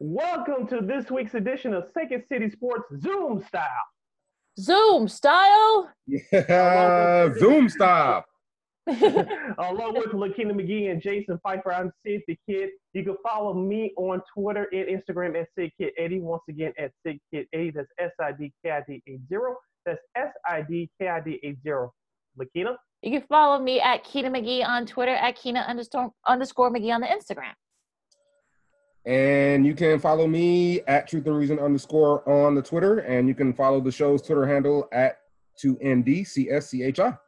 [0.00, 3.64] Welcome to this week's edition of Second City Sports Zoom Style.
[4.58, 5.90] Zoom style.
[6.06, 8.24] Yeah, Zoom style.
[8.88, 12.70] Along with Lakina McGee and Jason Pfeiffer, I'm Sid the Kid.
[12.94, 16.22] You can follow me on Twitter and Instagram at SidKid80.
[16.22, 17.74] Once again, at SidKid80.
[17.74, 19.54] That's S-I-D-K-I-D-80.
[19.84, 21.88] That's S-I-D-K-I-D-80.
[22.38, 22.76] Lakina?
[23.02, 27.00] You can follow me at Keena McGee on Twitter, at Keena underscore, underscore McGee on
[27.00, 27.54] the Instagram.
[29.06, 33.34] And you can follow me at Truth and Reason underscore on the Twitter, and you
[33.34, 35.18] can follow the show's Twitter handle at
[35.64, 37.18] 2NDCSCHI.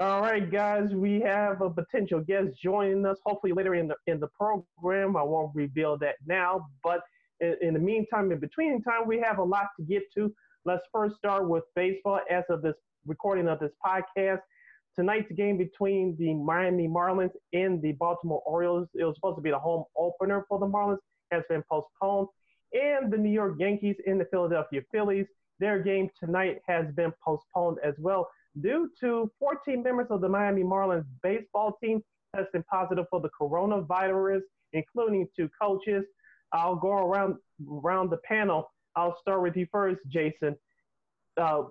[0.00, 3.18] All right, guys, we have a potential guest joining us.
[3.24, 5.16] Hopefully later in the in the program.
[5.16, 7.02] I won't reveal that now, but
[7.38, 10.34] in, in the meantime, in between time, we have a lot to get to.
[10.64, 12.20] Let's first start with baseball.
[12.28, 12.74] As of this
[13.06, 14.40] recording of this podcast,
[14.96, 19.50] tonight's game between the Miami Marlins and the Baltimore Orioles, it was supposed to be
[19.50, 20.98] the home opener for the Marlins,
[21.30, 22.28] has been postponed.
[22.72, 25.26] And the New York Yankees and the Philadelphia Phillies,
[25.60, 28.28] their game tonight has been postponed as well
[28.60, 32.02] due to 14 members of the Miami Marlins baseball team
[32.34, 34.40] testing positive for the coronavirus,
[34.72, 36.04] including two coaches.
[36.52, 37.36] I'll go around
[37.68, 38.70] around the panel.
[38.96, 40.56] I'll start with you first, Jason
[41.36, 41.62] uh,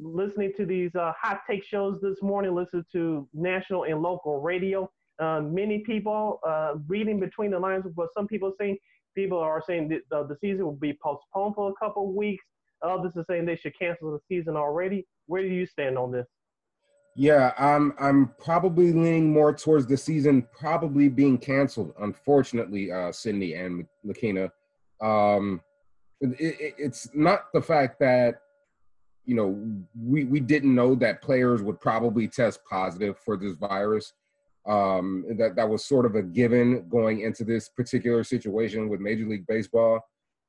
[0.00, 4.90] listening to these uh, hot take shows this morning, listen to national and local radio.
[5.18, 8.76] Uh, many people uh, reading between the lines of what some people saying.
[9.14, 12.44] People are saying that uh, the season will be postponed for a couple of weeks.
[12.82, 15.06] Others are saying they should cancel the season already.
[15.26, 16.26] Where do you stand on this?
[17.16, 21.92] Yeah, I'm I'm probably leaning more towards the season probably being canceled.
[21.98, 24.50] Unfortunately, uh, Sydney and Lakina.
[25.02, 25.60] Um,
[26.20, 28.42] it, it, it's not the fact that
[29.30, 29.56] you know,
[29.96, 34.12] we, we didn't know that players would probably test positive for this virus.
[34.66, 39.26] Um, that, that was sort of a given going into this particular situation with Major
[39.26, 40.00] League Baseball.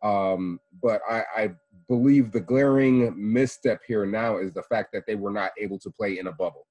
[0.01, 1.49] Um, but I, I
[1.87, 5.91] believe the glaring misstep here now is the fact that they were not able to
[5.91, 6.65] play in a bubble.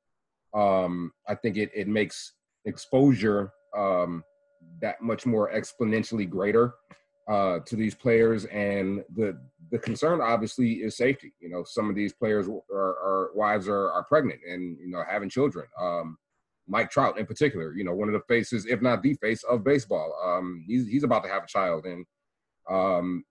[0.53, 2.33] Um, I think it, it makes
[2.65, 4.25] exposure um,
[4.83, 6.75] that much more exponentially greater
[7.31, 9.39] uh, to these players, and the
[9.71, 11.33] the concern obviously is safety.
[11.39, 15.05] You know, some of these players are, are wives are, are pregnant and you know
[15.09, 15.67] having children.
[15.81, 16.19] Um,
[16.67, 19.65] Mike Trout in particular, you know, one of the faces, if not the face of
[19.65, 20.13] baseball.
[20.25, 22.05] Um, he's he's about to have a child, and
[22.69, 23.25] um,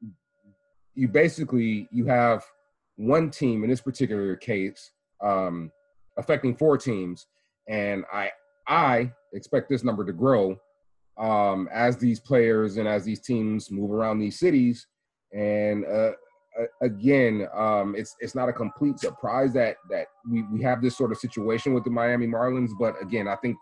[0.96, 2.46] you basically you have
[2.96, 5.72] one team in this particular case um,
[6.18, 7.28] affecting four teams,
[7.68, 8.32] and I
[8.66, 10.58] I expect this number to grow
[11.20, 14.88] um, as these players and as these teams move around these cities.
[15.34, 16.12] And uh,
[16.82, 21.12] again, um, it's it's not a complete surprise that that we, we have this sort
[21.12, 22.72] of situation with the Miami Marlins.
[22.80, 23.58] But again, I think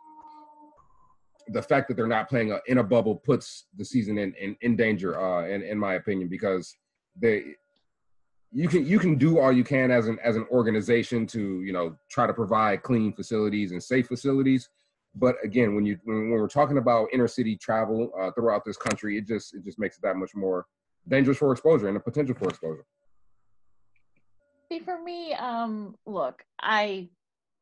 [1.50, 4.56] the fact that they're not playing a, in a bubble puts the season in in,
[4.62, 6.76] in danger, uh, in in my opinion, because
[7.20, 7.44] they
[8.52, 11.74] you can you can do all you can as an as an organization to you
[11.74, 14.70] know try to provide clean facilities and safe facilities
[15.20, 18.78] but again, when you when, when we're talking about inner city travel uh, throughout this
[18.78, 20.66] country, it just it just makes it that much more
[21.08, 22.86] dangerous for exposure and the potential for exposure.
[24.70, 27.10] See, for me, um, look, I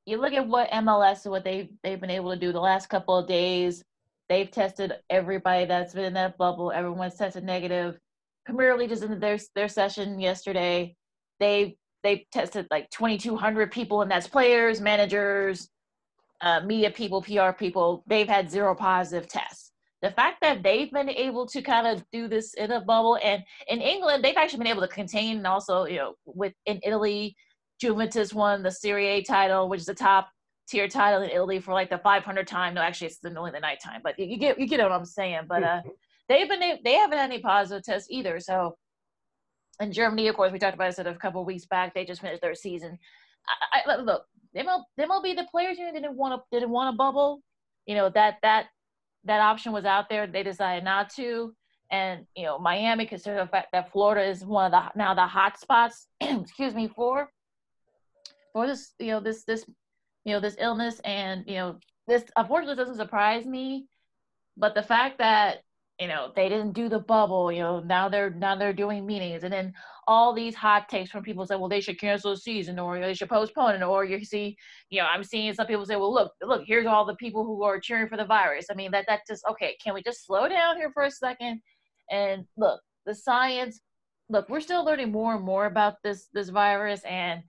[0.05, 2.87] you look at what MLS and what they they've been able to do the last
[2.89, 3.83] couple of days.
[4.27, 6.71] They've tested everybody that's been in that bubble.
[6.71, 7.99] Everyone's tested negative.
[8.45, 10.95] Premier League just in their their session yesterday.
[11.39, 15.69] They they tested like 2,200 people, and that's players, managers,
[16.45, 19.71] uh, media people, PR people, they've had zero positive tests.
[20.01, 23.43] The fact that they've been able to kind of do this in a bubble, and
[23.67, 27.35] in England, they've actually been able to contain, and also, you know, with in Italy,
[27.81, 30.29] Juventus won the Serie A title, which is the top
[30.69, 32.75] tier title in Italy for like the 500 time.
[32.75, 35.05] No, actually, it's the only the night time, but you get you get what I'm
[35.05, 35.41] saying.
[35.47, 35.81] But uh,
[36.29, 38.39] they've been they haven't had any positive tests either.
[38.39, 38.77] So
[39.79, 41.93] in Germany, of course, we talked about it a couple of weeks back.
[41.93, 42.97] They just finished their season.
[43.73, 44.25] I, I, look,
[44.55, 47.41] ML, MLB, the players union didn't want to didn't want a bubble.
[47.85, 48.67] You know that that
[49.25, 50.27] that option was out there.
[50.27, 51.53] They decided not to.
[51.91, 55.27] And you know, Miami, considering the fact that Florida is one of the now the
[55.27, 57.29] hot spots, excuse me, for
[58.53, 59.65] for this you know this this
[60.23, 61.77] you know this illness and you know
[62.07, 63.87] this unfortunately doesn't surprise me,
[64.57, 65.59] but the fact that
[65.99, 69.43] you know they didn't do the bubble you know now they're now they're doing meetings.
[69.43, 69.73] And then
[70.07, 73.13] all these hot takes from people say well they should cancel the season or they
[73.13, 74.55] should postpone it or you see
[74.89, 77.63] you know i'm seeing some people say well look look here's all the people who
[77.63, 78.67] are cheering for the virus.
[78.69, 81.61] I mean that that just okay can we just slow down here for a second?
[82.11, 83.81] And look the science
[84.29, 87.41] look we're still learning more and more about this this virus and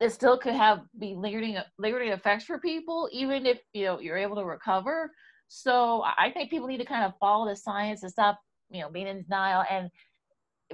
[0.00, 4.16] it still could have be lingering lingering effects for people, even if you know you're
[4.16, 5.10] able to recover.
[5.48, 8.90] So I think people need to kind of follow the science and stop, you know,
[8.90, 9.64] being in denial.
[9.70, 9.90] And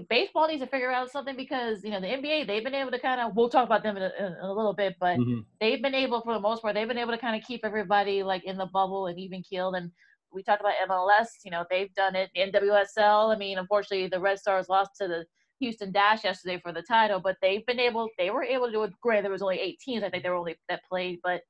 [0.09, 2.99] baseball needs to figure out something because you know the NBA they've been able to
[2.99, 5.41] kind of we'll talk about them in a, in a little bit, but mm-hmm.
[5.61, 8.23] they've been able for the most part they've been able to kind of keep everybody
[8.23, 9.75] like in the bubble and even keeled.
[9.75, 9.91] And
[10.33, 12.31] we talked about MLS, you know they've done it.
[12.37, 15.25] NWSL, I mean, unfortunately the Red Stars lost to the
[15.59, 18.83] Houston Dash yesterday for the title, but they've been able they were able to do
[18.85, 18.93] it.
[19.03, 20.03] Granted, there was only eight teams.
[20.03, 21.43] I think there were only that played, but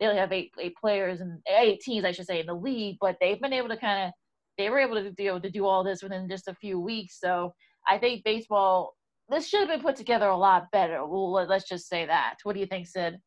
[0.00, 2.96] they only have eight eight players and eight teams, I should say, in the league.
[3.00, 4.12] But they've been able to kind of
[4.58, 7.18] they were able to do to do all this within just a few weeks.
[7.20, 7.54] So
[7.88, 8.94] I think baseball
[9.28, 11.06] this should have been put together a lot better.
[11.06, 12.36] Well, let's just say that.
[12.42, 13.18] What do you think, Sid?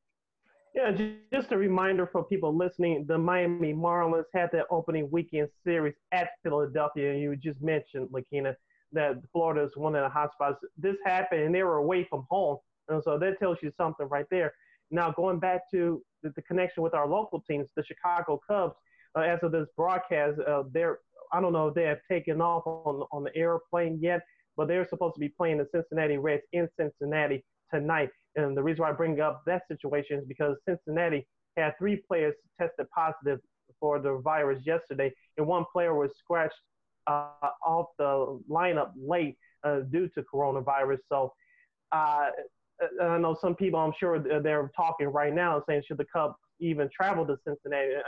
[0.75, 0.91] Yeah,
[1.33, 6.29] just a reminder for people listening: the Miami Marlins had their opening weekend series at
[6.43, 7.13] Philadelphia.
[7.13, 8.55] And you just mentioned, Lakina,
[8.93, 10.57] that Florida is one of the hotspots.
[10.77, 12.57] This happened, and they were away from home,
[12.89, 14.53] and so that tells you something right there.
[14.91, 18.75] Now, going back to the, the connection with our local teams, the Chicago Cubs,
[19.17, 20.99] uh, as of this broadcast, uh, they're
[21.33, 24.21] I don't know if they have taken off on on the airplane yet,
[24.55, 27.43] but they're supposed to be playing the Cincinnati Reds in Cincinnati
[27.73, 28.09] tonight.
[28.35, 32.35] And the reason why I bring up that situation is because Cincinnati had three players
[32.59, 33.39] tested positive
[33.79, 36.55] for the virus yesterday, and one player was scratched
[37.07, 40.99] uh, off the lineup late uh, due to coronavirus.
[41.09, 41.33] So
[41.91, 42.29] uh,
[43.01, 46.89] I know some people, I'm sure they're talking right now saying, should the Cubs even
[46.95, 47.95] travel to Cincinnati?
[47.95, 48.01] Uh,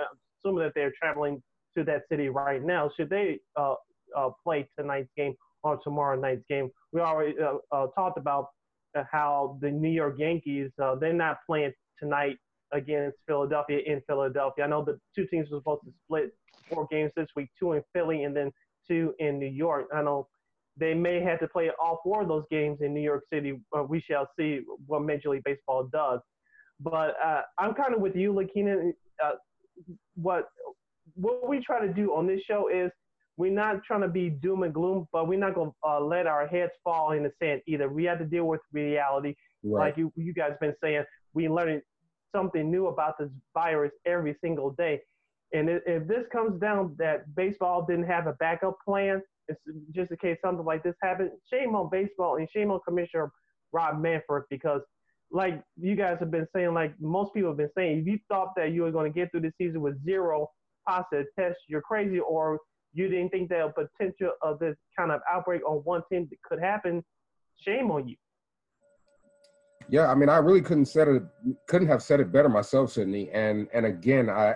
[0.44, 1.42] assuming that they're traveling
[1.78, 3.76] to that city right now, should they uh,
[4.16, 5.34] uh, play tonight's game
[5.64, 6.70] or tomorrow night's game?
[6.94, 7.36] We already
[7.96, 8.48] talked about
[9.12, 12.38] how the New York Yankees, they're not playing tonight
[12.72, 14.66] against Philadelphia in Philadelphia.
[14.66, 16.32] I know the two teams were supposed to split
[16.70, 18.52] four games this week, two in Philly and then
[18.88, 19.88] two in New York.
[19.94, 20.28] I know
[20.80, 23.60] they may have to play all four of those games in New York City.
[23.88, 26.20] We shall see what Major League Baseball does.
[26.80, 28.92] But uh, I'm kind of with you, Lakina.
[29.24, 29.32] Uh,
[30.16, 30.46] what
[31.16, 32.90] what we try to do on this show is
[33.36, 36.28] we're not trying to be doom and gloom, but we're not going to uh, let
[36.28, 37.90] our heads fall in the sand either.
[37.90, 39.88] We have to deal with reality, right.
[39.88, 41.04] like you you guys been saying.
[41.34, 41.82] We learning
[42.36, 45.02] something new about this virus every single day.
[45.54, 49.60] And if this comes down that baseball didn't have a backup plan, it's
[49.94, 53.32] just in case something like this happened, shame on baseball and shame on Commissioner
[53.72, 54.82] Rob Manfred because,
[55.32, 58.54] like you guys have been saying, like most people have been saying, if you thought
[58.56, 60.48] that you were going to get through the season with zero
[60.88, 62.60] positive tests, you're crazy, or
[62.94, 66.60] you didn't think that a potential of this kind of outbreak on one team could
[66.60, 67.04] happen,
[67.60, 68.16] shame on you.
[69.90, 71.24] Yeah, I mean, I really couldn't said it,
[71.68, 73.30] couldn't have said it better myself, Sydney.
[73.32, 74.56] And and again, I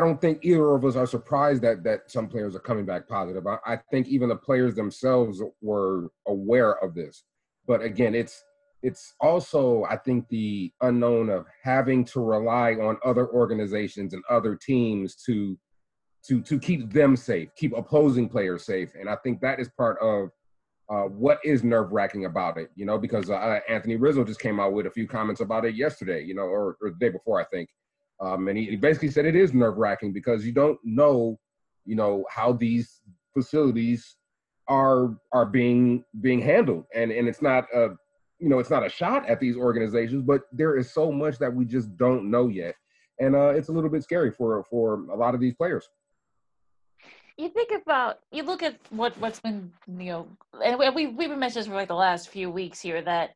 [0.00, 3.46] don't think either of us are surprised that that some players are coming back positive.
[3.46, 7.24] I, I, think even the players themselves were aware of this.
[7.66, 8.42] But again, it's
[8.82, 14.56] it's also I think the unknown of having to rely on other organizations and other
[14.56, 15.58] teams to
[16.26, 19.98] to to keep them safe, keep opposing players safe, and I think that is part
[20.00, 20.30] of
[20.88, 22.70] uh, what is nerve wracking about it.
[22.76, 25.74] You know, because uh, Anthony Rizzo just came out with a few comments about it
[25.74, 26.22] yesterday.
[26.22, 27.68] You know, or, or the day before, I think.
[28.22, 31.38] Um, and he, he basically said it is nerve wracking because you don't know,
[31.84, 33.00] you know, how these
[33.34, 34.16] facilities
[34.68, 37.90] are are being being handled, and and it's not a,
[38.38, 41.52] you know, it's not a shot at these organizations, but there is so much that
[41.52, 42.76] we just don't know yet,
[43.18, 45.88] and uh, it's a little bit scary for for a lot of these players.
[47.36, 50.28] You think about you look at what what's been you know
[50.64, 53.34] and we we've been mentioning this for like the last few weeks here that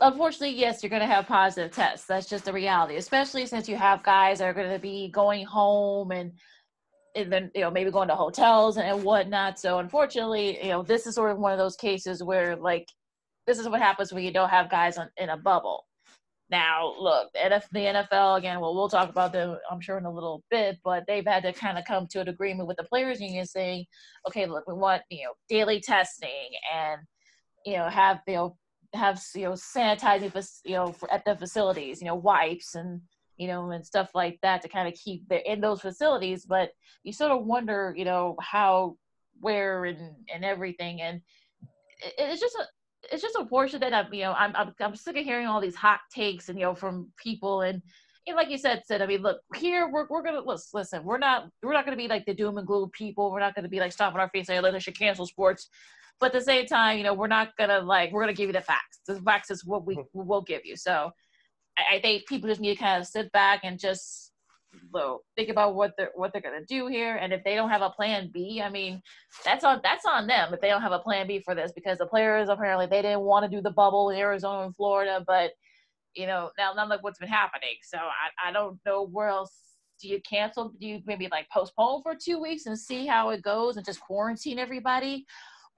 [0.00, 2.06] unfortunately, yes, you're going to have positive tests.
[2.06, 5.44] That's just the reality, especially since you have guys that are going to be going
[5.44, 6.32] home and,
[7.14, 9.58] and then, you know, maybe going to hotels and, whatnot.
[9.58, 12.86] So, unfortunately, you know, this is sort of one of those cases where, like,
[13.46, 15.84] this is what happens when you don't have guys on, in a bubble.
[16.48, 17.40] Now, look, the
[17.74, 21.26] NFL, again, well, we'll talk about them, I'm sure, in a little bit, but they've
[21.26, 23.84] had to kind of come to an agreement with the players' union saying,
[24.28, 27.00] okay, look, we want, you know, daily testing and,
[27.64, 28.56] you know, have, you know,
[28.94, 30.32] have you know sanitizing
[30.64, 33.00] you know at the facilities you know wipes and
[33.36, 36.70] you know and stuff like that to kind of keep them in those facilities but
[37.02, 38.96] you sort of wonder you know how
[39.40, 41.20] where and and everything and
[42.02, 42.64] it, it's just a
[43.12, 45.76] it's just unfortunate that I'm, you know, I'm, I'm, I'm sick of hearing all these
[45.76, 47.80] hot takes and, you know, from people and,
[48.34, 51.04] like you said, said, I mean, look, here we're, we're gonna listen.
[51.04, 53.30] We're not we're not gonna be like the doom and gloom people.
[53.30, 55.68] We're not gonna be like stomping our face saying, "Let us should cancel sports."
[56.20, 58.52] But at the same time, you know, we're not gonna like we're gonna give you
[58.52, 59.00] the facts.
[59.06, 60.26] The facts is what we mm-hmm.
[60.26, 60.76] will give you.
[60.76, 61.10] So
[61.78, 64.32] I, I, think people just need to kind of sit back and just
[64.92, 67.16] well, think about what they're what they're gonna do here.
[67.16, 69.02] And if they don't have a plan B, I mean,
[69.44, 71.98] that's on that's on them if they don't have a plan B for this because
[71.98, 75.50] the players apparently they didn't want to do the bubble in Arizona and Florida, but
[76.14, 77.76] you know, now none of what's been happening.
[77.82, 79.52] So I, I don't know where else
[80.00, 80.72] do you cancel?
[80.80, 84.00] Do you maybe like postpone for two weeks and see how it goes and just
[84.00, 85.26] quarantine everybody?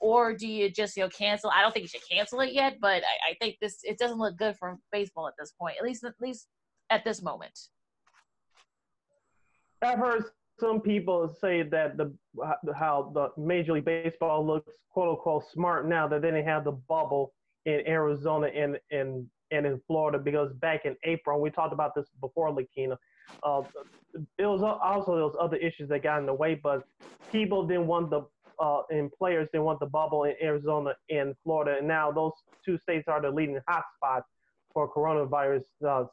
[0.00, 1.50] Or do you just, you know, cancel?
[1.50, 4.18] I don't think you should cancel it yet, but I, I think this it doesn't
[4.18, 6.46] look good for baseball at this point, at least at least
[6.90, 7.58] at this moment.
[9.82, 10.24] I've heard
[10.58, 12.12] some people say that the
[12.74, 16.72] how the Major League Baseball looks quote unquote smart now that they didn't have the
[16.72, 17.32] bubble
[17.66, 22.06] in Arizona and and and in Florida because back in April we talked about this
[22.20, 22.96] before Lakina.
[23.42, 23.62] Uh,
[24.38, 26.84] it was also those other issues that got in the way, but
[27.30, 28.22] people didn't want the
[28.60, 32.32] uh, and players didn't want the bubble in Arizona and Florida, and now those
[32.64, 34.22] two states are the leading hotspots
[34.72, 36.04] for coronavirus uh,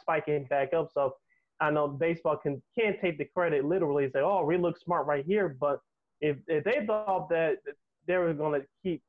[0.00, 0.88] spiking back up.
[0.92, 1.14] So
[1.60, 5.06] I know baseball can can't take the credit literally and say, "Oh, we look smart
[5.06, 5.80] right here," but
[6.20, 7.58] if if they thought that
[8.06, 9.02] they were going to keep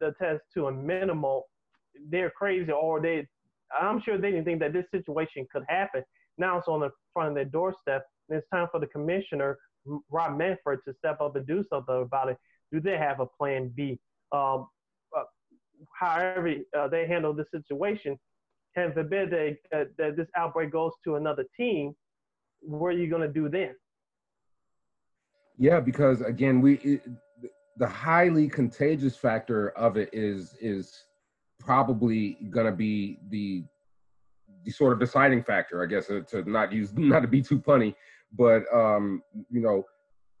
[0.00, 1.48] the test to a minimal,
[2.08, 3.26] they're crazy, or they.
[3.80, 6.02] I'm sure they didn't think that this situation could happen.
[6.36, 9.58] Now it's on the front of their doorstep, and it's time for the commissioner,
[10.10, 12.36] Rob Manfred, to step up and do something about it.
[12.72, 13.98] Do they have a plan B?
[14.32, 14.66] Um,
[15.16, 15.24] uh,
[15.98, 18.18] however uh, they handle the situation,
[18.74, 21.94] heaven forbid that, uh, that this outbreak goes to another team,
[22.60, 23.74] what are you going to do then?
[25.58, 27.02] Yeah, because again, we it,
[27.76, 31.04] the highly contagious factor of it is is
[31.60, 33.64] probably going to be the
[34.64, 37.58] the sort of deciding factor, I guess, uh, to not use not to be too
[37.58, 37.94] punny,
[38.36, 39.84] but um, you know,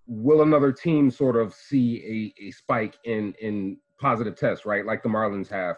[0.06, 5.02] will another team sort of see a, a spike in in positive tests, right, like
[5.02, 5.76] the Marlins have?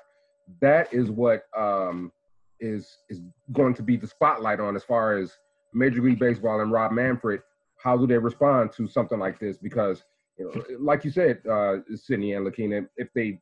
[0.61, 2.13] That is what um,
[2.61, 3.21] is is
[3.53, 5.33] going to be the spotlight on as far as
[5.73, 7.41] Major League Baseball and Rob Manfred.
[7.77, 9.59] How do they respond to something like this?
[9.59, 10.05] Because,
[10.39, 13.41] you know, like you said, uh, Sydney and Lakina, if they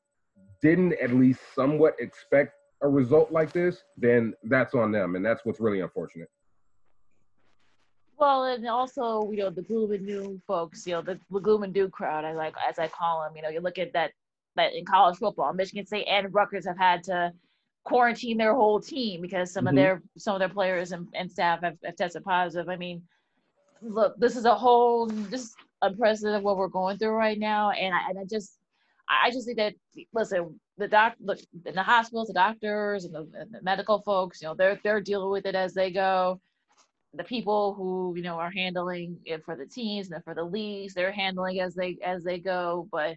[0.60, 5.44] didn't at least somewhat expect a result like this, then that's on them, and that's
[5.44, 6.28] what's really unfortunate.
[8.22, 11.64] Well, and also, you know, the gloom and doom folks, you know, the, the gloom
[11.64, 13.32] and doom crowd, I like as I call them.
[13.34, 14.12] You know, you look at that
[14.54, 17.32] that in college football, Michigan State and Rutgers have had to
[17.82, 19.70] quarantine their whole team because some mm-hmm.
[19.70, 22.68] of their some of their players and, and staff have, have, tested positive.
[22.68, 23.02] I mean,
[23.80, 27.92] look, this is a whole this is unprecedented what we're going through right now, and
[27.92, 28.56] I, and I just
[29.08, 29.74] I just think that
[30.14, 34.40] listen, the doc look in the hospitals, the doctors and the, and the medical folks,
[34.40, 36.40] you know, they're they're dealing with it as they go.
[37.14, 40.94] The people who you know are handling it for the teams and for the leagues,
[40.94, 42.88] they're handling as they as they go.
[42.90, 43.16] But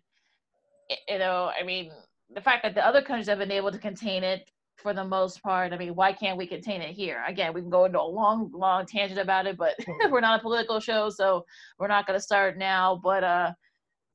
[1.08, 1.92] you know, I mean,
[2.34, 5.42] the fact that the other countries have been able to contain it for the most
[5.42, 5.74] part.
[5.74, 7.24] I mean, why can't we contain it here?
[7.28, 9.76] Again, we can go into a long, long tangent about it, but
[10.10, 11.46] we're not a political show, so
[11.80, 13.00] we're not going to start now.
[13.02, 13.52] But uh,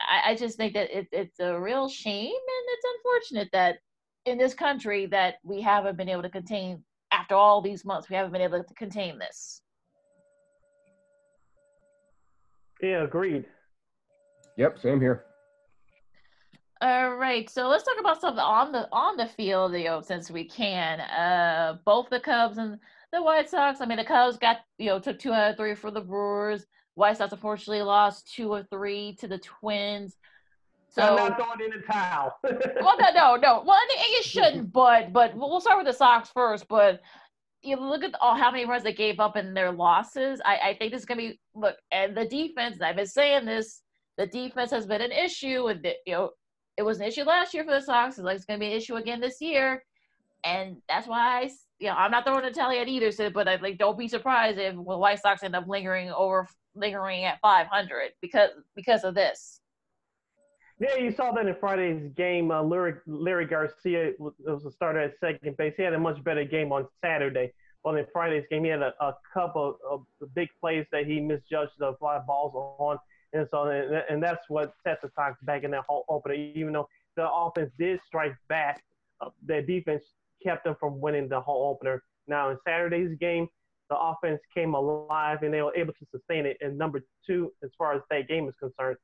[0.01, 3.79] I, I just think that it, it's a real shame, and it's unfortunate that
[4.27, 8.09] in this country that we haven't been able to contain after all these months.
[8.09, 9.63] We haven't been able to contain this.
[12.83, 13.45] Yeah, agreed.
[14.57, 15.25] Yep, same here.
[16.83, 20.31] All right, so let's talk about something on the on the field, you know, since
[20.31, 21.01] we can.
[21.01, 22.79] Uh, both the Cubs and
[23.13, 23.83] the White Sox.
[23.83, 26.65] I mean, the Cubs got you know took two out of three for the Brewers.
[26.95, 30.17] White Sox unfortunately lost two or three to the Twins.
[30.89, 32.39] So I'm not throwing in the towel.
[32.43, 33.63] well, no, no, no.
[33.65, 33.79] Well,
[34.13, 36.67] you shouldn't, but but we'll start with the Sox first.
[36.67, 37.03] But
[37.63, 40.41] you look at all how many runs they gave up in their losses.
[40.45, 42.81] I, I think this is gonna be look and the defense.
[42.81, 43.83] I've been saying this.
[44.17, 46.31] The defense has been an issue, and you know
[46.81, 48.17] it was an issue last year for the Sox.
[48.17, 49.85] It's like it's going to be an issue again this year,
[50.45, 53.13] and that's why I, you know, I'm not throwing a tally at either.
[53.13, 56.49] So, but I like don't be surprised if the White Sox end up lingering over
[56.75, 59.61] lingering at 500 because because of this.
[60.81, 62.51] Yeah, you saw that in Friday's game.
[62.51, 65.75] Uh, Leury, Leury Garcia was a starter at second base.
[65.77, 67.53] He had a much better game on Saturday.
[67.85, 71.73] Well, in Friday's game, he had a, a couple of big plays that he misjudged
[71.79, 72.99] the fly balls on.
[73.35, 76.35] And so, and, that's what set the Sox back in that whole opener.
[76.35, 78.83] Even though the offense did strike back,
[79.21, 80.03] uh, their defense
[80.43, 82.03] kept them from winning the whole opener.
[82.27, 83.49] Now, in Saturday's game,
[83.91, 86.57] the offense came alive and they were able to sustain it.
[86.63, 88.97] And number two, as far as that game is concerned,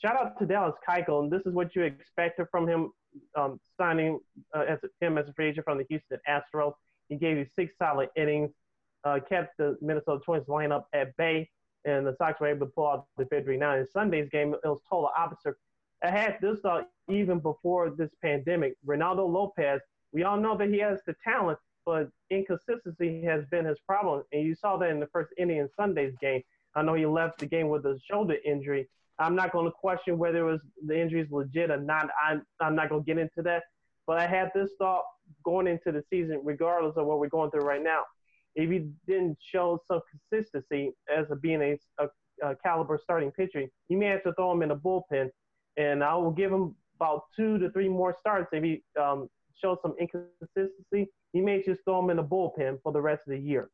[0.00, 1.22] shout out to Dallas Keuchel.
[1.22, 2.90] And this is what you expected from him
[3.36, 4.18] um, signing
[4.54, 6.74] uh, as him as a free agent from the Houston Astros.
[7.08, 8.50] He gave you six solid innings,
[9.04, 11.48] uh, kept the Minnesota Twins lineup at bay
[11.84, 13.56] and the Sox were able to pull out the victory.
[13.56, 15.54] Now in Sunday's game, it was total opposite.
[16.02, 18.74] I had this thought even before this pandemic.
[18.86, 19.80] Reynaldo Lopez,
[20.12, 24.22] we all know that he has the talent, but inconsistency has been his problem.
[24.32, 26.42] And you saw that in the first inning in Sunday's game.
[26.74, 28.88] I know he left the game with a shoulder injury.
[29.22, 32.08] I'm not going to question whether it was the injury is legit or not.
[32.22, 33.62] I'm, I'm not going to get into that.
[34.06, 35.04] But I had this thought
[35.44, 38.02] going into the season, regardless of what we're going through right now.
[38.54, 40.00] If he didn't show some
[40.30, 44.52] consistency as a being a, a, a caliber starting pitcher, you may have to throw
[44.52, 45.28] him in the bullpen.
[45.76, 49.78] And I will give him about two to three more starts if he um, shows
[49.82, 51.10] some inconsistency.
[51.32, 53.70] You may just throw him in the bullpen for the rest of the year.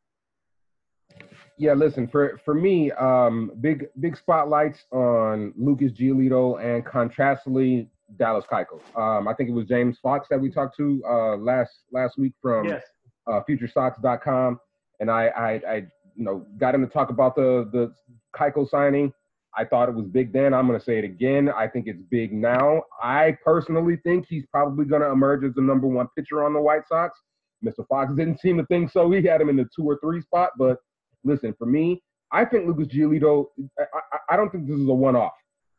[1.59, 8.45] Yeah, listen for for me, um, big big spotlights on Lucas Giolito and contrastly Dallas
[8.51, 8.81] Keuchel.
[8.97, 12.33] Um, I think it was James Fox that we talked to uh, last last week
[12.41, 12.85] from yes.
[13.27, 14.61] uh, FutureSox.com,
[15.01, 15.75] and I, I I
[16.15, 17.93] you know got him to talk about the the
[18.37, 19.13] Keuchel signing.
[19.57, 20.55] I thought it was big then.
[20.55, 21.49] I'm going to say it again.
[21.49, 22.83] I think it's big now.
[23.03, 26.61] I personally think he's probably going to emerge as the number one pitcher on the
[26.61, 27.19] White Sox.
[27.65, 27.85] Mr.
[27.89, 29.11] Fox didn't seem to think so.
[29.11, 30.79] He had him in the two or three spot, but
[31.25, 33.47] listen, for me, I think Lucas Giolito,
[33.79, 33.83] I,
[34.13, 35.33] I, I don't think this is a one off.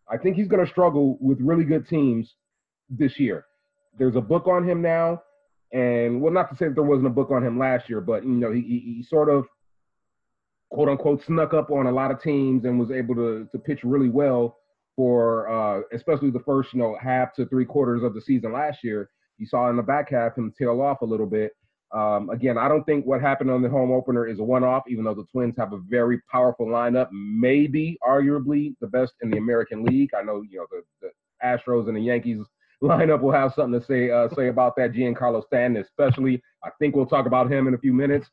[0.09, 2.33] I think he's going to struggle with really good teams
[2.89, 3.45] this year.
[3.97, 5.21] There's a book on him now.
[5.71, 8.23] And well, not to say that there wasn't a book on him last year, but
[8.23, 9.45] you know, he, he, he sort of
[10.71, 13.79] quote unquote snuck up on a lot of teams and was able to to pitch
[13.83, 14.57] really well
[14.95, 18.79] for uh, especially the first you know half to three quarters of the season last
[18.83, 19.09] year.
[19.37, 21.51] You saw in the back half him tail off a little bit.
[21.91, 25.03] Um, again, I don't think what happened on the home opener is a one-off, even
[25.03, 29.83] though the Twins have a very powerful lineup, maybe arguably the best in the American
[29.83, 30.11] League.
[30.13, 31.09] I know you know the, the
[31.43, 32.45] Astros and the Yankees
[32.83, 34.91] lineup will have something to say uh, say about that.
[34.91, 36.41] Giancarlo Stanton, especially.
[36.63, 38.27] I think we'll talk about him in a few minutes.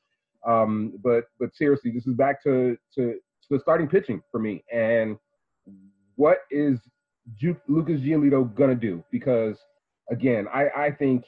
[0.47, 4.65] Um, but but seriously, this is back to, to to the starting pitching for me.
[4.73, 5.17] And
[6.17, 6.79] what is
[7.39, 9.03] Ju- Lucas Giolito gonna do?
[9.11, 9.57] Because
[10.11, 11.25] again, I I think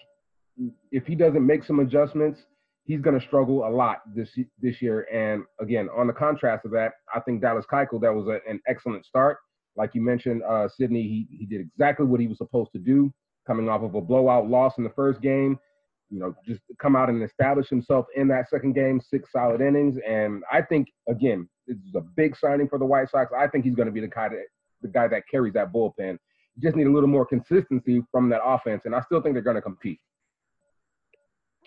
[0.91, 2.41] if he doesn't make some adjustments,
[2.85, 5.07] he's going to struggle a lot this this year.
[5.13, 8.61] And again, on the contrast of that, I think Dallas Keuchel that was a, an
[8.67, 9.39] excellent start.
[9.77, 13.13] Like you mentioned, uh, Sydney, he he did exactly what he was supposed to do,
[13.47, 15.59] coming off of a blowout loss in the first game.
[16.11, 19.97] You know, just come out and establish himself in that second game, six solid innings.
[20.09, 23.31] And I think again, this is a big signing for the White Sox.
[23.39, 24.45] I think he's going to be the guy that
[24.81, 26.19] the guy that carries that bullpen.
[26.61, 29.57] Just need a little more consistency from that offense, and I still think they're going
[29.57, 30.01] to compete.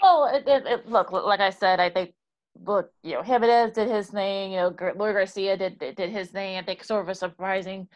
[0.01, 2.13] Well, it, it, it, look, like I said, I think
[2.65, 4.53] look, you know, Jimenez did his thing.
[4.53, 6.57] You know, Luis Garcia did, did did his thing.
[6.57, 7.87] I think sort of a surprising.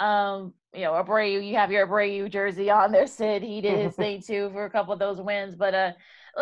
[0.00, 3.06] Um, you know, Abreu, you have your Abreu jersey on there.
[3.06, 5.54] Sid, he did his thing too for a couple of those wins.
[5.54, 5.92] But uh,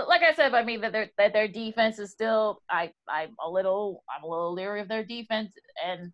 [0.09, 2.63] like I said, I mean that their that their defense is still.
[2.71, 5.53] I I'm a little I'm a little leery of their defense,
[5.85, 6.13] and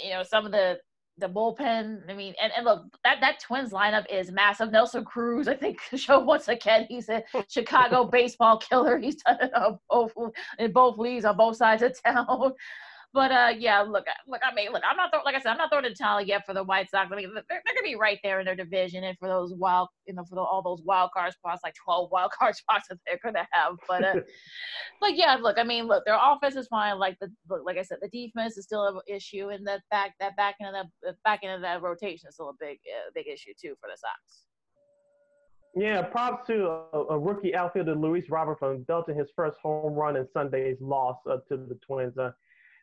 [0.00, 0.78] you know some of the
[1.18, 2.08] the bullpen.
[2.08, 4.72] I mean, and, and look, that, that Twins lineup is massive.
[4.72, 8.98] Nelson Cruz, I think, showed once again he's a Chicago baseball killer.
[8.98, 10.12] He's done it on both,
[10.58, 12.52] in both leagues on both sides of town.
[13.14, 14.40] But uh, yeah, look, look.
[14.44, 14.82] I mean, look.
[14.84, 15.52] I'm not like I said.
[15.52, 17.08] I'm not throwing a tally yet for the White Sox.
[17.12, 19.88] I mean, they're, they're gonna be right there in their division, and for those wild,
[20.08, 22.98] you know, for the, all those wild card spots, like 12 wild card spots that
[23.06, 23.76] they're gonna have.
[23.86, 24.14] But uh,
[25.00, 25.58] but yeah, look.
[25.58, 26.04] I mean, look.
[26.04, 26.98] Their offense is fine.
[26.98, 30.14] Like the look, like I said, the defense is still an issue, and that back
[30.18, 33.10] that back end of that back end of that rotation is still a big uh,
[33.14, 34.42] big issue too for the Sox.
[35.76, 40.16] Yeah, props to a, a, rookie outfielder Luis Robert from belting his first home run
[40.16, 42.16] in Sunday's loss uh, to the Twins.
[42.16, 42.30] Uh,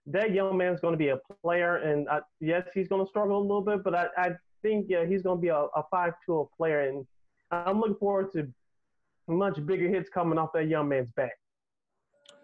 [0.07, 3.37] that young man's going to be a player, and I, yes, he's going to struggle
[3.37, 4.29] a little bit, but I, I
[4.61, 7.05] think yeah, he's going to be a, a five-tool player, and
[7.51, 8.47] I'm looking forward to
[9.27, 11.31] much bigger hits coming off that young man's back.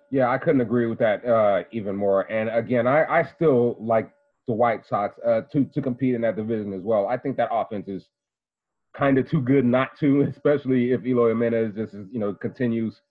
[0.10, 2.22] Yeah, I couldn't agree with that uh, even more.
[2.32, 4.10] And again, I, I still like
[4.48, 7.08] the White Sox uh, to to compete in that division as well.
[7.08, 8.08] I think that offense is
[8.96, 13.02] kind of too good not to, especially if Eloy Jimenez just you know continues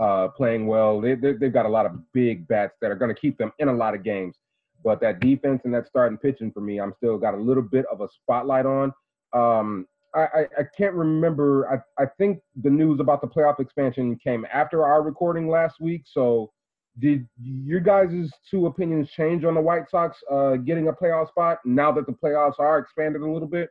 [0.00, 1.00] uh, playing well.
[1.00, 3.52] They, they, have got a lot of big bats that are going to keep them
[3.58, 4.36] in a lot of games.
[4.82, 7.86] But that defense and that starting pitching for me, I'm still got a little bit
[7.90, 8.92] of a spotlight on.
[9.32, 11.68] Um, I, I, can't remember.
[11.98, 16.02] I, I think the news about the playoff expansion came after our recording last week.
[16.06, 16.52] So,
[17.00, 21.58] did your guys' two opinions change on the White Sox uh, getting a playoff spot
[21.64, 23.70] now that the playoffs are expanded a little bit?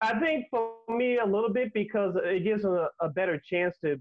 [0.00, 3.76] I think for me a little bit because it gives them a, a better chance
[3.84, 4.00] to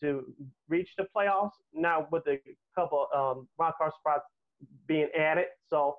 [0.00, 0.24] to
[0.68, 1.52] reach the playoffs.
[1.72, 2.38] Now with a
[2.74, 4.24] couple um, wild card spots
[4.88, 5.98] being added, so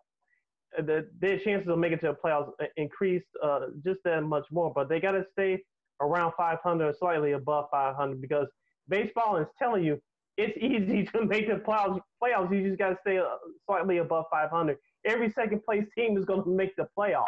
[0.77, 4.71] the, their chances of making it to the playoffs increased uh, just that much more.
[4.73, 5.63] But they got to stay
[6.01, 8.47] around 500 or slightly above 500 because
[8.87, 9.99] baseball is telling you
[10.37, 11.99] it's easy to make the playoffs.
[12.21, 13.25] Playoffs, you just got to stay uh,
[13.65, 14.77] slightly above 500.
[15.05, 17.25] Every second place team is going to make the playoffs.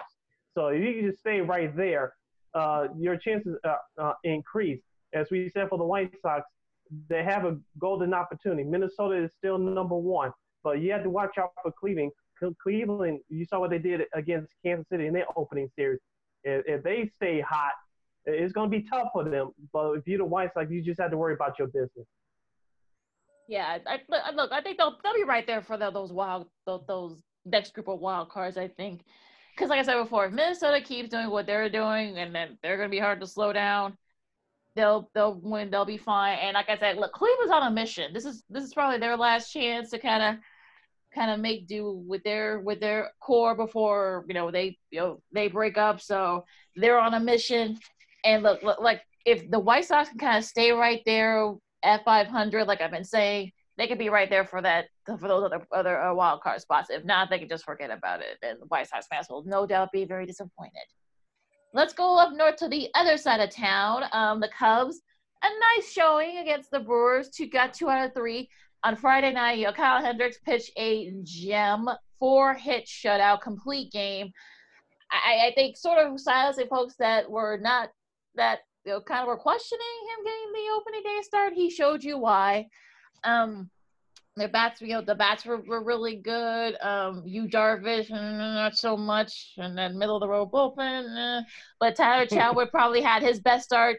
[0.56, 2.14] So if you just stay right there,
[2.54, 4.82] uh, your chances uh, uh, increase.
[5.14, 6.44] As we said for the White Sox,
[7.08, 8.64] they have a golden opportunity.
[8.64, 10.32] Minnesota is still number one,
[10.64, 12.12] but you have to watch out for Cleveland.
[12.62, 16.00] Cleveland, you saw what they did against Kansas City in their opening series.
[16.44, 17.74] If, if they stay hot,
[18.26, 19.52] It's going to be tough for them.
[19.74, 22.06] But if you're the White Sox, you just have to worry about your business.
[23.48, 26.48] Yeah, I, I, look, I think they'll they'll be right there for the, those wild
[26.66, 28.58] those, those next group of wild cards.
[28.58, 29.02] I think
[29.62, 32.78] because, like I said before, if Minnesota keeps doing what they're doing, and then they're
[32.78, 33.96] going to be hard to slow down.
[34.76, 35.70] They'll they'll win.
[35.70, 36.40] They'll be fine.
[36.40, 38.12] And like I said, look, Cleveland's on a mission.
[38.12, 40.42] This is this is probably their last chance to kind of
[41.14, 45.22] kind of make do with their with their core before you know they you know
[45.32, 46.02] they break up.
[46.02, 46.44] So
[46.76, 47.78] they're on a mission.
[48.26, 52.04] And look, look like if the White Sox can kind of stay right there at
[52.04, 55.66] 500, like I've been saying, they could be right there for that for those other
[55.72, 56.90] other uh, wild card spots.
[56.90, 59.66] If not, they can just forget about it, and the White Sox fans will no
[59.66, 60.86] doubt be very disappointed.
[61.74, 64.04] Let's go up north to the other side of town.
[64.12, 65.02] Um, the Cubs,
[65.44, 67.30] a nice showing against the Brewers.
[67.30, 68.50] Two got two out of three
[68.84, 69.58] on Friday night.
[69.58, 71.88] You know, Kyle Hendricks pitched a gem,
[72.20, 74.32] four hit shutout, complete game.
[75.12, 77.90] I, I think sort of silencing folks that were not
[78.36, 81.54] that you know, kind of were questioning him getting the opening day start.
[81.54, 82.68] He showed you why.
[83.24, 83.70] Um,
[84.38, 86.76] their bats, you know, the bats were, were really good.
[86.82, 91.42] Um, Yu Darvish, mm, not so much, and then middle of the road bullpen.
[91.42, 91.44] Eh.
[91.80, 93.98] But Tyler Chatwood probably had his best start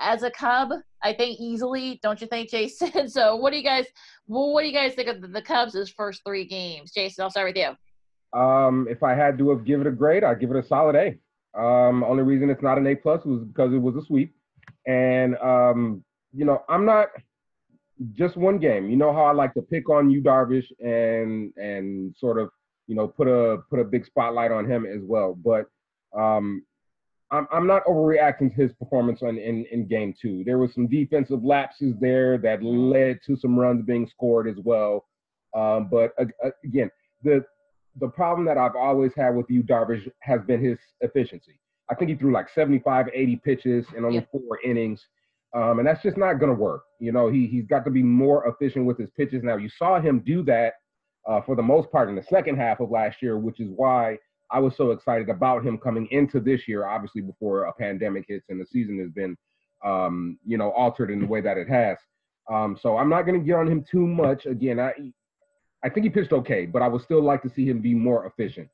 [0.00, 0.70] as a Cub,
[1.02, 2.00] I think easily.
[2.02, 3.08] Don't you think, Jason?
[3.08, 3.86] so, what do you guys,
[4.26, 6.92] well, what do you guys think of the, the Cubs' first three games?
[6.92, 8.38] Jason, I'll start with you.
[8.38, 10.96] Um, if I had to have give it a grade, I'd give it a solid
[10.96, 11.16] A.
[11.58, 14.34] Um, only reason it's not an A plus was because it was a sweep,
[14.86, 16.04] and um,
[16.34, 17.08] you know, I'm not
[18.12, 18.90] just one game.
[18.90, 22.50] You know how I like to pick on Yu Darvish and and sort of
[22.86, 25.36] you know put a put a big spotlight on him as well.
[25.42, 25.66] But
[26.18, 26.64] um,
[27.30, 30.42] I'm I'm not overreacting to his performance on in in game two.
[30.44, 35.06] There was some defensive lapses there that led to some runs being scored as well.
[35.56, 36.90] Um, but uh, again,
[37.22, 37.44] the
[38.00, 41.58] the problem that I've always had with Yu Darvish has been his efficiency.
[41.90, 45.06] I think he threw like 75, 80 pitches in only four innings.
[45.54, 46.82] Um, and that's just not going to work.
[47.00, 49.42] You know, he, he's got to be more efficient with his pitches.
[49.42, 50.74] Now, you saw him do that
[51.26, 54.18] uh, for the most part in the second half of last year, which is why
[54.50, 58.46] I was so excited about him coming into this year, obviously before a pandemic hits
[58.48, 59.36] and the season has been,
[59.84, 61.96] um, you know, altered in the way that it has.
[62.50, 64.46] Um, so I'm not going to get on him too much.
[64.46, 64.92] Again, I,
[65.84, 68.26] I think he pitched okay, but I would still like to see him be more
[68.26, 68.68] efficient.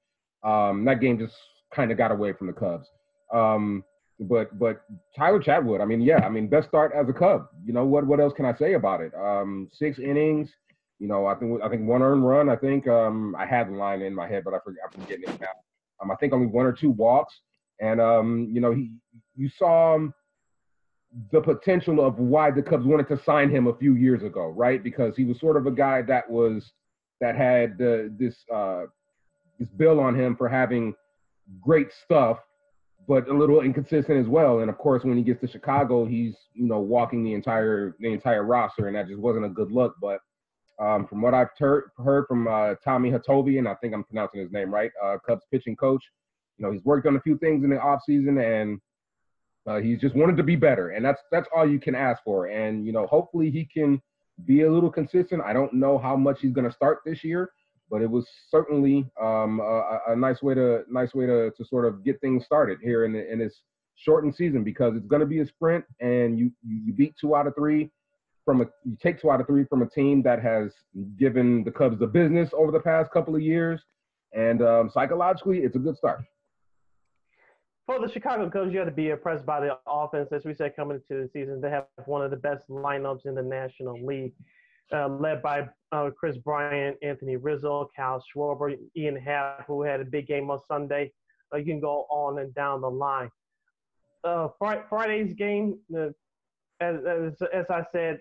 [0.44, 1.34] Um, that game just
[1.74, 2.87] kind of got away from the Cubs.
[3.32, 3.84] Um,
[4.20, 4.83] but but
[5.16, 7.46] Tyler Chatwood, I mean, yeah, I mean, best start as a Cub.
[7.64, 8.07] You know what?
[8.07, 9.12] What else can I say about it?
[9.14, 10.50] Um, six innings.
[10.98, 12.48] You know, I think I think one earned run.
[12.48, 14.83] I think um, I had the line in my head, but I forget.
[14.87, 15.46] I'm forgetting it now.
[16.00, 17.35] Um, I think only one or two walks,
[17.81, 18.92] and um, you know, he
[19.35, 20.14] you saw um,
[21.33, 24.83] the potential of why the Cubs wanted to sign him a few years ago, right?
[24.83, 26.72] Because he was sort of a guy that was
[27.20, 28.85] that had uh, this uh,
[29.59, 30.94] this bill on him for having
[31.61, 32.38] great stuff
[33.06, 34.60] but a little inconsistent as well.
[34.60, 38.12] And of course, when he gets to Chicago, he's you know walking the entire the
[38.12, 39.94] entire roster, and that just wasn't a good look.
[40.00, 40.20] But
[40.78, 44.52] um, from what I've ter- heard from uh, Tommy and I think I'm pronouncing his
[44.52, 46.02] name right, uh, Cubs pitching coach,
[46.58, 48.80] you know he's worked on a few things in the offseason, and
[49.66, 52.46] uh, he's just wanted to be better, and that's that's all you can ask for.
[52.46, 54.00] And you know, hopefully he can
[54.46, 55.42] be a little consistent.
[55.42, 57.50] I don't know how much he's going to start this year
[57.90, 61.84] but it was certainly um, a, a, nice way to nice way to, to sort
[61.84, 63.60] of get things started here in, the, in this
[63.96, 67.46] shortened season because it's going to be a sprint and you, you beat two out
[67.46, 67.90] of three
[68.44, 70.72] from a you take two out of three from a team that has
[71.18, 73.80] given the Cubs the business over the past couple of years
[74.32, 76.24] and um, psychologically it's a good start.
[77.86, 80.30] For the Chicago Cubs, you have to be impressed by the offense.
[80.32, 83.34] As we said, coming into the season, they have one of the best lineups in
[83.34, 84.32] the National League
[84.92, 90.04] uh, led by uh, Kris Bryant, Anthony Rizzo, Kyle Schwarber, Ian Happ, who had a
[90.04, 91.12] big game on Sunday.
[91.52, 93.30] Uh, you can go on and down the line.
[94.24, 96.12] Uh, Friday's game, as,
[96.80, 98.18] as, as, I said,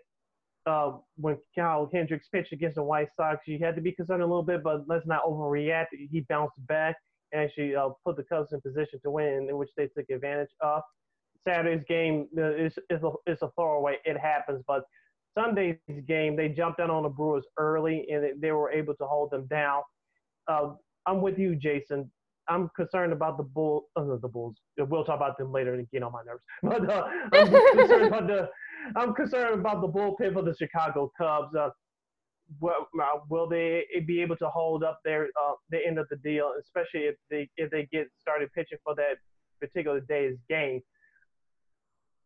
[0.65, 4.25] uh, when Kyle Hendricks pitched against the White Sox, you had to be concerned a
[4.25, 5.87] little bit, but let's not overreact.
[5.91, 6.95] He bounced back
[7.31, 10.49] and actually uh, put the Cubs in position to win, in which they took advantage
[10.61, 10.81] of.
[11.45, 13.97] Saturday's game is, is, a, is a throwaway.
[14.05, 14.83] It happens, but–
[15.37, 19.31] Sunday's game, they jumped out on the Brewers early and they were able to hold
[19.31, 19.81] them down.
[20.47, 20.71] Uh,
[21.05, 22.11] I'm with you, Jason.
[22.49, 24.55] I'm concerned about the Bull, uh, the Bulls.
[24.77, 26.43] We'll talk about them later and get on my nerves.
[26.61, 28.49] But uh, I'm concerned about the
[28.95, 31.55] I'm concerned about the bullpen for the Chicago Cubs.
[31.55, 31.69] Uh,
[32.59, 36.17] will, uh, will they be able to hold up their uh, the end of the
[36.17, 39.17] deal, especially if they if they get started pitching for that
[39.61, 40.81] particular day's game?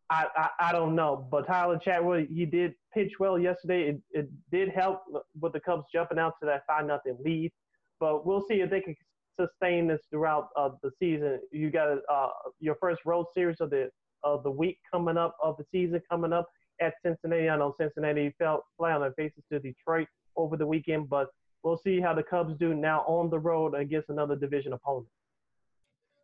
[0.09, 3.89] I, I, I don't know, but Tyler Chatwood he did pitch well yesterday.
[3.89, 5.01] It, it did help
[5.39, 7.51] with the Cubs jumping out to that five nothing lead,
[7.99, 8.95] but we'll see if they can
[9.39, 11.39] sustain this throughout uh, the season.
[11.51, 13.89] You got uh, your first road series of the
[14.23, 16.47] of the week coming up, of the season coming up
[16.81, 17.49] at Cincinnati.
[17.49, 21.27] I know Cincinnati fell flat on their faces to Detroit over the weekend, but
[21.63, 25.07] we'll see how the Cubs do now on the road against another division opponent.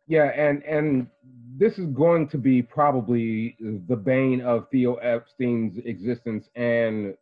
[0.06, 1.06] Yeah, and and
[1.56, 3.56] this is going to be probably
[3.88, 7.14] the bane of Theo Epstein's existence, and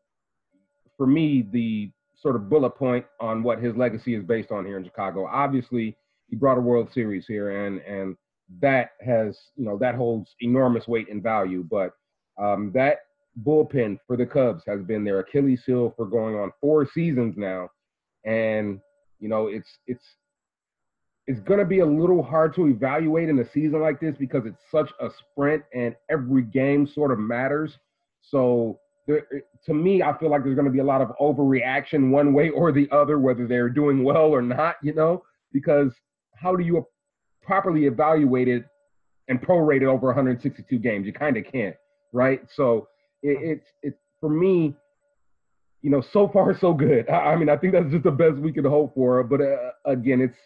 [0.97, 1.90] for me, the
[2.21, 5.27] sort of bullet point on what his legacy is based on here in Chicago.
[5.27, 5.97] Obviously,
[6.29, 8.16] he brought a World Series here, and and
[8.61, 11.64] that has you know that holds enormous weight and value.
[11.68, 11.92] But
[12.40, 12.99] um, that
[13.45, 17.68] bullpen for the Cubs has been their Achilles heel for going on four seasons now,
[18.25, 18.81] and
[19.21, 20.05] you know it's it's
[21.33, 24.42] it's going to be a little hard to evaluate in a season like this because
[24.45, 27.79] it's such a sprint and every game sort of matters.
[28.21, 29.23] So there,
[29.64, 32.51] to me, I feel like there's going to be a lot of overreaction one way
[32.51, 35.23] or the other, whether they're doing well or not, you know,
[35.55, 35.90] because
[36.37, 36.87] how do you
[37.40, 38.66] properly evaluate it
[39.29, 41.07] and prorate it over 162 games?
[41.07, 41.77] You kind of can't,
[42.12, 42.42] right?
[42.55, 42.88] So
[43.23, 44.75] it, it's, it's for me,
[45.81, 47.09] you know, so far so good.
[47.09, 49.25] I, I, mean, I think that's just the best we could hope for.
[49.25, 50.37] But uh, again, it's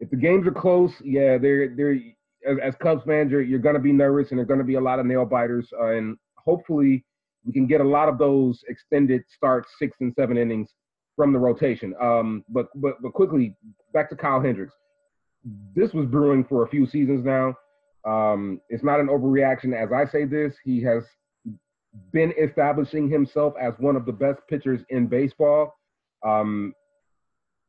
[0.00, 1.98] if the games are close, yeah, they're they're
[2.46, 4.74] as, as Cubs fans, you're, you're going to be nervous, and there're going to be
[4.74, 7.04] a lot of nail biters, uh, and hopefully
[7.44, 10.68] we can get a lot of those extended starts, six and seven innings
[11.14, 11.94] from the rotation.
[12.00, 13.56] Um, but but but quickly
[13.92, 14.74] back to Kyle Hendricks.
[15.74, 17.54] This was brewing for a few seasons now.
[18.04, 20.54] Um, it's not an overreaction as I say this.
[20.64, 21.04] He has
[22.12, 25.72] been establishing himself as one of the best pitchers in baseball.
[26.24, 26.74] Um,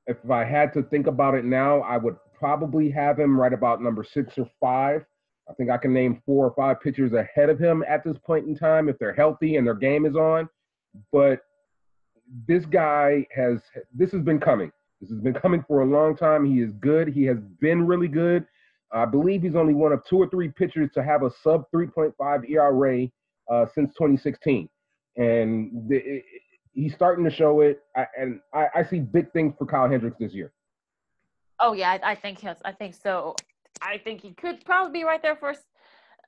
[0.07, 3.81] if I had to think about it now, I would probably have him right about
[3.81, 5.05] number six or five.
[5.49, 8.47] I think I can name four or five pitchers ahead of him at this point
[8.47, 10.49] in time if they're healthy and their game is on.
[11.11, 11.41] But
[12.47, 13.61] this guy has
[13.93, 14.71] this has been coming.
[14.99, 16.45] This has been coming for a long time.
[16.45, 17.07] He is good.
[17.07, 18.45] He has been really good.
[18.91, 22.49] I believe he's only one of two or three pitchers to have a sub 3.5
[22.49, 23.07] ERA
[23.51, 24.69] uh, since 2016,
[25.17, 26.23] and the,
[26.77, 27.81] he's starting to show it,
[28.17, 30.53] and I, I, see big things for Kyle Hendricks this year.
[31.59, 33.35] Oh yeah, I, I think yes, I think so.
[33.81, 35.53] I think he could probably be right there for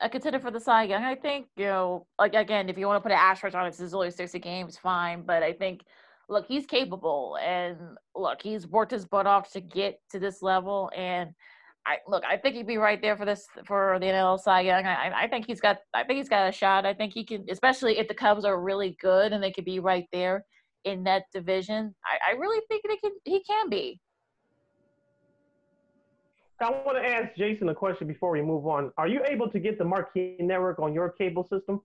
[0.01, 1.03] a contender for the Cy Young.
[1.03, 3.79] I think you know, like again, if you want to put an asterisk on it,
[3.79, 5.21] it's only sixty games, fine.
[5.21, 5.83] But I think,
[6.27, 7.77] look, he's capable, and
[8.15, 11.29] look, he's worked his butt off to get to this level, and
[11.89, 14.85] I look, I think he'd be right there for this for the NL Cy Young.
[14.85, 16.85] I, I think he's got, I think he's got a shot.
[16.85, 19.79] I think he can, especially if the Cubs are really good and they could be
[19.79, 20.45] right there
[20.85, 21.95] in that division.
[22.05, 23.99] I, I really think they can, he can be.
[26.61, 28.91] I want to ask Jason a question before we move on.
[28.97, 31.81] Are you able to get the Marquee Network on your cable system?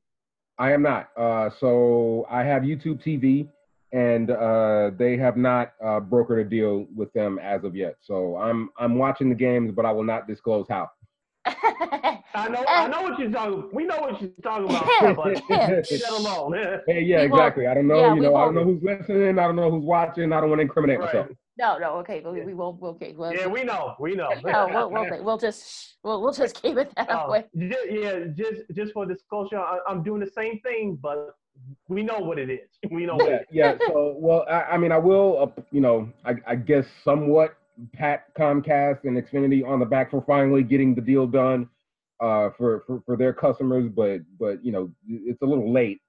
[0.58, 1.08] I am not.
[1.16, 3.48] Uh, so I have YouTube TV
[3.94, 7.94] and uh, they have not uh, brokered a deal with them as of yet.
[8.00, 10.90] So I'm I'm watching the games, but I will not disclose how.
[11.46, 13.68] I know I know what you're talking.
[13.72, 16.80] We know what you're talking about, but let alone.
[16.88, 17.68] hey, yeah, exactly.
[17.68, 18.00] I don't know.
[18.00, 19.38] Yeah, you know, I don't know who's listening.
[19.38, 20.32] I don't know who's watching.
[20.32, 21.06] I don't want to incriminate right.
[21.06, 21.28] myself.
[21.56, 22.82] No, no, okay, we, we won't.
[22.82, 24.30] Okay, well, yeah, we know, we know.
[24.42, 27.44] no, we'll, we'll, we'll just we'll, we'll just keep it that uh, way.
[27.54, 31.36] Yeah, just just for disclosure, I, I'm doing the same thing, but
[31.88, 32.68] we know what it is.
[32.90, 33.18] We know.
[33.20, 33.78] Yeah, yeah.
[33.86, 37.56] So, well, I, I, mean, I will, uh, you know, I, I, guess somewhat
[37.92, 41.68] pat Comcast and Xfinity on the back for finally getting the deal done
[42.20, 46.00] uh, for, for for their customers, but but you know, it's a little late.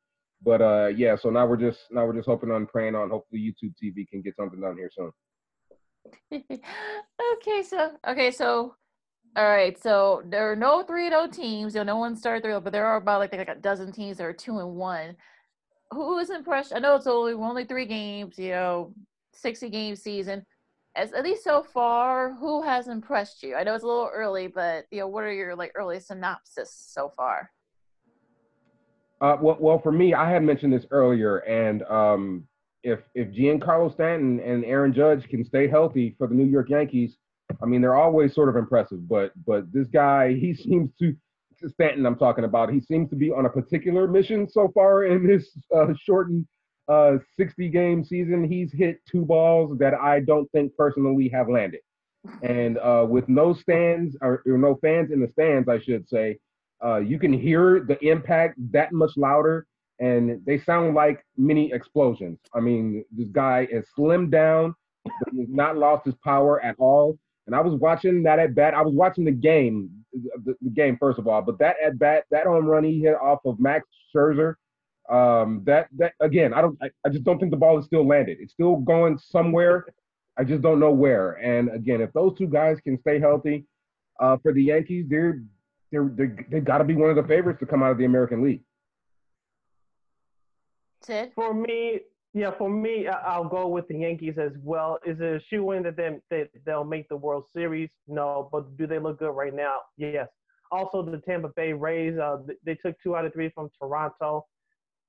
[0.43, 3.41] But uh, yeah, so now we're just now we're just hoping on praying on hopefully
[3.41, 5.12] YouTube TV can get something done here soon.
[7.34, 8.75] okay, so okay, so
[9.38, 11.73] all right, so there are no 3 0 teams.
[11.73, 14.17] You know, no one started 3 but there are about like, like a dozen teams
[14.17, 15.15] that are 2 and 1
[15.91, 16.74] who is impressed?
[16.76, 18.93] I know it's only only three games, you know,
[19.34, 20.45] sixty game season.
[20.95, 23.56] As at least so far, who has impressed you?
[23.56, 26.74] I know it's a little early, but you know, what are your like early synopsis
[26.74, 27.52] so far?
[29.21, 32.48] Uh, well, well, for me, I had mentioned this earlier, and um,
[32.84, 37.17] if if Giancarlo Stanton and Aaron Judge can stay healthy for the New York Yankees,
[37.62, 39.08] I mean, they're always sort of impressive.
[39.08, 41.15] But but this guy, he seems to
[41.68, 42.72] Stanton I'm talking about.
[42.72, 46.46] He seems to be on a particular mission so far in this uh, shortened
[46.88, 48.44] uh, 60 game season.
[48.44, 51.82] He's hit two balls that I don't think personally have landed.
[52.41, 56.38] And uh, with no stands or, or, no fans in the stands, I should say,
[56.84, 59.68] uh, you can hear the impact that much louder,
[60.00, 62.39] and they sound like mini explosions.
[62.54, 67.18] I mean, this guy is slimmed down, but he's not lost his power at all.
[67.48, 68.74] And I was watching that at bat.
[68.74, 69.89] I was watching the game,
[70.43, 73.15] the, the, game first of all, but that at bat, that home run he hit
[73.15, 74.56] off of Max Scherzer,
[75.10, 78.08] um, that that again, I don't, I, I just don't think the ball is still
[78.08, 78.38] landed.
[78.39, 79.86] It's still going somewhere.
[80.38, 81.34] I just don't know where.
[81.34, 83.65] And again, if those two guys can stay healthy
[84.19, 85.41] uh, for the Yankees, they're
[85.91, 88.06] they're, they're they got to be one of the favorites to come out of the
[88.06, 88.62] American League.
[91.04, 91.32] Sid?
[91.36, 91.99] For me,
[92.36, 95.00] yeah, for me, I'll go with the Yankees as well.
[95.06, 97.89] Is it a shoe in that they, they they'll make the World Series?
[98.10, 99.78] No, but do they look good right now?
[99.98, 100.28] Yes.
[100.69, 104.45] Also, the Tampa Bay Rays, uh, they took two out of three from Toronto.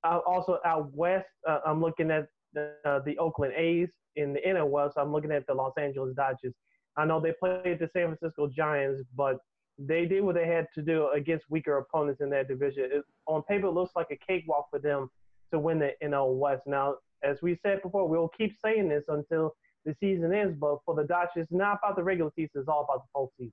[0.04, 3.88] Uh, also, out west, uh, I'm looking at the, uh, the Oakland A's.
[4.14, 6.54] In the NL West, I'm looking at the Los Angeles Dodgers.
[6.96, 9.38] I know they played the San Francisco Giants, but
[9.78, 12.84] they did what they had to do against weaker opponents in that division.
[12.84, 15.10] It, on paper, it looks like a cakewalk for them
[15.52, 16.62] to win the NL West.
[16.66, 20.94] Now, as we said before, we'll keep saying this until the season ends, but for
[20.94, 23.52] the Dodgers, it's not about the regular season, it's all about the postseason.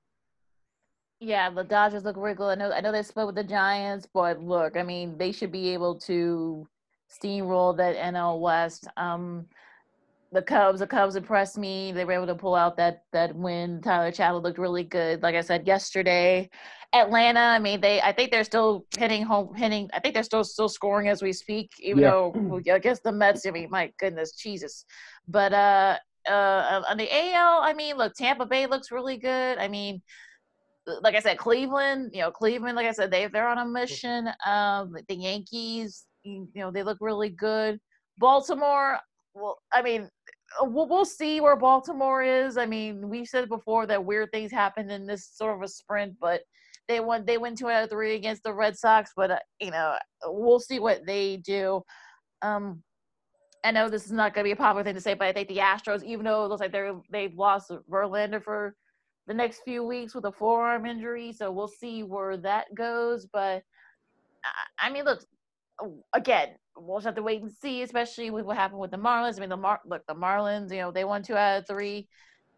[1.19, 2.41] Yeah, the Dodgers look good.
[2.41, 5.51] I know I know they split with the Giants, but look, I mean, they should
[5.51, 6.67] be able to
[7.09, 8.87] steamroll that NL West.
[8.97, 9.45] Um,
[10.33, 11.91] the Cubs, the Cubs impressed me.
[11.91, 13.81] They were able to pull out that that win.
[13.81, 15.21] Tyler Chatwood looked really good.
[15.21, 16.49] Like I said yesterday,
[16.93, 17.39] Atlanta.
[17.39, 18.01] I mean, they.
[18.01, 19.89] I think they're still hitting home, hitting.
[19.93, 21.71] I think they're still still scoring as we speak.
[21.79, 22.09] Even yeah.
[22.09, 23.45] though I guess the Mets.
[23.45, 24.85] I mean, my goodness, Jesus.
[25.27, 25.97] But uh,
[26.29, 29.57] uh, on the AL, I mean, look, Tampa Bay looks really good.
[29.59, 30.01] I mean,
[31.01, 32.11] like I said, Cleveland.
[32.13, 32.75] You know, Cleveland.
[32.75, 34.29] Like I said, they they're on a mission.
[34.45, 36.05] Um, the Yankees.
[36.23, 37.79] You know, they look really good.
[38.17, 38.99] Baltimore,
[39.33, 40.09] well, I mean,
[40.61, 42.57] uh, we'll, we'll see where Baltimore is.
[42.57, 46.15] I mean, we've said before that weird things happen in this sort of a sprint,
[46.19, 46.41] but
[46.87, 47.25] they won.
[47.25, 50.59] They win two out of three against the Red Sox, but uh, you know, we'll
[50.59, 51.81] see what they do.
[52.41, 52.83] Um,
[53.63, 55.33] I know this is not going to be a popular thing to say, but I
[55.33, 58.75] think the Astros, even though it looks like they're they've lost Verlander for
[59.27, 63.25] the next few weeks with a forearm injury, so we'll see where that goes.
[63.31, 63.63] But
[64.79, 65.23] I mean, look,
[66.13, 69.37] again, we'll just have to wait and see, especially with what happened with the Marlins.
[69.37, 72.07] I mean, the Mar look, the Marlins, you know, they won two out of three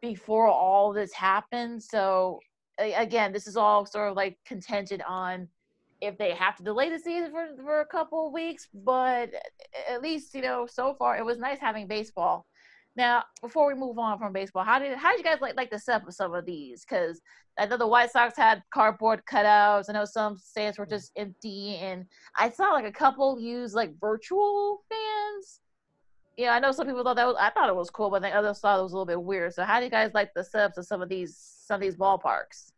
[0.01, 1.82] before all this happened.
[1.84, 2.39] So
[2.78, 5.47] again, this is all sort of like contingent on
[6.01, 8.67] if they have to delay the season for, for a couple of weeks.
[8.73, 9.32] But
[9.89, 12.45] at least, you know, so far it was nice having baseball
[12.97, 15.69] now, before we move on from baseball, how did how did you guys like like
[15.69, 16.86] the set of some of these?
[16.88, 17.21] Because
[17.60, 19.86] I know the White Sox had cardboard cutouts.
[19.89, 22.05] I know some stands were just empty, and
[22.38, 25.60] I saw like a couple use like virtual fans.
[26.38, 27.36] Yeah, I know some people thought that was.
[27.38, 29.53] I thought it was cool, but the others thought it was a little bit weird.
[29.53, 31.97] So, how do you guys like the setups of some of these some of these
[31.97, 32.71] ballparks?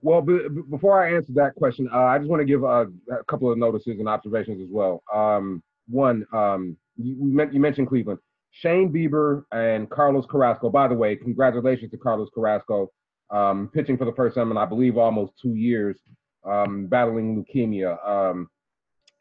[0.00, 3.24] Well, b- before I answer that question, uh, I just want to give a, a,
[3.26, 5.02] couple of notices and observations as well.
[5.12, 8.18] Um, one, um, you, you mentioned Cleveland.
[8.60, 10.70] Shane Bieber and Carlos Carrasco.
[10.70, 12.90] By the way, congratulations to Carlos Carrasco,
[13.30, 15.98] um, pitching for the first time in I believe almost two years,
[16.44, 17.98] um, battling leukemia.
[18.08, 18.48] Um,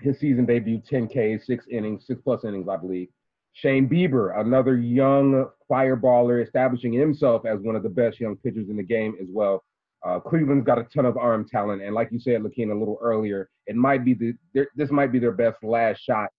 [0.01, 3.07] his season debut, 10 Ks, six innings, six plus innings, I believe.
[3.53, 8.77] Shane Bieber, another young fireballer, establishing himself as one of the best young pitchers in
[8.77, 9.63] the game as well.
[10.05, 12.99] Uh, Cleveland's got a ton of arm talent, and like you said, Lakina, a little
[13.01, 14.33] earlier, it might be the
[14.75, 16.29] this might be their best last shot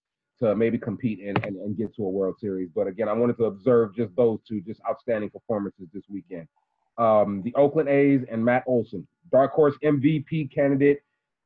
[0.44, 2.68] to maybe compete and, and, and get to a World Series.
[2.74, 6.46] But again, I wanted to observe just those two, just outstanding performances this weekend.
[6.98, 11.00] Um, the Oakland A's and Matt Olson, dark horse MVP candidate.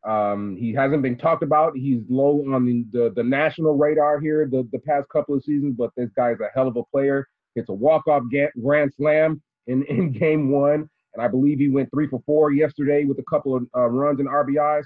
[0.07, 1.77] Um, he hasn't been talked about.
[1.77, 5.75] He's low on the, the, the, national radar here the, the past couple of seasons,
[5.77, 7.27] but this guy's a hell of a player.
[7.57, 8.23] It's a walk-off
[8.63, 10.89] grand slam in, in game one.
[11.15, 14.21] And I believe he went three for four yesterday with a couple of uh, runs
[14.21, 14.85] and RBIs.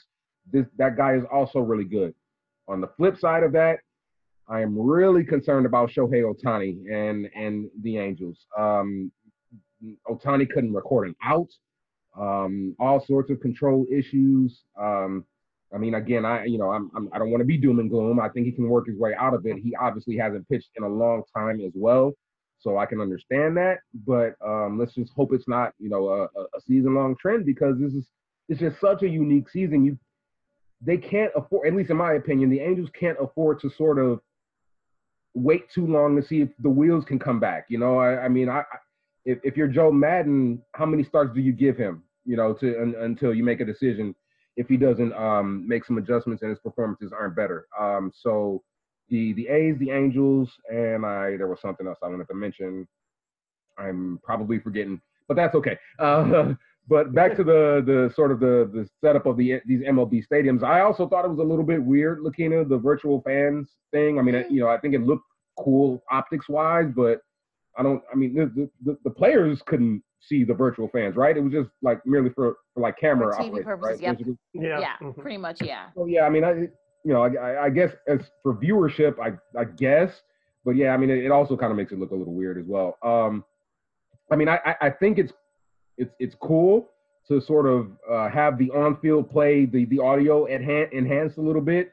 [0.51, 2.15] This that guy is also really good.
[2.69, 3.81] On the flip side of that,
[4.53, 8.37] I am really concerned about Shohei Ohtani and and the Angels.
[8.57, 9.11] Um,
[10.07, 11.49] Ohtani couldn't record an out.
[12.21, 14.61] Um, all sorts of control issues.
[14.79, 15.25] Um,
[15.75, 17.79] I mean, again, I you know I'm, I'm I do not want to be doom
[17.79, 18.21] and gloom.
[18.21, 19.57] I think he can work his way out of it.
[19.57, 22.13] He obviously hasn't pitched in a long time as well,
[22.61, 23.79] so I can understand that.
[24.07, 27.77] But um, let's just hope it's not you know a, a season long trend because
[27.81, 28.07] this is
[28.51, 29.83] it's just such a unique season.
[29.83, 29.99] You
[30.83, 34.21] they can't afford, at least in my opinion, the Angels can't afford to sort of
[35.35, 37.67] wait too long to see if the wheels can come back.
[37.69, 38.63] You know, I, I mean, I,
[39.25, 42.03] if, if you're Joe Maddon, how many starts do you give him?
[42.25, 44.15] You know, to un, until you make a decision
[44.57, 47.67] if he doesn't um, make some adjustments and his performances aren't better.
[47.79, 48.63] Um, so
[49.09, 52.87] the the A's, the Angels, and I there was something else I wanted to mention.
[53.79, 55.79] I'm probably forgetting, but that's okay.
[55.99, 56.53] Uh,
[56.89, 60.63] but back to the the sort of the the setup of the these MLB stadiums,
[60.63, 64.19] I also thought it was a little bit weird, Lakina, the virtual fans thing.
[64.19, 64.53] I mean, mm-hmm.
[64.53, 65.25] you know, I think it looked
[65.59, 67.21] cool optics wise, but
[67.79, 68.03] I don't.
[68.13, 71.37] I mean, the, the, the players couldn't see the virtual fans, right?
[71.37, 74.03] It was just like merely for, for like camera for TV purposes.
[74.03, 74.19] Right?
[74.19, 74.37] Yep.
[74.55, 75.21] Yeah, yeah, mm-hmm.
[75.21, 75.87] pretty much, yeah.
[75.95, 76.53] So yeah, I mean, I
[77.05, 80.11] you know, I, I guess as for viewership, I I guess,
[80.65, 82.59] but yeah, I mean, it, it also kind of makes it look a little weird
[82.59, 82.99] as well.
[83.03, 83.45] Um,
[84.31, 85.33] I mean, I I think it's
[86.03, 86.91] it's it's cool,
[87.29, 91.63] to sort of uh, have the on-field play, the the audio enhan- enhanced a little
[91.63, 91.93] bit.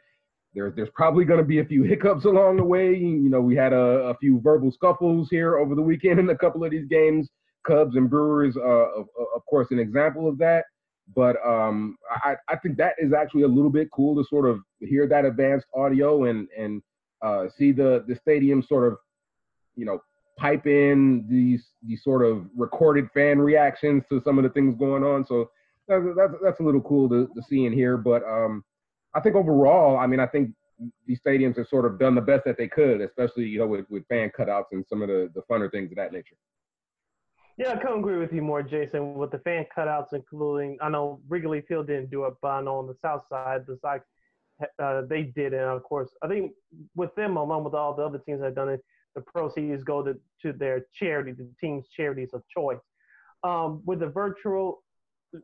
[0.53, 2.95] There's there's probably going to be a few hiccups along the way.
[2.95, 6.37] You know, we had a, a, few verbal scuffles here over the weekend in a
[6.37, 7.29] couple of these games.
[7.67, 10.63] Cubs and Brewers, uh, of, of course, an example of that.
[11.15, 14.59] But um, I, I think that is actually a little bit cool to sort of
[14.79, 16.81] hear that advanced audio and and
[17.21, 18.97] uh, see the the stadium sort of,
[19.75, 19.99] you know,
[20.39, 25.03] pipe in these these sort of recorded fan reactions to some of the things going
[25.03, 25.25] on.
[25.25, 25.49] So
[25.87, 27.97] that's that's, that's a little cool to, to see and hear.
[27.97, 28.63] But um,
[29.13, 30.51] I think overall, I mean, I think
[31.05, 33.85] these stadiums have sort of done the best that they could, especially you know with,
[33.89, 36.35] with fan cutouts and some of the the funner things of that nature.
[37.57, 39.15] Yeah, I couldn't agree with you more, Jason.
[39.15, 42.77] With the fan cutouts, including I know Wrigley Field didn't do it, but I know
[42.77, 44.05] on the south side, the Sox
[44.81, 46.53] uh, they did, and of course, I think
[46.95, 48.83] with them along with all the other teams that have done it,
[49.15, 52.79] the proceeds go to, to their charity, the team's charities of choice.
[53.43, 54.83] Um, with the virtual,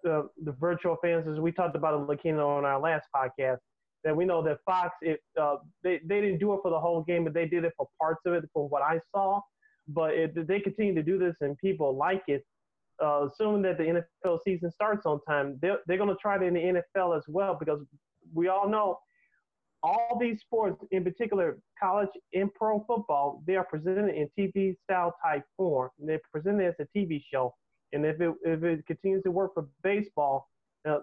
[0.08, 3.60] uh, the virtual fans, as we talked about in Lakina on our last podcast,
[4.04, 7.04] that we know that Fox, it, uh, they, they didn't do it for the whole
[7.04, 9.42] game, but they did it for parts of it, from what I saw.
[9.88, 12.46] But if they continue to do this and people like it,
[13.04, 16.44] uh, assuming that the NFL season starts on time, they're, they're going to try it
[16.44, 17.82] in the NFL as well because
[18.34, 19.00] we all know
[19.86, 25.16] all these sports, in particular college and pro football, they are presented in TV style
[25.24, 25.90] type form.
[26.00, 27.54] And they're presented as a TV show.
[27.94, 30.50] And if it if it continues to work for baseball,
[30.88, 31.00] uh,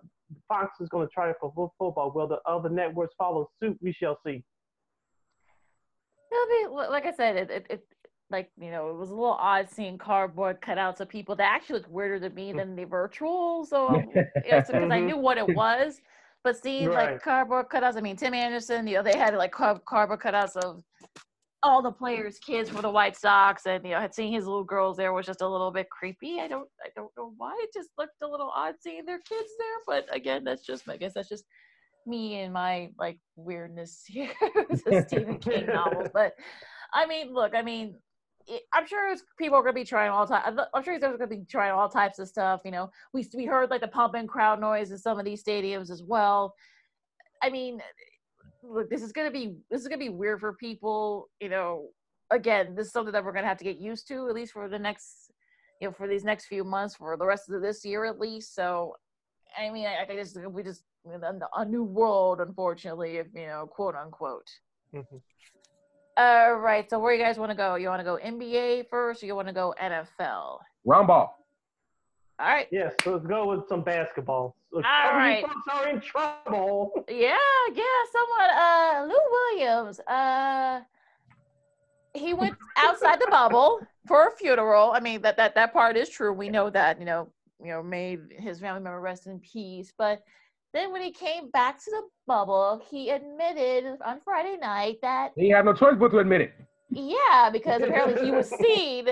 [0.49, 2.13] Fox is going to try it for football.
[2.13, 3.79] Will the other networks follow suit?
[3.81, 4.43] We shall see.
[6.33, 7.87] It'll be like I said, it, it, it
[8.31, 11.79] like you know it was a little odd seeing cardboard cutouts of people that actually
[11.79, 13.65] looked weirder to me than the virtual.
[13.65, 14.03] So
[14.35, 16.01] because I knew what it was.
[16.45, 17.13] But seeing right.
[17.13, 20.57] like cardboard cutouts, I mean, Tim Anderson, you know, they had like car- cardboard cutouts
[20.57, 20.83] of
[21.63, 24.65] all the players' kids for the White Sox, and you know, had seen his little
[24.65, 26.41] girls there was just a little bit creepy.
[26.41, 27.55] I don't, I don't know why.
[27.61, 29.79] It just looked a little odd seeing their kids there.
[29.87, 31.45] But again, that's just, I guess that's just
[32.07, 34.33] me and my like weirdness here
[34.71, 36.09] with Stephen King novels.
[36.15, 36.35] But
[36.93, 37.95] I mean, look, I mean,
[38.73, 40.59] I'm sure people are going to be trying all time.
[40.75, 42.61] I'm sure there's going to be trying all types of stuff.
[42.65, 45.91] You know, we we heard like the pumping crowd noise in some of these stadiums
[45.91, 46.55] as well.
[47.43, 47.81] I mean,
[48.63, 51.29] look, this is going to be this is going to be weird for people.
[51.41, 51.89] You know,
[52.31, 54.53] again, this is something that we're going to have to get used to at least
[54.53, 55.31] for the next,
[55.81, 58.55] you know, for these next few months, for the rest of this year at least.
[58.55, 58.97] So,
[59.59, 60.83] I mean, I, I just we just
[61.55, 64.49] a new world, unfortunately, if you know, quote unquote.
[64.95, 65.17] Mm-hmm.
[66.17, 66.89] All right.
[66.89, 67.77] So where you guys want to go?
[67.77, 70.59] You want to go NBA first, or you want to go NFL?
[70.85, 71.39] Round ball.
[72.39, 72.67] All right.
[72.71, 72.93] Yes.
[73.03, 74.57] So let's go with some basketball.
[74.73, 75.45] So All right.
[75.47, 76.93] Folks are in trouble.
[77.09, 77.39] Yeah.
[77.75, 77.85] Yeah.
[78.13, 78.51] Someone.
[78.51, 80.01] Uh, Lou Williams.
[80.01, 80.81] Uh,
[82.15, 84.93] he went outside the bubble for a funeral.
[84.93, 86.33] I mean that that that part is true.
[86.33, 86.99] We know that.
[86.99, 87.29] You know.
[87.65, 90.25] You know, made his family member rest in peace, but
[90.73, 95.51] then when he came back to the bubble, he admitted on Friday night that he
[95.51, 96.55] had no choice but to admit it.
[96.91, 99.07] Yeah, because apparently he was seen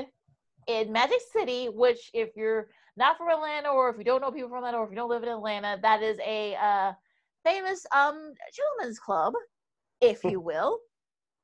[0.67, 4.49] in Magic City, which if you're not from Atlanta or if you don't know people
[4.49, 6.93] from Atlanta or if you don't live in Atlanta, that is a uh,
[7.45, 9.35] famous um gentleman's club,
[10.01, 10.79] if you will.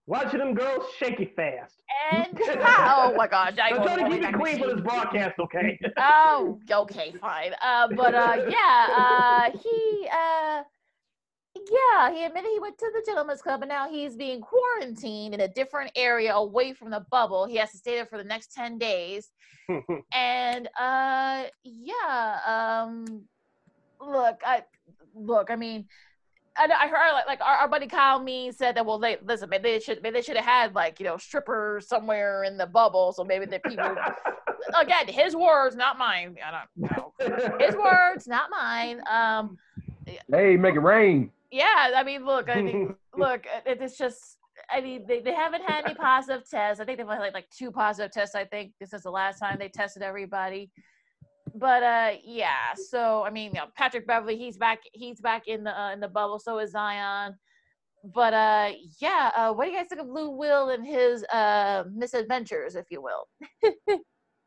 [0.09, 1.83] Watching them girls shake it fast.
[2.13, 5.79] And oh my gosh, I am trying to keep it clean for this broadcast, okay?
[5.99, 7.53] oh, okay, fine.
[7.61, 10.63] Uh, but uh, yeah, uh, he uh,
[11.57, 15.41] yeah, he admitted he went to the gentleman's club, and now he's being quarantined in
[15.41, 17.45] a different area away from the bubble.
[17.47, 19.31] He has to stay there for the next ten days.
[20.13, 23.25] and uh, yeah, um,
[24.01, 24.63] look, I
[25.17, 25.87] look, I mean
[26.59, 29.49] I, I heard like, like our, our, buddy Kyle me said that well they listen
[29.49, 32.67] maybe they should maybe they should have had like you know strippers somewhere in the
[32.67, 33.95] bubble so maybe the people
[34.81, 36.37] again his words not mine.
[36.45, 37.13] I don't know.
[37.59, 39.01] His words not mine.
[39.11, 39.59] Um
[40.31, 41.31] hey make it rain.
[41.51, 44.39] Yeah I mean look I mean look it, it's just
[44.71, 46.81] I mean they, they haven't had any positive tests.
[46.81, 48.73] I think they've had like, like two positive tests I think.
[48.81, 50.71] This is the last time they tested everybody
[51.59, 55.65] but uh yeah so i mean you know, patrick Beverly, he's back he's back in
[55.65, 57.35] the uh, in the bubble so is zion.
[58.15, 61.85] But uh yeah uh what do you guys think of Lou Will and his uh
[61.93, 63.29] misadventures if you will?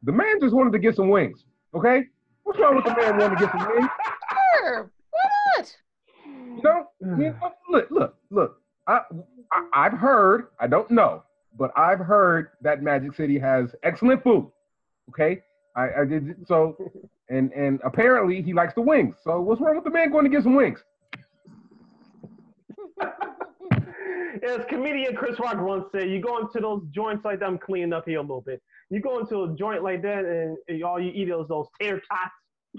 [0.04, 1.44] The man just wanted to get some wings
[1.76, 2.06] okay?
[2.44, 3.90] What's wrong with the man wanting to get some wings?
[4.56, 5.76] Sure why not?
[6.26, 9.02] You know, you know look look look I,
[9.52, 11.24] I i've heard i don't know
[11.58, 14.50] but i've heard that magic city has excellent food
[15.10, 15.42] okay?
[15.76, 16.76] I, I did so,
[17.30, 19.16] and and apparently he likes the wings.
[19.24, 20.80] So what's wrong with the man going to get some wings?
[24.48, 27.46] As comedian Chris Rock once said, you go into those joints like that.
[27.48, 28.62] I'm cleaning up here a little bit.
[28.90, 32.02] You go into a joint like that, and, and all you eat is those tater
[32.10, 32.32] tots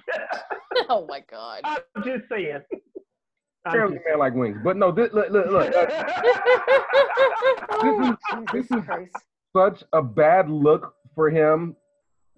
[0.89, 1.61] oh my god.
[1.65, 2.61] I'm just saying.
[3.65, 4.59] I'm Apparently, just man like wings.
[4.63, 5.75] But no, this, look, look, look.
[5.75, 5.87] uh,
[7.73, 8.17] oh,
[8.53, 9.11] this is-
[9.55, 11.75] such a bad look for him.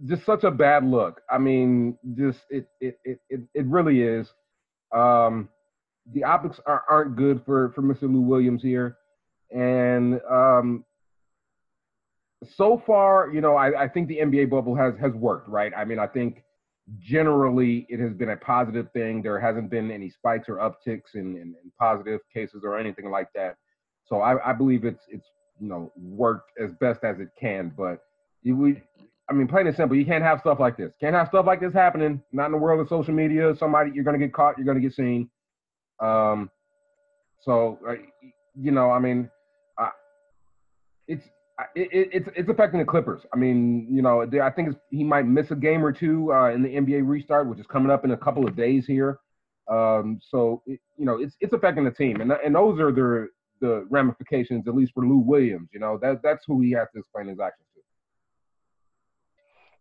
[0.07, 1.21] Just such a bad look.
[1.31, 4.33] I mean, just it it it it, it really is.
[4.93, 5.49] Um,
[6.13, 8.03] the optics are, aren't good for for Mr.
[8.03, 8.97] Lou Williams here,
[9.51, 10.85] and um,
[12.57, 15.73] so far, you know, I, I think the NBA bubble has has worked, right?
[15.77, 16.43] I mean, I think
[16.99, 19.23] generally it has been a positive thing.
[19.23, 23.29] There hasn't been any spikes or upticks in, in, in positive cases or anything like
[23.35, 23.57] that.
[24.05, 25.27] So I, I believe it's it's
[25.61, 27.73] you know worked as best as it can.
[27.77, 28.01] But
[28.45, 28.83] we,
[29.31, 30.93] I mean, plain and simple, you can't have stuff like this.
[31.01, 32.23] Can't have stuff like this happening.
[32.33, 33.55] Not in the world of social media.
[33.57, 34.59] Somebody you're gonna get caught.
[34.59, 35.31] You're gonna get seen.
[36.01, 36.51] Um,
[37.41, 37.95] so uh,
[38.55, 39.31] you know, I mean,
[39.79, 39.91] uh,
[41.07, 41.25] it's
[41.75, 43.23] it, it, it's it's affecting the Clippers.
[43.33, 46.63] I mean, you know, I think he might miss a game or two uh, in
[46.63, 49.19] the NBA restart, which is coming up in a couple of days here.
[49.71, 53.29] Um, so it, you know, it's it's affecting the team, and and those are the
[53.61, 55.69] the ramifications, at least for Lou Williams.
[55.73, 57.69] You know, that that's who he has to explain his actions.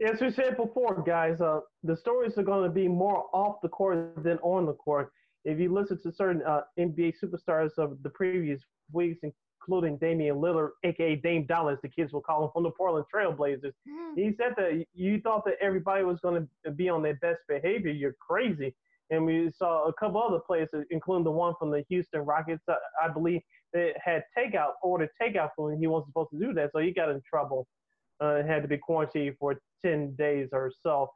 [0.04, 3.70] As we said before, guys, uh, the stories are going to be more off the
[3.70, 5.12] court than on the court.
[5.46, 9.20] If you listen to certain uh, NBA superstars of the previous weeks,
[9.62, 13.74] including Damian Lillard, aka Dame Dolla, the kids will call him from the Portland Trailblazers,
[14.16, 17.92] he said that you thought that everybody was going to be on their best behavior.
[17.92, 18.74] You're crazy.
[19.12, 22.76] And we saw a couple other players, including the one from the Houston Rockets, uh,
[23.04, 23.42] I believe,
[23.74, 26.92] that had takeout, ordered takeout food, and he wasn't supposed to do that, so he
[26.92, 27.68] got in trouble
[28.22, 31.10] uh, had to be quarantined for 10 days or so.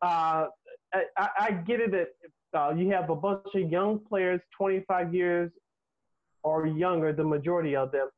[0.00, 0.46] Uh,
[0.94, 2.08] I, I, get it that
[2.58, 5.52] uh, you have a bunch of young players, 25 years
[6.42, 8.08] or younger, the majority of them,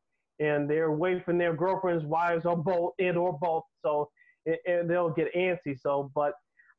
[0.40, 3.64] and they're away from their girlfriends, wives, or both, and or both.
[3.84, 4.08] So
[4.46, 5.78] and, they'll get antsy.
[5.78, 6.32] So, but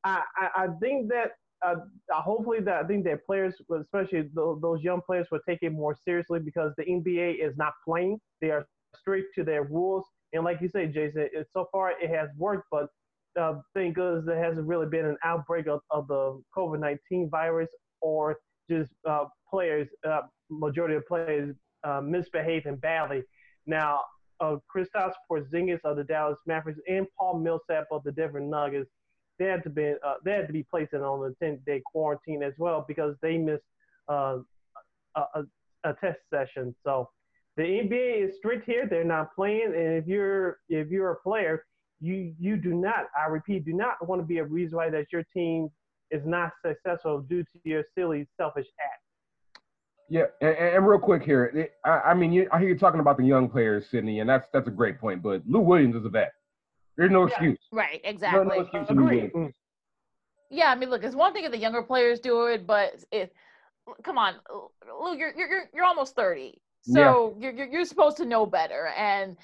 [0.04, 1.32] I, I, I think that
[1.66, 1.76] uh,
[2.12, 6.40] hopefully that I think that players, especially those young players, will take it more seriously
[6.40, 8.20] because the NBA is not playing.
[8.42, 10.06] They are strict to their rules,
[10.36, 12.90] and like you say, Jason, it, so far it has worked, but
[13.40, 17.70] uh, thank goodness there hasn't really been an outbreak of, of the COVID-19 virus
[18.02, 18.38] or
[18.70, 23.24] just uh, players, uh, majority of players uh, misbehaving badly.
[23.66, 24.02] Now,
[24.40, 28.90] uh, Kristaps Porzingis of the Dallas Mavericks and Paul Millsap of the Denver Nuggets,
[29.40, 32.42] they had to be uh, they had to be placed in on a 10-day quarantine
[32.44, 33.64] as well because they missed
[34.10, 34.38] uh,
[35.16, 35.44] a, a,
[35.84, 36.74] a test session.
[36.86, 37.10] So
[37.58, 41.66] the NBA is strict here; they're not playing, and if you're if you're a player,
[42.02, 45.06] you you do not, I repeat, do not want to be a reason why that
[45.12, 45.70] your team
[46.12, 49.02] is not successful due to your silly, selfish act.
[50.08, 53.00] Yeah, and, and real quick here, it- I, I mean, you, I hear you talking
[53.00, 55.24] about the young players, Sydney, and that's that's a great point.
[55.24, 56.32] But Lou Williams is a vet.
[56.98, 57.28] There's no Yeah.
[57.34, 57.60] excuse.
[57.72, 58.46] Right, exactly.
[58.46, 59.32] no excuse for Lou Agreed.
[59.34, 59.54] Williams.
[59.56, 59.60] Mm.
[60.52, 63.34] Yeah, I mean, look, it's one thing if the younger players do it, but it,
[64.04, 64.36] come on,
[65.02, 68.88] Lou, you're you're you're- you're almost thirty, so you're, you're you're supposed to know better.
[68.98, 69.36] And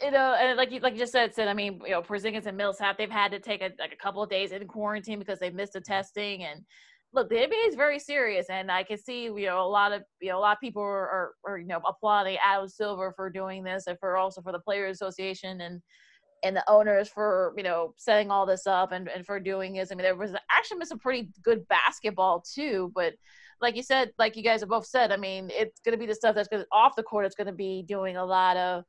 [0.00, 2.02] you uh, know, and like you like you just said, said I mean, you know,
[2.02, 5.18] Porzingis and Millsap, they've had to take a, like a couple of days in quarantine
[5.18, 6.44] because they missed the testing.
[6.44, 6.62] And
[7.12, 10.02] look, the NBA is very serious, and I can see you know a lot of
[10.20, 13.30] you know a lot of people are, are, are you know applauding Adam Silver for
[13.30, 15.80] doing this, and for also for the Players Association and
[16.44, 19.90] and the owners for you know setting all this up and, and for doing this.
[19.90, 23.14] I mean, there was actually been some pretty good basketball too, but
[23.60, 26.06] like you said, like you guys have both said, I mean, it's going to be
[26.06, 27.26] the stuff that's going to off the court.
[27.26, 28.84] It's going to be doing a lot of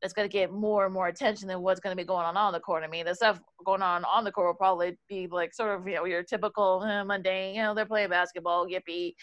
[0.00, 2.36] that's going to get more and more attention than what's going to be going on
[2.36, 2.82] on the court.
[2.84, 5.86] I mean, the stuff going on on the court will probably be like sort of
[5.86, 7.54] you know your typical eh, mundane.
[7.54, 9.14] You know, they're playing basketball, yippee.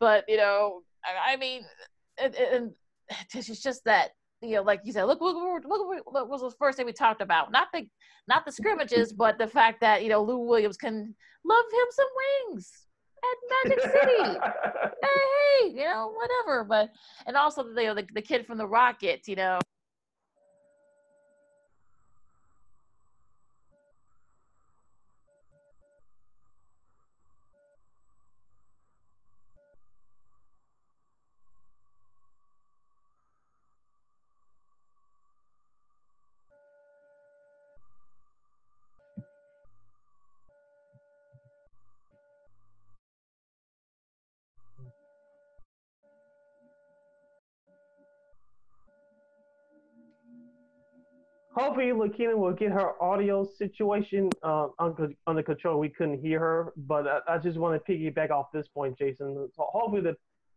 [0.00, 1.62] But you know, I, I mean,
[2.18, 2.72] it, it, and
[3.34, 4.10] it's just that
[4.42, 6.92] you know, like you said, look, look, look, look what was the first thing we
[6.92, 7.52] talked about?
[7.52, 7.86] Not the,
[8.26, 12.06] not the scrimmages, but the fact that you know Lou Williams can love him some
[12.50, 12.86] wings
[13.22, 14.38] at Magic City.
[15.02, 16.64] hey, you know, whatever.
[16.64, 16.90] But
[17.26, 19.58] and also the, you know, the the kid from the Rockets, you know.
[51.72, 55.80] Hopefully, Lakina will get her audio situation uh, under, under control.
[55.80, 59.48] We couldn't hear her, but I, I just want to piggyback off this point, Jason.
[59.56, 60.14] So hopefully, the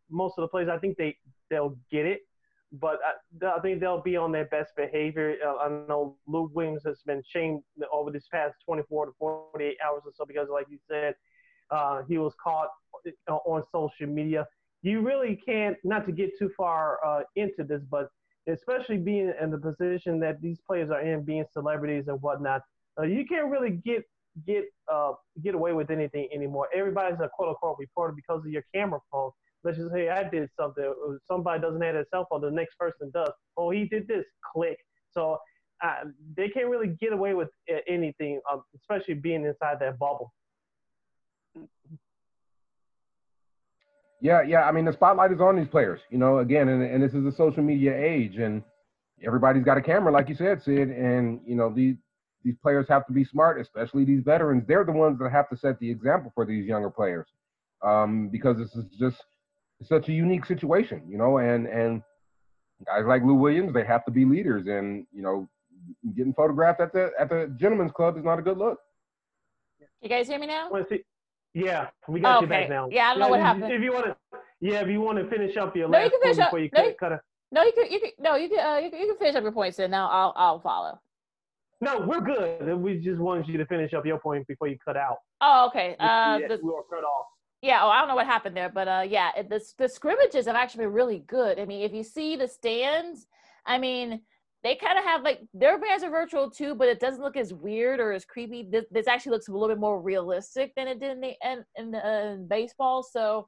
[0.09, 1.15] most of the players, I think they
[1.49, 2.19] they'll get it,
[2.73, 5.37] but I, I think they'll be on their best behavior.
[5.41, 7.61] Uh, I know Lou Williams has been shamed
[7.93, 11.15] over this past 24 to 48 hours or so because, like you said,
[11.71, 12.67] uh, he was caught
[13.29, 14.45] uh, on social media.
[14.81, 18.09] You really can't, not to get too far uh, into this, but
[18.47, 22.61] especially being in the position that these players are in, being celebrities and whatnot,
[22.99, 24.03] uh, you can't really get
[24.45, 26.67] get uh, get away with anything anymore.
[26.75, 29.31] Everybody's a quote unquote reporter because of your camera phone.
[29.63, 30.93] Let's just say I did something.
[31.27, 32.41] Somebody doesn't have a cell phone.
[32.41, 33.31] The next person does.
[33.57, 34.25] Oh, he did this.
[34.53, 34.77] Click.
[35.11, 35.39] So
[35.83, 36.05] uh,
[36.37, 37.49] they can't really get away with
[37.87, 40.31] anything, um, especially being inside that bubble.
[44.25, 44.63] Yeah, yeah.
[44.63, 47.23] I mean, the spotlight is on these players, you know, again, and, and this is
[47.27, 48.63] a social media age, and
[49.23, 50.89] everybody's got a camera, like you said, Sid.
[50.89, 51.95] And, you know, these,
[52.43, 54.63] these players have to be smart, especially these veterans.
[54.67, 57.27] They're the ones that have to set the example for these younger players
[57.83, 59.23] um, because this is just
[59.83, 62.01] such a unique situation, you know, and, and
[62.83, 64.65] guys like Lou Williams, they have to be leaders.
[64.65, 65.47] And, you know,
[66.15, 68.79] getting photographed at the at the gentleman's club is not a good look.
[70.01, 70.69] You guys hear me now?
[71.55, 72.89] Yeah, we got oh, you back now.
[72.91, 73.71] Yeah, I don't know yeah, what if, happened.
[73.71, 74.15] If you want to,
[74.59, 76.69] yeah, if you want to finish up your no, last you can point before you
[76.73, 77.19] no, cut, you, cut it.
[77.53, 79.43] No, you can, you can, no, you can, uh, you can, you can finish up
[79.43, 80.99] your points, and now I'll, I'll follow.
[81.79, 82.75] No, we're good.
[82.77, 85.17] We just wanted you to finish up your point before you cut out.
[85.39, 85.95] Oh, okay.
[85.97, 87.27] Uh, yeah, the, we were cut off.
[87.61, 87.83] Yeah.
[87.83, 90.55] Oh, I don't know what happened there, but uh, yeah, it, the the scrimmages have
[90.55, 91.57] actually been really good.
[91.57, 93.27] I mean, if you see the stands,
[93.65, 94.21] I mean,
[94.65, 97.53] they kind of have like their bands are virtual too, but it doesn't look as
[97.53, 98.67] weird or as creepy.
[98.67, 101.65] This, this actually looks a little bit more realistic than it did in the in,
[101.75, 103.03] in, the, uh, in baseball.
[103.03, 103.47] So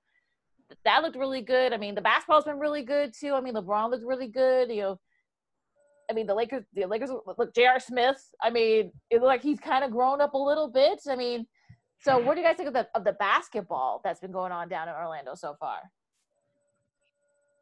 [0.85, 1.73] that looked really good.
[1.73, 3.33] I mean, the basketball's been really good too.
[3.33, 4.69] I mean, LeBron looked really good.
[4.69, 4.99] You know,
[6.07, 7.55] I mean, the Lakers, the Lakers look.
[7.55, 7.79] J.R.
[7.79, 8.23] Smith.
[8.43, 11.01] I mean, it looked like he's kind of grown up a little bit.
[11.09, 11.47] I mean,
[11.99, 14.69] so what do you guys think of the of the basketball that's been going on
[14.69, 15.79] down in Orlando so far?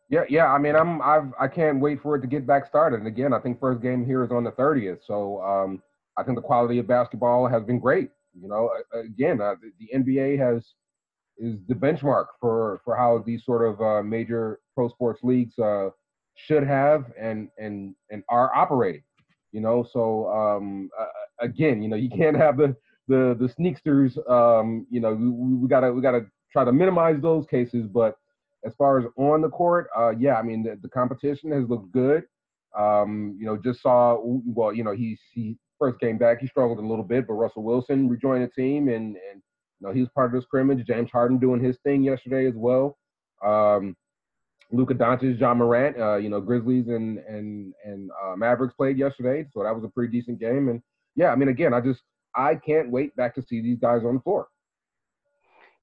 [0.09, 0.51] Yeah, yeah.
[0.51, 2.99] I mean, I'm I've I can't wait for it to get back started.
[2.99, 4.99] And again, I think first game here is on the 30th.
[5.05, 5.81] So um,
[6.17, 8.09] I think the quality of basketball has been great.
[8.39, 10.73] You know, again, uh, the, the, NBA has
[11.37, 15.89] is the benchmark for for how these sort of uh, major pro sports leagues uh,
[16.35, 19.03] should have and and and are operating.
[19.51, 20.89] You know, so um,
[21.39, 22.75] again, you know, you can't have the
[23.07, 24.17] the the sneaksters.
[24.29, 28.17] Um, you know, we, we gotta we gotta try to minimize those cases, but
[28.65, 31.91] as far as on the court, uh, yeah, I mean the, the competition has looked
[31.91, 32.23] good.
[32.77, 36.79] Um, you know, just saw well, you know, he's he first came back, he struggled
[36.79, 39.41] a little bit, but Russell Wilson rejoined the team, and and
[39.79, 40.85] you know he was part of the scrimmage.
[40.85, 42.97] James Harden doing his thing yesterday as well.
[43.45, 43.95] Um,
[44.71, 49.47] Luka Doncic, Ja Morant, uh, you know, Grizzlies and and and uh, Mavericks played yesterday,
[49.53, 50.69] so that was a pretty decent game.
[50.69, 50.81] And
[51.15, 52.01] yeah, I mean, again, I just
[52.35, 54.47] I can't wait back to see these guys on the floor.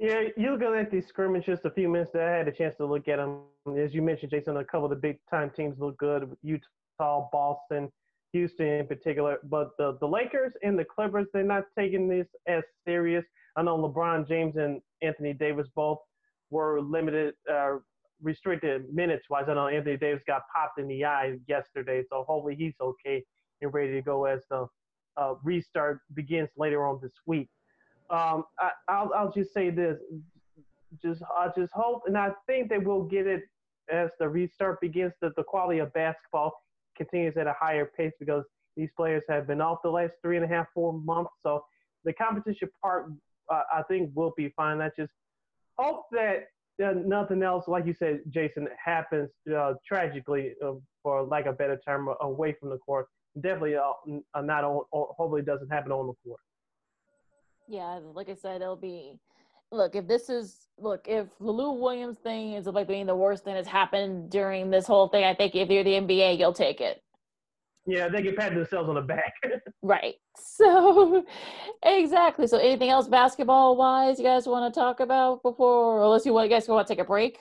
[0.03, 2.86] Yeah, you looking at these scrimmages a few minutes that I had a chance to
[2.86, 3.42] look at them.
[3.78, 6.28] As you mentioned, Jason, a couple of the big time teams look good.
[6.42, 7.88] Utah, Boston,
[8.32, 9.38] Houston in particular.
[9.44, 13.24] But the, the Lakers and the Clippers, they're not taking this as serious.
[13.55, 15.98] I know LeBron James and Anthony Davis both
[16.50, 17.76] were limited, uh,
[18.20, 19.44] restricted minutes wise.
[19.46, 23.22] I know Anthony Davis got popped in the eye yesterday, so hopefully he's okay
[23.61, 24.66] and ready to go as the
[25.16, 27.48] uh, restart begins later on this week
[28.13, 28.45] um,
[28.89, 29.99] I, will I'll just say this.
[31.03, 33.45] Just I just hope, and I think they will get it
[33.91, 35.15] as the restart begins.
[35.23, 36.53] That the quality of basketball
[36.97, 38.45] continues at a higher pace because
[38.77, 41.31] these players have been off the last three and a half, four months.
[41.43, 41.65] So
[42.05, 43.11] the competition part,
[43.51, 44.83] uh, I think, will be fine.
[44.83, 45.13] I just
[45.79, 46.49] hope that
[46.85, 51.81] uh, nothing else, like you said, Jason, happens uh, tragically, uh, for of a better
[51.87, 53.07] term, away from the court.
[53.41, 56.41] Definitely, uh, not on, hopefully, it doesn't happen on the court
[57.73, 59.18] yeah, like I said, it'll be
[59.70, 63.45] look if this is look if the Lou Williams thing is like being the worst
[63.45, 65.25] thing that's happened during this whole thing.
[65.25, 67.03] I think if you're the NBA, you'll take it.
[67.87, 69.33] Yeah, they can pat themselves on the back.
[69.83, 70.14] right.
[70.37, 71.25] So
[71.83, 72.47] exactly.
[72.47, 76.51] So anything else basketball wise you guys want to talk about before, unless you want,
[76.51, 77.39] you guys want to take a break?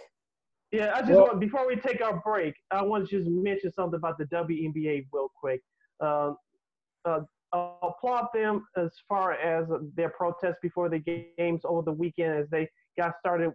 [0.71, 3.69] Yeah, I just well, want before we take our break, I want to just mention
[3.73, 5.61] something about the WNBA real quick.
[5.99, 6.31] Uh,
[7.03, 7.19] uh,
[7.53, 10.99] applaud them as far as their protests before the
[11.37, 13.53] games over the weekend as they got started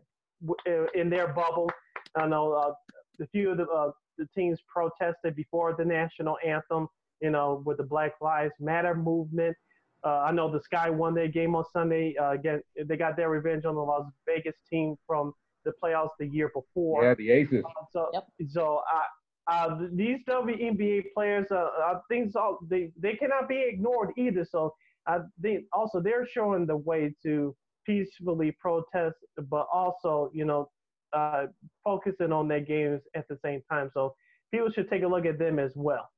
[0.49, 1.71] uh, in their bubble.
[2.15, 2.73] I know uh,
[3.21, 6.89] a few of the, uh, the teams protested before the national anthem,
[7.21, 9.57] you know, with the Black Lives Matter movement.
[10.05, 12.15] Uh, I know the Sky won their game on Sunday.
[12.17, 15.33] Uh, again, they got their revenge on the Las Vegas team from
[15.65, 17.03] the playoffs the year before.
[17.03, 17.65] Yeah, the Aces.
[17.65, 18.27] Uh, so, yep.
[18.49, 19.03] so I,
[19.49, 24.45] uh, these WNBA players, uh, uh, things all, they they cannot be ignored either.
[24.45, 24.75] So
[25.07, 29.17] I think also they're showing the way to peacefully protest,
[29.49, 30.69] but also you know
[31.13, 31.47] uh,
[31.85, 33.91] focusing on their games at the same time.
[33.95, 34.15] So
[34.51, 36.09] people should take a look at them as well.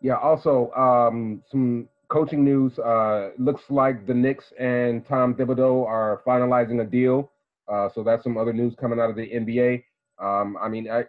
[0.00, 0.16] Yeah.
[0.16, 2.78] Also, um, some coaching news.
[2.78, 7.30] Uh, looks like the Knicks and Tom Thibodeau are finalizing a deal.
[7.72, 9.82] Uh, so that's some other news coming out of the NBA.
[10.18, 11.04] Um, I mean, I,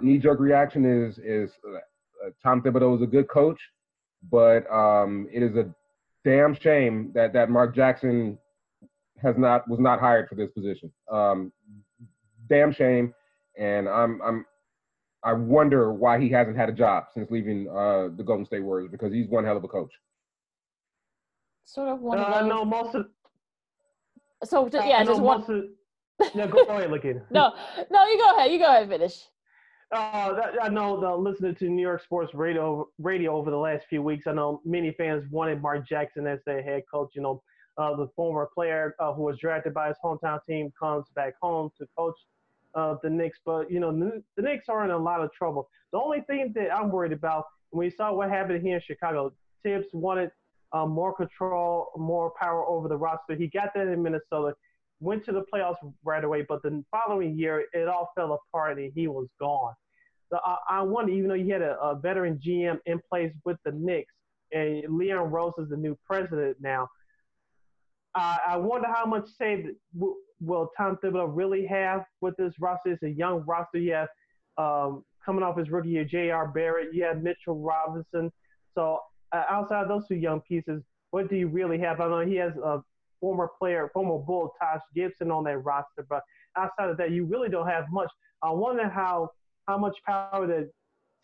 [0.00, 3.60] knee-jerk reaction is is uh, Tom Thibodeau is a good coach,
[4.30, 5.68] but um, it is a
[6.24, 8.38] damn shame that that Mark Jackson
[9.22, 10.92] has not was not hired for this position.
[11.10, 11.52] Um,
[12.48, 13.14] damn shame,
[13.58, 14.46] and I'm I'm
[15.22, 18.90] I wonder why he hasn't had a job since leaving uh, the Golden State Warriors
[18.90, 19.92] because he's one hell of a coach.
[21.64, 22.18] Sort of one.
[22.18, 22.48] Uh, of those.
[22.48, 23.06] no, most of.
[24.44, 25.38] So just, yeah, I know just one.
[25.40, 25.64] most of-
[26.34, 27.16] yeah, go ahead, look at.
[27.30, 27.52] No,
[27.90, 28.50] no, you go ahead.
[28.52, 28.82] You go ahead.
[28.82, 29.24] and Finish.
[29.92, 33.86] Uh, that, I know the listening to New York sports radio radio over the last
[33.88, 34.28] few weeks.
[34.28, 37.10] I know many fans wanted Mark Jackson as their head coach.
[37.14, 37.42] You know,
[37.76, 41.70] uh, the former player uh, who was drafted by his hometown team comes back home
[41.78, 42.14] to coach
[42.76, 43.38] uh, the Knicks.
[43.44, 45.68] But you know, the, Knicks are in a lot of trouble.
[45.92, 49.32] The only thing that I'm worried about when we saw what happened here in Chicago,
[49.64, 50.30] Thibs wanted
[50.72, 53.34] uh, more control, more power over the roster.
[53.34, 54.54] He got that in Minnesota.
[55.00, 58.92] Went to the playoffs right away, but the following year it all fell apart and
[58.94, 59.72] he was gone.
[60.30, 63.72] So I, wonder, even though you had a, a veteran GM in place with the
[63.72, 64.14] Knicks,
[64.52, 66.88] and Leon Rose is the new president now,
[68.14, 72.92] I, I wonder how much say w- will Tom Thibodeau really have with this roster?
[72.92, 73.78] It's a young roster.
[73.78, 74.08] You have
[74.56, 76.48] um, coming off his rookie year, J.R.
[76.48, 76.94] Barrett.
[76.94, 78.32] You have Mitchell Robinson.
[78.74, 79.00] So
[79.32, 82.00] uh, outside of those two young pieces, what do you really have?
[82.00, 82.80] I know he has a
[83.20, 86.22] former player, former Bull, Taj Gibson on that roster, but
[86.56, 88.10] outside of that, you really don't have much.
[88.42, 89.30] I wonder how
[89.66, 90.70] how much power that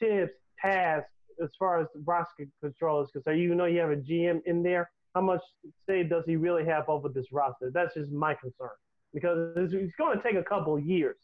[0.01, 1.03] Thibs has
[1.43, 3.41] as far as roster control is concerned.
[3.41, 5.41] Even though you have a GM in there, how much
[5.89, 7.71] say does he really have over this roster?
[7.73, 8.71] That's just my concern
[9.15, 11.17] because it's, it's going to take a couple of years.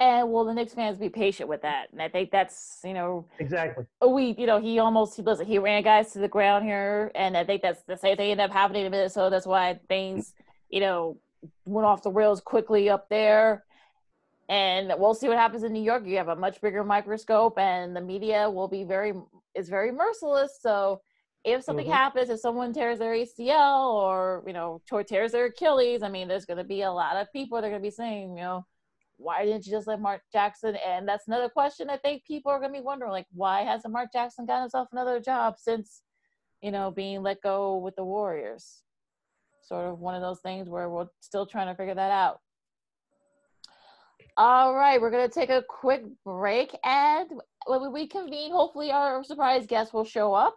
[0.00, 1.88] And will the Knicks fans be patient with that?
[1.92, 3.84] And I think that's you know Exactly.
[4.06, 7.36] we you know he almost he listen he ran guys to the ground here, and
[7.36, 9.30] I think that's the same thing ended up happening in Minnesota.
[9.30, 10.34] That's why things
[10.68, 11.18] you know
[11.64, 13.64] went off the rails quickly up there.
[14.48, 16.06] And we'll see what happens in New York.
[16.06, 19.12] You have a much bigger microscope, and the media will be very
[19.54, 20.58] is very merciless.
[20.60, 21.02] So
[21.44, 21.92] if something Mhm.
[21.92, 26.46] happens, if someone tears their ACL or you know tears their Achilles, I mean, there's
[26.46, 28.66] going to be a lot of people that are going to be saying, you know,
[29.18, 30.76] why didn't you just let Mark Jackson?
[30.76, 33.92] And that's another question I think people are going to be wondering, like, why hasn't
[33.92, 36.02] Mark Jackson gotten himself another job since,
[36.62, 38.82] you know, being let go with the Warriors?
[39.62, 42.40] Sort of one of those things where we're still trying to figure that out.
[44.40, 47.28] All right, we're going to take a quick break, and
[47.66, 50.56] when we convene, hopefully our surprise guest will show up.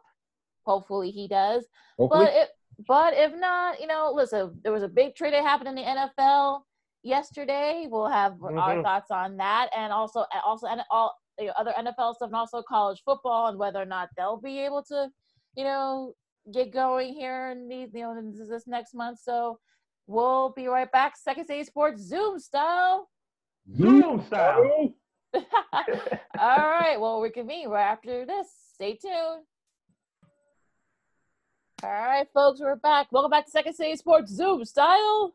[0.68, 1.66] Hopefully he does.
[1.98, 2.50] Hopefully, But if,
[2.88, 5.82] but if not, you know, listen, there was a big trade that happened in the
[5.82, 6.62] NFL
[7.02, 7.88] yesterday.
[7.90, 8.84] We'll have our Mhm.
[8.84, 12.62] thoughts on that, and also also and all you know, other NFL stuff, and also
[12.62, 15.10] college football, and whether or not they'll be able to,
[15.56, 16.14] you know,
[16.54, 19.18] get going here in these, you know, this, this next month.
[19.18, 19.60] So
[20.06, 21.18] we'll be right back.
[21.18, 23.10] Second City Sports Zoom style.
[23.78, 24.93] Zoom style.
[25.34, 25.43] all
[26.39, 26.97] right.
[26.99, 28.47] Well, we convene right after this.
[28.74, 29.45] Stay tuned.
[31.84, 33.07] All right, folks, we're back.
[33.12, 35.34] Welcome back to Second City Sports Zoom style.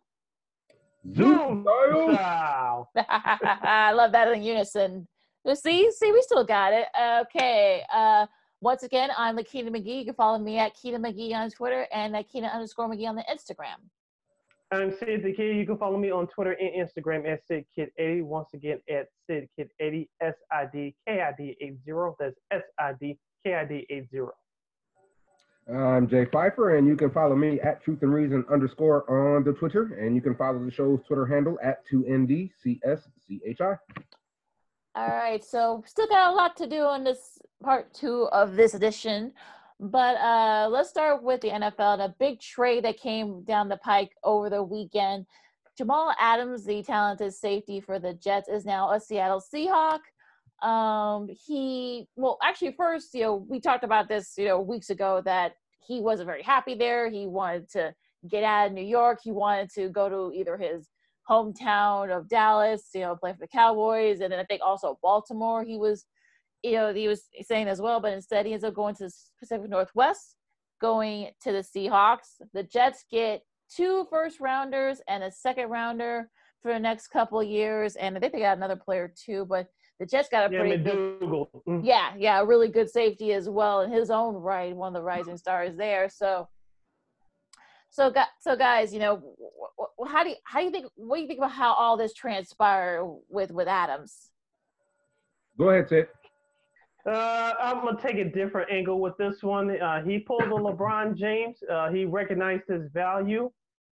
[1.15, 2.89] Zoom style.
[2.93, 3.07] style.
[3.63, 5.09] I love that in unison.
[5.45, 6.87] You See, see, we still got it.
[7.23, 7.83] Okay.
[7.93, 8.27] Uh,
[8.61, 9.99] once again, I'm Lakina McGee.
[10.01, 13.17] You can follow me at Keena McGee on Twitter and at Keena underscore McGee on
[13.17, 13.79] the Instagram.
[14.73, 15.57] I'm Sid the Kid.
[15.57, 18.25] You can follow me on Twitter and Instagram at SidKid80.
[18.25, 21.79] Once again, at SidKid80, S I D K I D 80.
[22.19, 24.09] That's S I D K I D 80.
[25.73, 29.53] I'm Jay Pfeiffer, and you can follow me at Truth and Reason underscore on the
[29.53, 33.79] Twitter, and you can follow the show's Twitter handle at 2NDCSCHI.
[34.97, 38.75] All right, so still got a lot to do on this part two of this
[38.75, 39.33] edition,
[39.81, 41.99] but uh, let's start with the NFL.
[41.99, 45.27] The big trade that came down the pike over the weekend.
[45.77, 50.01] Jamal Adams, the talented safety for the Jets, is now a Seattle Seahawk.
[50.67, 55.21] Um, he well, actually, first, you know, we talked about this, you know, weeks ago
[55.27, 55.53] that
[55.87, 57.11] he wasn't very happy there.
[57.11, 57.95] He wanted to
[58.29, 59.21] get out of New York.
[59.23, 60.89] He wanted to go to either his
[61.29, 65.63] hometown of Dallas, you know, play for the Cowboys, and then I think also Baltimore.
[65.63, 66.07] He was,
[66.67, 69.13] you know, he was saying as well, but instead he ends up going to the
[69.39, 70.37] Pacific Northwest,
[70.81, 72.41] going to the Seahawks.
[72.53, 73.43] The Jets get
[73.75, 76.29] two first rounders and a second rounder
[76.63, 79.69] for the next couple of years, and I think they got another player too, but
[80.01, 81.49] the Jets got a Yeah, pretty big McDougald.
[81.69, 81.81] Mm.
[81.85, 85.05] yeah, yeah, a really good safety as well in his own right, one of the
[85.07, 86.09] rising stars there.
[86.09, 86.49] So,
[87.91, 90.87] so so guys, you know, wh- wh- how do you, how do you think?
[90.97, 94.31] What do you think about how all this transpired with with Adams?
[95.59, 96.09] Go ahead, Sid.
[97.07, 99.81] Uh, I'm gonna take a different angle with this one.
[99.81, 101.57] Uh, he pulled a LeBron James.
[101.71, 103.49] Uh, he recognized his value.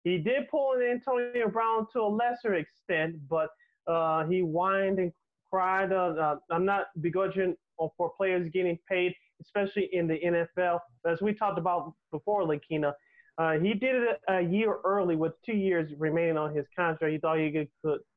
[0.05, 3.49] He did pull an Antonio Brown to a lesser extent, but
[3.87, 5.11] uh, he whined and
[5.51, 5.91] cried.
[5.91, 7.57] Uh, uh, I'm not begrudging
[7.97, 10.81] for players getting paid, especially in the NFL.
[11.07, 12.93] As we talked about before, Lakina,
[13.63, 17.11] he did it a year early with two years remaining on his contract.
[17.11, 17.69] He thought he could,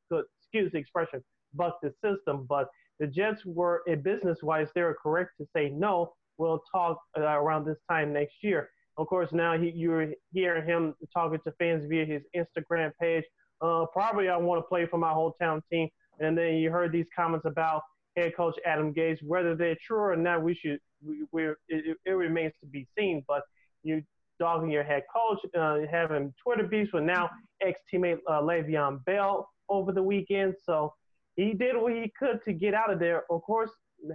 [0.10, 1.24] could excuse the expression,
[1.54, 2.68] buck the system, but
[3.02, 6.14] the Jets were, in business wise, they were correct to say no.
[6.38, 8.70] We'll talk uh, around this time next year.
[8.98, 13.24] Of course, now he, you're hearing him talking to fans via his Instagram page.
[13.60, 15.90] Uh, probably I want to play for my hometown team.
[16.20, 17.82] And then you heard these comments about
[18.16, 19.18] head coach Adam Gase.
[19.24, 23.24] Whether they're true or not, we should we, we're it, it remains to be seen.
[23.28, 23.42] But
[23.82, 24.04] you
[24.40, 27.32] dogging your head coach, uh, having Twitter beefs with now
[27.62, 30.54] ex teammate uh, Le'Veon Bell over the weekend.
[30.64, 30.94] So
[31.36, 33.24] he did what he could to get out of there.
[33.30, 33.72] Of course,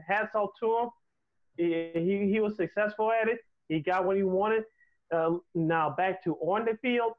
[0.07, 0.89] hats off to him.
[1.57, 3.39] He, he, was successful at it.
[3.69, 4.65] He got what he wanted.
[5.15, 7.13] Uh, now back to on the field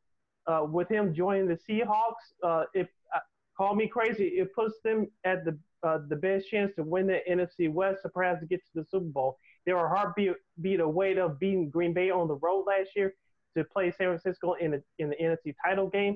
[0.45, 2.13] uh, with him joining the Seahawks.
[2.43, 3.19] Uh, if uh,
[3.57, 7.19] call me crazy, it puts them at the uh, the best chance to win the
[7.29, 9.37] NFC West, perhaps to get to the Super Bowl.
[9.65, 13.13] They were heartbeat beat away of beating Green Bay on the road last year
[13.55, 16.15] to play San Francisco in the in the NFC title game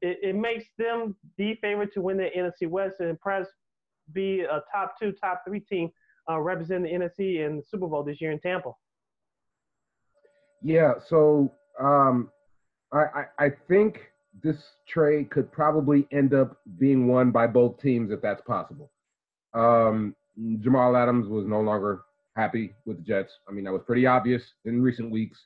[0.00, 3.48] it, it makes them the favorite to win the NFC West and perhaps
[4.12, 5.90] be a top two, top three team
[6.30, 8.72] uh, representing the NFC in the Super Bowl this year in Tampa.
[10.62, 12.30] Yeah, so um,
[12.92, 14.00] I, I, I think
[14.42, 14.56] this
[14.88, 18.90] trade could probably end up being won by both teams if that's possible.
[19.52, 20.16] Um,
[20.60, 22.02] Jamal Adams was no longer
[22.34, 23.32] happy with the Jets.
[23.48, 25.38] I mean, that was pretty obvious in recent weeks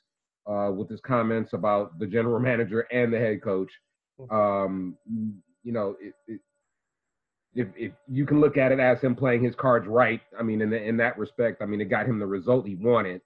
[0.47, 3.71] uh, with his comments about the general manager and the head coach.
[4.29, 4.97] Um,
[5.63, 6.39] you know, it, it,
[7.53, 10.61] if if you can look at it as him playing his cards right, I mean,
[10.61, 13.21] in the, in that respect, I mean, it got him the result he wanted.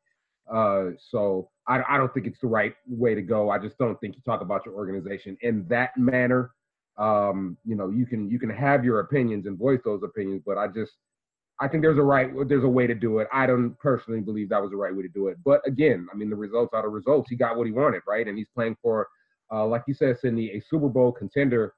[0.52, 3.50] Uh, so I, I don't think it's the right way to go.
[3.50, 6.52] I just don't think you talk about your organization in that manner.
[6.98, 10.58] Um, you know, you can you can have your opinions and voice those opinions, but
[10.58, 10.92] I just
[11.60, 13.28] I think there's a right there's a way to do it.
[13.32, 15.38] I don't personally believe that was the right way to do it.
[15.44, 17.30] But again, I mean, the results are the results.
[17.30, 18.28] He got what he wanted, right?
[18.28, 19.08] And he's playing for
[19.54, 21.74] uh, like you said, Cindy, a Super Bowl contender,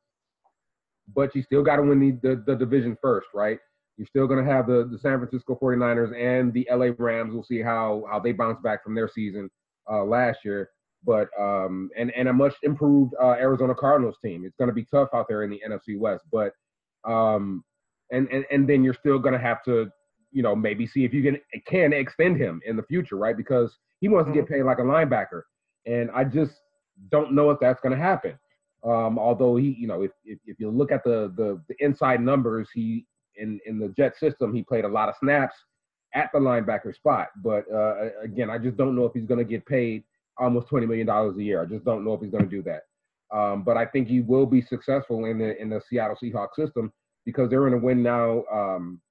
[1.13, 3.59] but you still got to win the, the, the, division first, right?
[3.97, 7.33] You're still going to have the, the San Francisco 49ers and the LA Rams.
[7.33, 9.49] We'll see how, how they bounce back from their season
[9.91, 10.69] uh, last year.
[11.05, 14.43] But um, and and a much improved uh, Arizona Cardinals team.
[14.43, 16.23] It's going to be tough out there in the NFC West.
[16.31, 16.51] But
[17.07, 17.63] um,
[18.11, 19.91] and and and then you're still going to have to,
[20.31, 23.37] you know, maybe see if you can can extend him in the future, right?
[23.37, 24.55] Because he wants to get mm-hmm.
[24.55, 25.43] paid like a linebacker.
[25.85, 26.53] And I just
[27.09, 28.37] don't know if that's going to happen.
[28.83, 32.21] Um, although he, you know, if, if, if you look at the, the, the inside
[32.21, 33.05] numbers, he
[33.37, 35.55] in in the Jet system, he played a lot of snaps
[36.13, 37.29] at the linebacker spot.
[37.43, 40.03] But uh, again, I just don't know if he's going to get paid
[40.37, 41.61] almost twenty million dollars a year.
[41.61, 42.83] I just don't know if he's going to do that.
[43.35, 46.93] Um, but I think he will be successful in the in the Seattle Seahawks system
[47.25, 49.01] because they're in a win now um,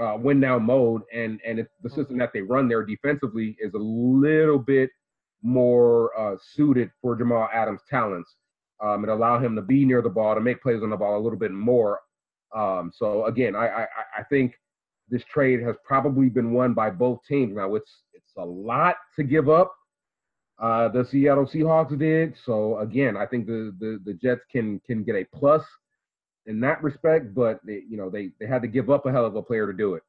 [0.00, 3.78] uh, win now mode, and and the system that they run there defensively is a
[3.78, 4.90] little bit
[5.42, 8.34] more uh, suited for Jamal Adams' talents.
[8.82, 11.18] Um, it allowed him to be near the ball to make plays on the ball
[11.18, 12.00] a little bit more.
[12.54, 13.86] Um, so again, I, I,
[14.18, 14.54] I think
[15.08, 17.56] this trade has probably been won by both teams.
[17.56, 19.74] Now it's it's a lot to give up.
[20.60, 22.34] Uh, the Seattle Seahawks did.
[22.44, 25.62] So again, I think the, the the Jets can can get a plus
[26.46, 29.26] in that respect, but they, you know they they had to give up a hell
[29.26, 30.02] of a player to do it.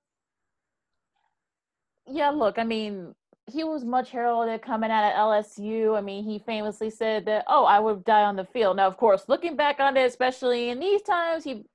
[2.08, 3.16] Yeah, look, I mean,
[3.52, 5.98] he was much heralded coming out of LSU.
[5.98, 8.98] I mean, he famously said that, "Oh, I would die on the field." Now, of
[8.98, 11.66] course, looking back on it, especially in these times, he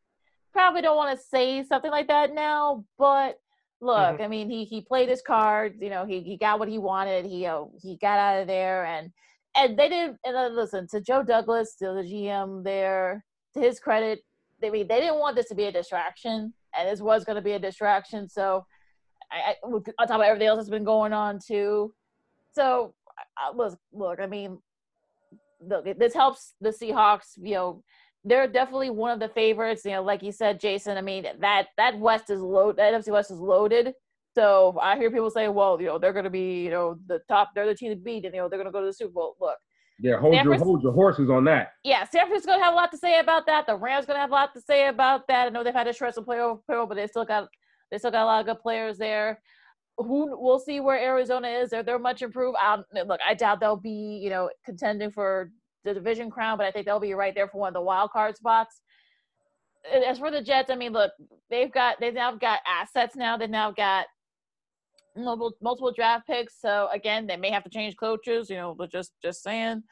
[0.53, 2.85] probably don't want to say something like that now.
[2.99, 3.39] But
[3.81, 4.23] look, mm-hmm.
[4.23, 5.77] I mean, he he played his cards.
[5.81, 7.27] You know, he he got what he wanted.
[7.27, 9.11] He uh, he got out of there, and
[9.57, 10.19] and they didn't.
[10.25, 13.25] And uh, listen to Joe Douglas, to the GM there.
[13.55, 14.21] To his credit,
[14.61, 17.37] they I mean they didn't want this to be a distraction, and this was going
[17.37, 18.29] to be a distraction.
[18.29, 18.67] So
[19.31, 21.93] I, I, on top of everything else that's been going on too.
[22.53, 22.95] So,
[23.37, 24.59] I, look, look, I mean,
[25.61, 27.33] look, this helps the Seahawks.
[27.37, 27.83] You know,
[28.25, 29.85] they're definitely one of the favorites.
[29.85, 30.97] You know, like you said, Jason.
[30.97, 32.77] I mean, that that West is loaded.
[32.77, 33.95] That NFC West is loaded.
[34.35, 37.21] So I hear people say, well, you know, they're going to be, you know, the
[37.27, 37.51] top.
[37.55, 39.13] They're the team to beat, and you know, they're going to go to the Super
[39.13, 39.37] Bowl.
[39.41, 39.57] Look.
[39.99, 41.73] Yeah, hold your hold your horses on that.
[41.83, 43.67] Yeah, San Francisco's to have a lot to say about that.
[43.67, 45.47] The Rams going to have a lot to say about that.
[45.47, 47.49] I know they've had a shred some playoff, but they still got
[47.91, 49.41] they still got a lot of good players there.
[49.99, 51.71] Who we'll see where Arizona is.
[51.71, 52.59] They're they're much improved.
[52.65, 55.51] Um, look, I doubt they'll be you know contending for
[55.85, 58.11] the division crown, but I think they'll be right there for one of the wild
[58.11, 58.83] card spots.
[59.91, 61.13] As for the Jets, I mean, look,
[61.49, 63.39] they've got they've now got assets now.
[63.39, 64.07] They've now got
[65.17, 66.61] multiple multiple draft picks.
[66.61, 68.51] So again, they may have to change coaches.
[68.51, 69.83] You know, but just just saying.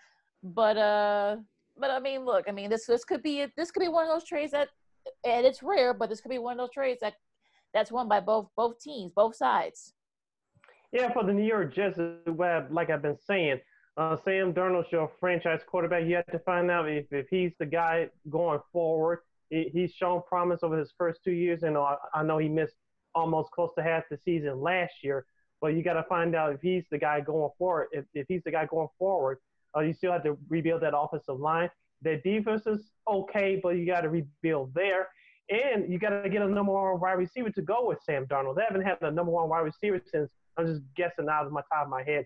[0.43, 1.37] But uh,
[1.79, 4.13] but I mean, look, I mean, this this could be this could be one of
[4.13, 4.69] those trades that,
[5.25, 7.15] and it's rare, but this could be one of those trades that
[7.75, 9.93] that's won by both both teams, both sides.
[10.93, 11.99] Yeah, for the New York Jets,
[12.71, 13.59] like I've been saying,
[13.97, 16.05] uh, Sam Darnold's your franchise quarterback.
[16.05, 19.19] You have to find out if, if he's the guy going forward.
[19.51, 22.77] He, he's shown promise over his first two years, and I, I know he missed
[23.15, 25.27] almost close to half the season last year.
[25.61, 27.89] But you got to find out if he's the guy going forward.
[27.93, 29.39] If, if he's the guy going forward,
[29.77, 31.71] uh, you still have to rebuild that offensive line.
[32.03, 35.09] Their defense is okay, but you got to rebuild there.
[35.51, 38.57] And you got to get a number one wide receiver to go with Sam Darnold.
[38.57, 41.61] They haven't had a number one wide receiver since I'm just guessing out of my
[41.73, 42.25] top of my head.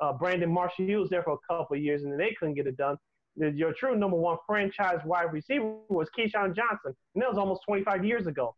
[0.00, 2.66] Uh, Brandon Marshall, he was there for a couple of years, and they couldn't get
[2.66, 2.96] it done.
[3.36, 8.04] Your true number one franchise wide receiver was Keyshawn Johnson, and that was almost 25
[8.04, 8.54] years ago.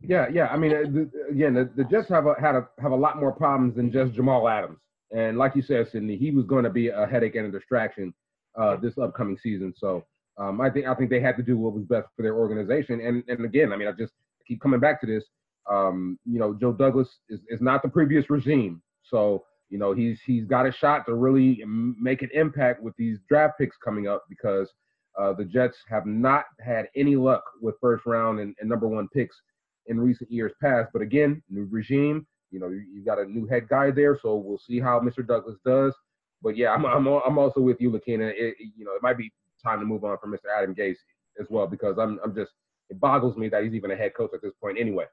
[0.00, 0.46] Yeah, yeah.
[0.48, 3.18] I mean, uh, the, again, the, the Jets have a, had a have a lot
[3.18, 4.78] more problems than just Jamal Adams.
[5.14, 8.12] And like you said, Sydney, he was going to be a headache and a distraction
[8.56, 9.72] uh, this upcoming season.
[9.76, 10.04] So
[10.38, 13.00] um, I think I think they had to do what was best for their organization.
[13.00, 14.12] And and again, I mean, I just
[14.46, 15.24] keep coming back to this.
[15.70, 18.82] Um, you know, Joe Douglas is, is not the previous regime.
[19.02, 23.18] So you know he's he's got a shot to really make an impact with these
[23.28, 24.70] draft picks coming up because
[25.18, 29.08] uh, the Jets have not had any luck with first round and, and, number one
[29.14, 29.34] picks
[29.86, 30.90] in recent years past.
[30.92, 34.36] But again, new regime, you know, you, you got a new head guy there, so
[34.36, 35.26] we'll see how Mr.
[35.26, 35.94] Douglas does.
[36.42, 38.30] But yeah, I'm I'm, I'm also with you, Lakina.
[38.36, 39.32] You know, it might be
[39.66, 40.48] time to move on from Mr.
[40.56, 40.98] Adam Gase
[41.40, 42.52] as well because I'm I'm just
[42.88, 45.06] it boggles me that he's even a head coach at this point anyway.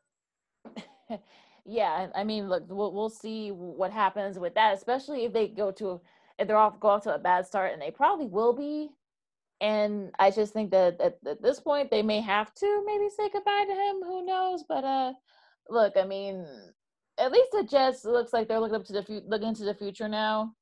[1.66, 5.72] yeah, I mean, look, we'll we'll see what happens with that, especially if they go
[5.72, 6.02] to
[6.38, 8.90] if they're off go off to a bad start, and they probably will be.
[9.62, 13.30] And I just think that at, at this point they may have to maybe say
[13.32, 14.04] goodbye to him.
[14.04, 14.64] Who knows?
[14.68, 15.14] But uh,
[15.70, 16.46] look, I mean,
[17.18, 19.74] at least the Jets looks like they're looking up to the fu- looking into the
[19.74, 20.54] future now.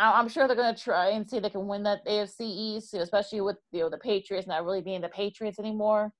[0.00, 2.94] I'm sure they're going to try and see if they can win that AFC East,
[2.94, 6.12] especially with you know the Patriots not really being the Patriots anymore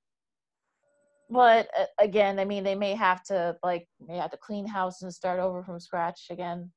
[1.31, 5.03] but uh, again, I mean, they may have to like may have to clean house
[5.03, 6.71] and start over from scratch again.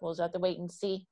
[0.00, 1.06] We'll just have to wait and see.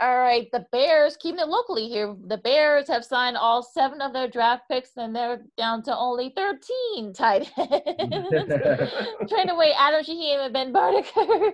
[0.00, 2.16] All right, the Bears keeping it locally here.
[2.26, 6.32] The Bears have signed all seven of their draft picks, and they're down to only
[6.34, 8.30] thirteen tight ends.
[9.28, 11.50] Trying away Adam Shaheen and Ben Braunecker.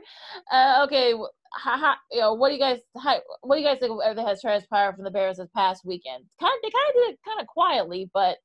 [0.52, 1.14] Uh, okay,
[1.54, 3.98] how, how, you know, what do you guys how, what do you guys think of
[4.04, 6.24] everything has transpired from the Bears this past weekend?
[6.38, 8.36] Kind of, they kind of did it kind of quietly, but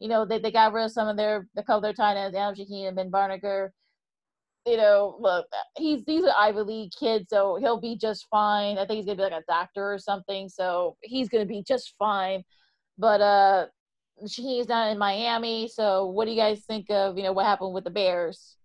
[0.00, 2.16] you know, they, they got rid of some of their the couple of their tight
[2.18, 3.70] ends, Adam Shaheen and Ben Braunecker.
[4.66, 5.46] You know, look,
[5.76, 8.78] he's these are Ivy League kids, so he'll be just fine.
[8.78, 11.94] I think he's gonna be like a doctor or something, so he's gonna be just
[11.98, 12.42] fine.
[12.98, 13.66] But uh
[14.24, 17.74] Shaheen's not in Miami, so what do you guys think of you know what happened
[17.74, 18.56] with the Bears?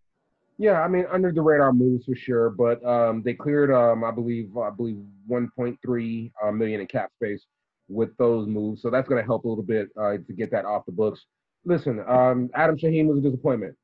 [0.57, 4.09] Yeah, I mean under the radar moves for sure, but um, they cleared um, I
[4.09, 4.97] believe I believe
[5.29, 7.45] 1.3 uh, million in cap space
[7.89, 8.81] with those moves.
[8.81, 11.25] So that's to help a little bit uh, to get that off the books.
[11.65, 13.75] Listen, um, Adam Shaheen was a disappointment.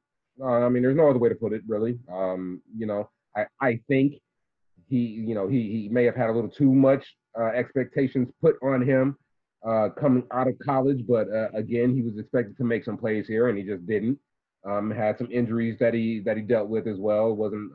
[0.42, 1.98] Uh, I mean, there's no other way to put it, really.
[2.12, 4.14] Um, you know, I, I think
[4.88, 7.06] he, you know, he, he may have had a little too much
[7.40, 9.18] uh, expectations put on him
[9.68, 13.28] uh, coming out of college, but uh, again, he was expected to make some plays
[13.28, 14.20] here, and he just didn't.
[14.66, 17.34] Um, had some injuries that he that he dealt with as well.
[17.34, 17.72] wasn't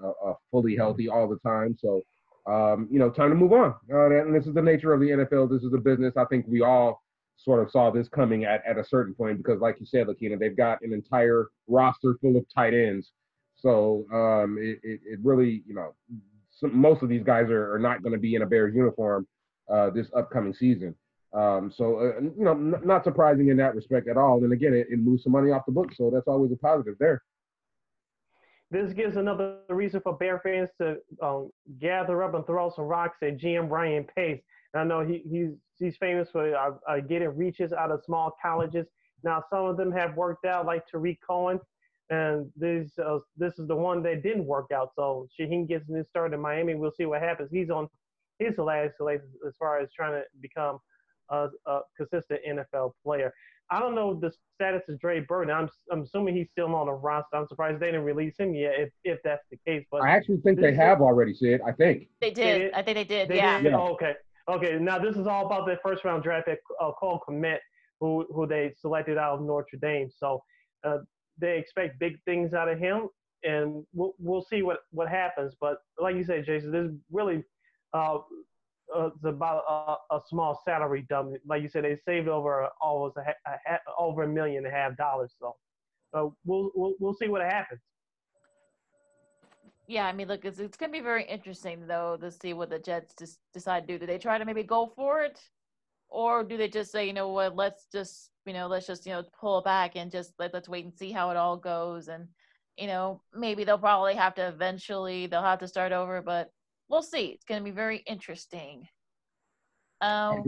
[0.50, 2.02] fully healthy all the time, so
[2.46, 3.74] um, you know, time to move on.
[3.90, 5.50] Uh, and this is the nature of the NFL.
[5.50, 6.14] This is a business.
[6.16, 7.01] I think we all
[7.36, 10.38] sort of saw this coming at, at a certain point because, like you said, Lakina,
[10.38, 13.12] they've got an entire roster full of tight ends.
[13.56, 15.94] So um, it, it, it, really, you know,
[16.50, 19.26] some, most of these guys are, are not going to be in a Bears uniform
[19.72, 20.94] uh, this upcoming season.
[21.32, 24.44] Um, so, uh, you know, n- not surprising in that respect at all.
[24.44, 25.94] And again, it, it moves some money off the book.
[25.94, 27.22] So that's always a positive there
[28.72, 33.18] this gives another reason for Bear fans to um, gather up and throw some rocks
[33.22, 34.40] at GM Ryan Pace.
[34.74, 38.36] And I know he, he's he's famous for uh, uh, getting reaches out of small
[38.40, 38.86] colleges.
[39.24, 41.60] Now some of them have worked out, like Tarik Cohen,
[42.10, 44.90] and this uh, this is the one that didn't work out.
[44.96, 46.74] So Shaheen gets a new start in Miami.
[46.74, 47.50] We'll see what happens.
[47.52, 47.88] He's on
[48.38, 50.78] his last as far as trying to become
[51.28, 53.32] a, a consistent NFL player.
[53.70, 55.54] I don't know the status of Trey Burton.
[55.54, 57.36] I'm I'm assuming he's still on the roster.
[57.36, 59.84] I'm surprised they didn't release him yet, if if that's the case.
[59.90, 61.60] But I actually think they have already said.
[61.66, 62.72] I think they did.
[62.72, 63.28] I think they did.
[63.28, 63.60] They yeah.
[63.62, 63.72] Did?
[63.72, 64.14] Oh, okay.
[64.48, 64.78] Okay.
[64.78, 67.58] Now this is all about the first round draft pick, uh, Cole Kmet,
[68.00, 70.10] who who they selected out of Notre Dame.
[70.16, 70.42] So
[70.84, 70.98] uh,
[71.38, 73.08] they expect big things out of him,
[73.44, 75.54] and we'll we'll see what what happens.
[75.60, 77.44] But like you said, Jason, there's really
[77.94, 78.18] uh,
[78.94, 81.34] uh, it's about a, a, small salary dump.
[81.46, 84.76] Like you said, they saved over almost a, a, a over a million and a
[84.76, 85.32] half dollars.
[85.38, 85.56] So
[86.14, 87.80] uh, we'll, we'll we'll see what happens.
[89.92, 92.78] Yeah, I mean, look, it's it's gonna be very interesting though to see what the
[92.78, 93.98] Jets just decide to do.
[93.98, 95.38] Do they try to maybe go for it,
[96.08, 99.12] or do they just say, you know what, let's just you know let's just you
[99.12, 102.26] know pull back and just let let's wait and see how it all goes and
[102.78, 106.50] you know maybe they'll probably have to eventually they'll have to start over, but
[106.88, 107.26] we'll see.
[107.26, 108.88] It's gonna be very interesting.
[110.00, 110.42] Um,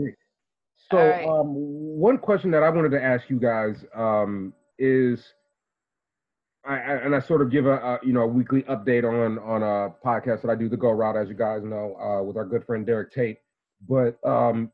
[0.89, 1.27] so right.
[1.27, 5.23] um, one question that I wanted to ask you guys um, is
[6.67, 9.39] I, I, and I sort of give a, a, you know a weekly update on
[9.39, 12.37] on a podcast that I do, the Go Route, as you guys know, uh, with
[12.37, 13.37] our good friend Derek Tate.
[13.87, 14.71] But um,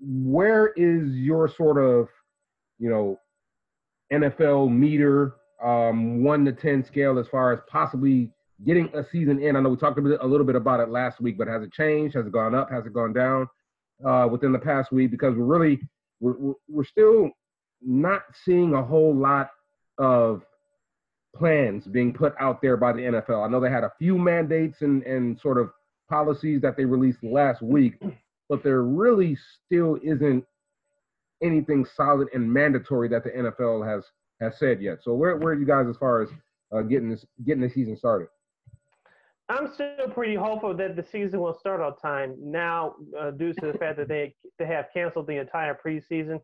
[0.00, 2.08] where is your sort of
[2.78, 3.18] you know
[4.12, 8.30] NFL meter um, one to ten scale as far as possibly
[8.64, 9.56] getting a season in?
[9.56, 11.62] I know we talked a, bit, a little bit about it last week, but has
[11.62, 12.14] it changed?
[12.14, 12.70] Has it gone up?
[12.70, 13.48] Has it gone down
[14.06, 15.10] uh, within the past week?
[15.10, 15.80] Because we're really
[16.20, 17.30] we're, we're still
[17.82, 19.50] not seeing a whole lot
[19.98, 20.42] of
[21.38, 23.44] plans being put out there by the NFL.
[23.44, 25.70] I know they had a few mandates and, and sort of
[26.08, 28.00] policies that they released last week,
[28.48, 30.44] but there really still isn't
[31.42, 34.04] anything solid and mandatory that the NFL has
[34.40, 34.98] has said yet.
[35.02, 36.28] So where where are you guys as far as
[36.72, 38.28] uh, getting this getting the season started?
[39.48, 43.72] I'm still pretty hopeful that the season will start on time now, uh, due to
[43.72, 46.40] the fact that they they have canceled the entire preseason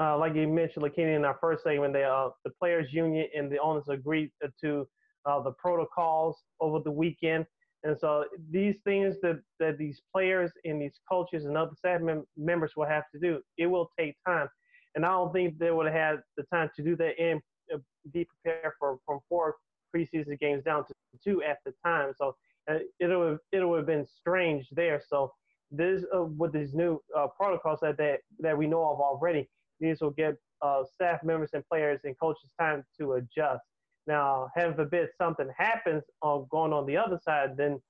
[0.00, 3.52] uh, like you mentioned, Lakina, in our first segment, the, uh, the players' union and
[3.52, 4.30] the owners agreed
[4.62, 4.88] to
[5.26, 7.44] uh, the protocols over the weekend.
[7.82, 12.24] And so these things that, that these players and these coaches and other staff mem-
[12.36, 14.48] members will have to do, it will take time.
[14.94, 17.40] And I don't think they would have had the time to do that and
[17.72, 17.78] uh,
[18.12, 19.56] be prepared for from four
[19.94, 22.12] preseason games down to two at the time.
[22.16, 22.34] So
[22.70, 25.00] uh, it would it would have been strange there.
[25.08, 25.32] So
[25.70, 29.48] this uh, with these new uh, protocols that, that that we know of already,
[29.80, 33.64] these will give uh, staff members and players and coaches time to adjust.
[34.06, 37.80] Now, heaven forbid something happens on going on the other side, then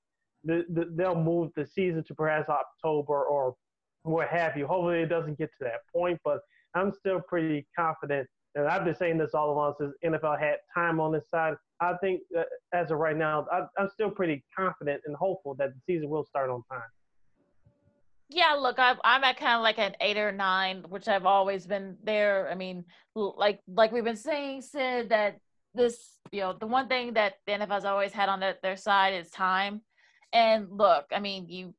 [0.43, 3.55] the, the, they'll move the season to perhaps October or
[4.03, 4.67] what have you.
[4.67, 6.39] Hopefully, it doesn't get to that point, but
[6.75, 8.27] I'm still pretty confident.
[8.55, 11.53] And I've been saying this all along since NFL had time on this side.
[11.79, 12.21] I think
[12.73, 16.25] as of right now, I, I'm still pretty confident and hopeful that the season will
[16.25, 16.81] start on time.
[18.33, 21.67] Yeah, look, I'm I'm at kind of like an eight or nine, which I've always
[21.67, 22.49] been there.
[22.49, 25.37] I mean, like like we've been saying, Sid, that
[25.73, 29.13] this, you know, the one thing that the NFL's always had on their, their side
[29.13, 29.81] is time.
[30.33, 31.73] And look, I mean, you,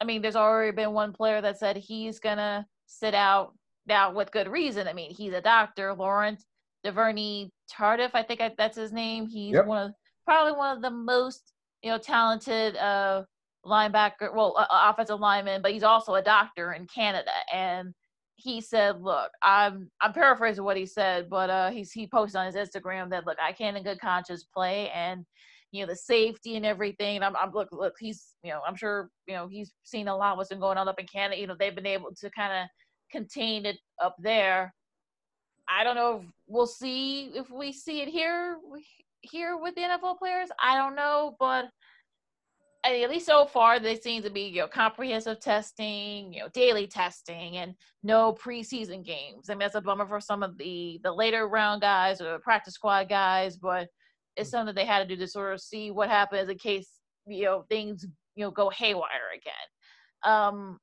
[0.00, 3.54] I mean, there's already been one player that said he's gonna sit out
[3.86, 4.88] now with good reason.
[4.88, 6.46] I mean, he's a doctor, Lawrence
[6.84, 9.26] Duvernay Tardif, I think I, that's his name.
[9.26, 9.66] He's yep.
[9.66, 13.24] one of probably one of the most you know talented uh
[13.66, 17.30] linebacker, well, uh, offensive lineman, but he's also a doctor in Canada.
[17.52, 17.94] And
[18.36, 22.46] he said, "Look, I'm I'm paraphrasing what he said, but uh, he's he posted on
[22.46, 25.24] his Instagram that look, I can in good conscience play, and
[25.72, 27.22] you know the safety and everything.
[27.22, 30.36] I'm, I'm look look he's you know I'm sure you know he's seen a lot
[30.36, 31.40] what's been going on up in Canada.
[31.40, 32.68] You know they've been able to kind of
[33.10, 34.74] contain it up there.
[35.68, 38.56] I don't know if we'll see if we see it here
[39.22, 40.48] here with the NFL players.
[40.62, 41.66] I don't know, but
[42.84, 46.86] at least so far, they seem to be you know comprehensive testing, you know daily
[46.86, 49.48] testing, and no preseason games.
[49.48, 52.38] I mean that's a bummer for some of the the later round guys or the
[52.38, 53.88] practice squad guys, but
[54.36, 56.88] it's something they had to do to sort of see what happens in case
[57.26, 58.06] you know things
[58.36, 60.32] you know go haywire again.
[60.32, 60.78] Um,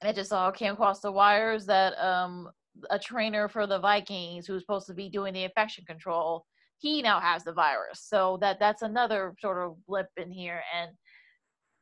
[0.00, 2.48] and I just saw came across the wires that um
[2.90, 6.44] a trainer for the Vikings who's supposed to be doing the infection control,
[6.78, 8.04] he now has the virus.
[8.06, 10.90] So that that's another sort of blip in here and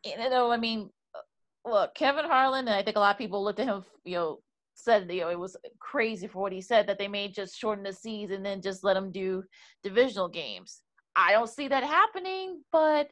[0.04, 0.90] you know, I mean,
[1.64, 4.38] look, Kevin Harlan, and I think a lot of people looked at him, you know,
[4.74, 7.84] said you know it was crazy for what he said that they may just shorten
[7.84, 9.42] the season and then just let him do
[9.82, 10.82] divisional games.
[11.14, 13.10] I don't see that happening, but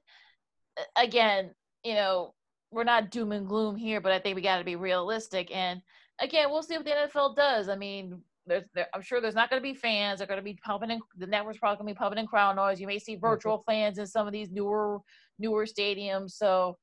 [0.97, 1.51] again,
[1.85, 2.35] you know,
[2.71, 5.55] we're not doom and gloom here, but I think we got to be realistic.
[5.55, 5.83] And
[6.19, 7.69] again, we'll see what the NFL does.
[7.69, 10.19] I mean, there's, there, I'm sure there's not going to be fans.
[10.19, 12.57] They're going to be pumping in the network's probably going to be pumping in crowd
[12.57, 12.81] noise.
[12.81, 13.27] You may see mm-hmm.
[13.27, 15.01] virtual fans in some of these newer
[15.41, 16.33] newer stadiums.
[16.33, 16.77] So,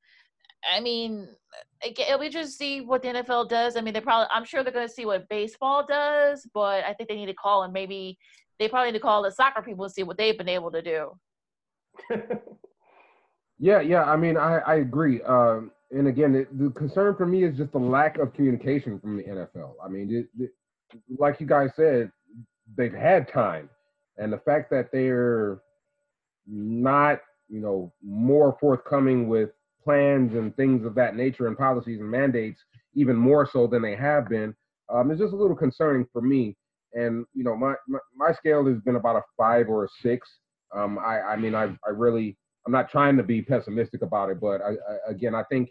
[0.70, 1.28] I mean,
[1.82, 3.76] it'll be see what the NFL does.
[3.76, 6.92] I mean, they probably I'm sure they're going to see what baseball does, but I
[6.94, 8.18] think they need to call and maybe
[8.58, 10.82] they probably need to call the soccer people and see what they've been able to
[10.82, 11.12] do.
[13.58, 14.04] yeah, yeah.
[14.04, 15.22] I mean, I I agree.
[15.22, 19.16] Um, and again, it, the concern for me is just the lack of communication from
[19.16, 19.72] the NFL.
[19.82, 20.50] I mean, it, it,
[21.18, 22.10] like you guys said,
[22.76, 23.70] they've had time,
[24.18, 25.60] and the fact that they're
[26.46, 29.50] not, you know, more forthcoming with
[29.82, 32.60] plans and things of that nature and policies and mandates,
[32.94, 34.54] even more so than they have been,
[34.92, 36.56] um, just a little concerning for me.
[36.94, 40.26] And you know, my, my, my scale has been about a five or a six.
[40.74, 44.40] Um, I I mean, I I really I'm not trying to be pessimistic about it,
[44.40, 45.70] but I, I, again, I think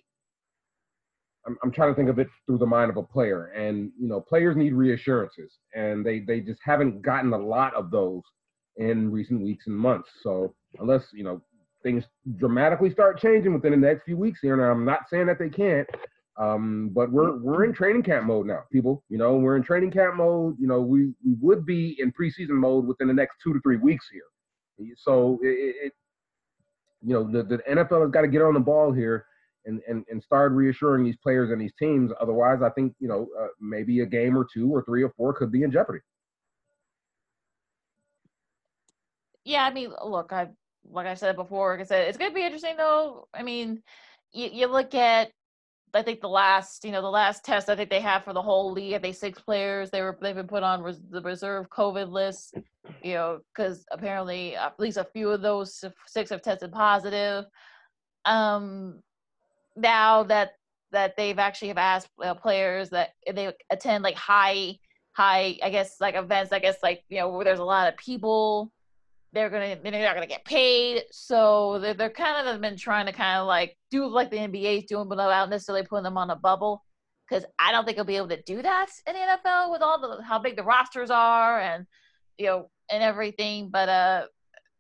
[1.46, 4.08] I'm, I'm trying to think of it through the mind of a player, and you
[4.08, 8.22] know, players need reassurances, and they they just haven't gotten a lot of those
[8.78, 10.10] in recent weeks and months.
[10.22, 11.42] So unless you know
[11.84, 12.04] things
[12.36, 15.50] dramatically start changing within the next few weeks here, and I'm not saying that they
[15.50, 15.88] can't,
[16.38, 19.04] um, but we're we're in training camp mode now, people.
[19.10, 20.56] You know, we're in training camp mode.
[20.60, 23.78] You know, we we would be in preseason mode within the next two to three
[23.78, 24.96] weeks here.
[24.98, 25.94] So it, it
[27.04, 29.26] you know, the, the NFL has got to get on the ball here
[29.66, 32.12] and, and, and start reassuring these players and these teams.
[32.20, 35.34] Otherwise, I think, you know, uh, maybe a game or two or three or four
[35.34, 36.00] could be in jeopardy.
[39.44, 40.48] Yeah, I mean, look, I
[40.90, 43.28] like I said before, like I said, it's gonna be interesting though.
[43.34, 43.82] I mean,
[44.32, 45.32] you, you look at
[45.94, 48.42] I think the last, you know, the last test I think they have for the
[48.42, 51.70] whole league, I think six players they were they've been put on res- the reserve
[51.70, 52.56] COVID list,
[53.02, 57.46] you know, because apparently at least a few of those six have tested positive.
[58.26, 59.02] Um,
[59.76, 60.52] now that
[60.92, 64.78] that they've actually have asked uh, players that they attend like high
[65.14, 67.98] high I guess like events I guess like you know where there's a lot of
[67.98, 68.72] people
[69.34, 71.04] they're gonna they're not gonna get paid.
[71.12, 74.86] So they're, they're kind of been trying to kind of like do like the NBA's
[74.86, 76.84] doing, but without necessarily putting them on a bubble.
[77.28, 80.00] Because I don't think they'll be able to do that in the NFL with all
[80.00, 81.86] the how big the rosters are and
[82.38, 83.70] you know and everything.
[83.70, 84.26] But uh,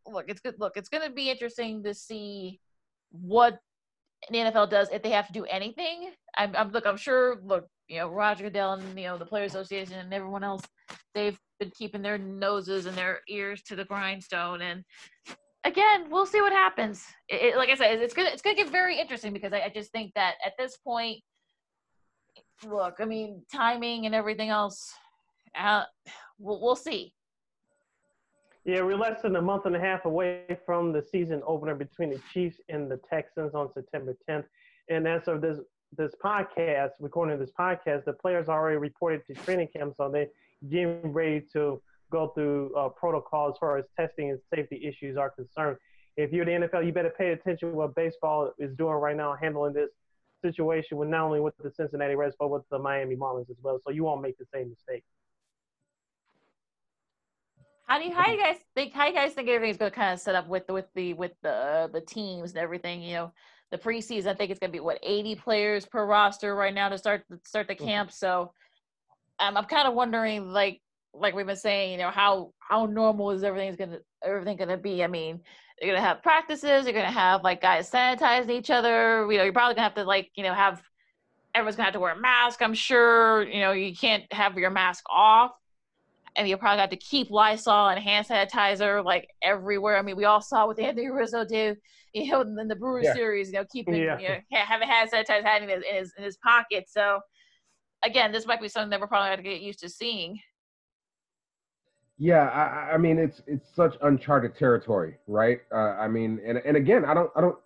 [0.05, 0.55] look, it's good.
[0.57, 2.61] Look, it's gonna be interesting to see
[3.11, 3.59] what
[4.29, 6.11] the NFL does if they have to do anything.
[6.37, 7.39] I'm, I'm look, I'm sure.
[7.43, 10.63] Look, you know, Roger Goodell and you know the Players Association and everyone else,
[11.13, 14.61] they've been keeping their noses and their ears to the grindstone.
[14.61, 14.83] And
[15.63, 17.03] again, we'll see what happens.
[17.29, 19.71] It, it, like I said, it's gonna it's gonna get very interesting because I, I
[19.73, 21.21] just think that at this point,
[22.65, 24.91] look, I mean, timing and everything else,
[25.59, 25.83] uh,
[26.39, 27.13] we'll, we'll see.
[28.65, 32.09] Yeah, we're less than a month and a half away from the season opener between
[32.09, 34.43] the Chiefs and the Texans on September 10th.
[34.89, 35.59] And as of this
[35.97, 40.27] this podcast, recording this podcast, the players already reported to training camp, so they
[40.69, 41.81] getting ready to
[42.11, 45.77] go through uh, protocol as far as testing and safety issues are concerned.
[46.15, 49.35] If you're the NFL, you better pay attention to what baseball is doing right now,
[49.39, 49.89] handling this
[50.43, 53.79] situation with not only with the Cincinnati Reds but with the Miami Marlins as well,
[53.83, 55.03] so you won't make the same mistake.
[57.87, 60.13] How do you how you guys think how do you guys think everything's gonna kind
[60.13, 63.01] of set up with the, with the with the the teams and everything?
[63.01, 63.31] You know,
[63.71, 66.97] the preseason I think it's gonna be what 80 players per roster right now to
[66.97, 67.85] start start the mm-hmm.
[67.85, 68.11] camp.
[68.11, 68.51] So
[69.39, 70.81] um, I'm kind of wondering, like,
[71.13, 75.03] like we've been saying, you know, how how normal is everything's gonna everything gonna be?
[75.03, 75.41] I mean,
[75.81, 79.29] you're gonna have practices, you're gonna have like guys sanitizing each other.
[79.31, 80.81] You know, you're probably gonna have to like, you know, have
[81.55, 82.61] everyone's gonna have to wear a mask.
[82.61, 85.51] I'm sure, you know, you can't have your mask off.
[86.35, 89.97] And you probably have to keep Lysol and hand sanitizer like everywhere.
[89.97, 91.77] I mean, we all saw what Anthony Rizzo did,
[92.13, 93.13] you know, in the Brewers yeah.
[93.15, 94.19] series, you know, keeping, yeah.
[94.19, 96.85] you know, having hand sanitizer in his, in his, in his pocket.
[96.89, 97.21] So,
[98.03, 100.39] again, this might be something that we're probably going to get used to seeing.
[102.19, 105.59] Yeah, I, I, mean it's it's such uncharted territory, right?
[105.71, 107.57] Uh, I mean, and and again, I don't I don't.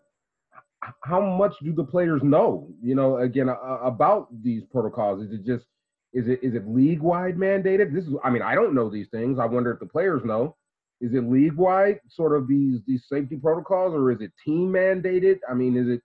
[1.04, 2.68] How much do the players know?
[2.84, 5.24] You know, again uh, about these protocols.
[5.24, 5.66] Is it just
[6.12, 7.94] is it is it league wide mandated?
[7.94, 9.40] This is I mean I don't know these things.
[9.40, 10.58] I wonder if the players know.
[11.00, 15.40] Is it league wide sort of these these safety protocols, or is it team mandated?
[15.50, 16.02] I mean, is it?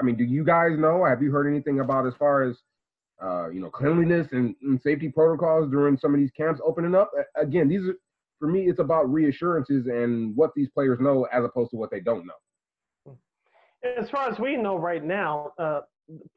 [0.00, 1.04] I mean, do you guys know?
[1.04, 2.56] Have you heard anything about as far as
[3.22, 7.10] uh, you know, cleanliness and, and, safety protocols during some of these camps opening up.
[7.36, 7.94] Again, these are
[8.38, 12.00] for me, it's about reassurances and what these players know as opposed to what they
[12.00, 13.16] don't know.
[13.98, 15.80] As far as we know right now, uh,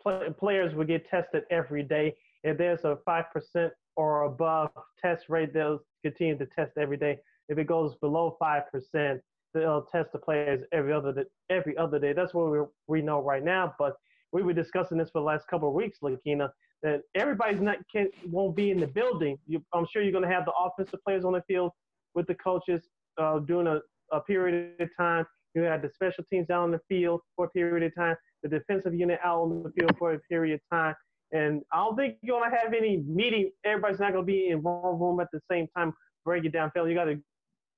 [0.01, 2.15] play, players will get tested every day.
[2.43, 7.19] If there's a five percent or above test rate, they'll continue to test every day.
[7.49, 9.21] If it goes below five percent,
[9.53, 12.13] they'll test the players every other every other day.
[12.13, 13.73] That's what we we know right now.
[13.77, 13.95] But
[14.31, 16.51] we were discussing this for the last couple of weeks, Lakina
[16.83, 19.37] that everybody's not can won't be in the building.
[19.47, 21.71] You, I'm sure you're going to have the offensive players on the field
[22.15, 22.81] with the coaches
[23.19, 23.79] uh, during a,
[24.11, 25.25] a period of time.
[25.53, 28.49] You have the special teams out on the field for a period of time, the
[28.49, 30.95] defensive unit out on the field for a period of time.
[31.33, 33.51] And I don't think you're going to have any meeting.
[33.63, 35.93] Everybody's not going to be in one room at the same time,
[36.25, 36.71] break it down.
[36.73, 37.21] Phil, you got to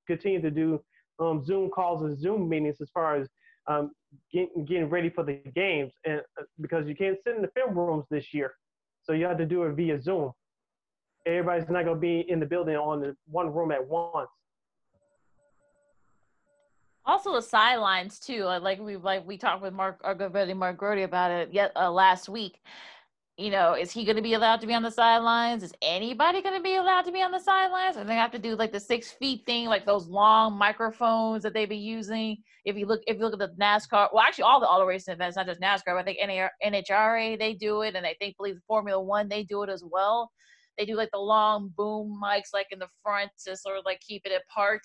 [0.08, 0.82] continue to do
[1.20, 3.28] um, Zoom calls and Zoom meetings as far as
[3.68, 3.92] um,
[4.32, 7.78] getting, getting ready for the games, and uh, because you can't sit in the film
[7.78, 8.54] rooms this year.
[9.04, 10.32] So you have to do it via Zoom.
[11.26, 14.30] Everybody's not going to be in the building on the one room at once.
[17.06, 20.78] Also the sidelines too, like we like we talked with Mark our good buddy Mark
[20.78, 22.62] Grote about it yet uh, last week.
[23.38, 25.64] You know, is he going to be allowed to be on the sidelines?
[25.64, 27.96] Is anybody going to be allowed to be on the sidelines?
[27.96, 31.54] And they have to do like the six feet thing, like those long microphones that
[31.54, 32.38] they be using.
[32.64, 35.16] If you look, if you look at the NASCAR, well, actually all the auto racing
[35.16, 36.20] events, not just NASCAR, but I think
[36.64, 40.30] NHRA they do it, and I think believe Formula One they do it as well.
[40.78, 44.00] They do like the long boom mics, like in the front, to sort of like
[44.02, 44.82] keep it apart.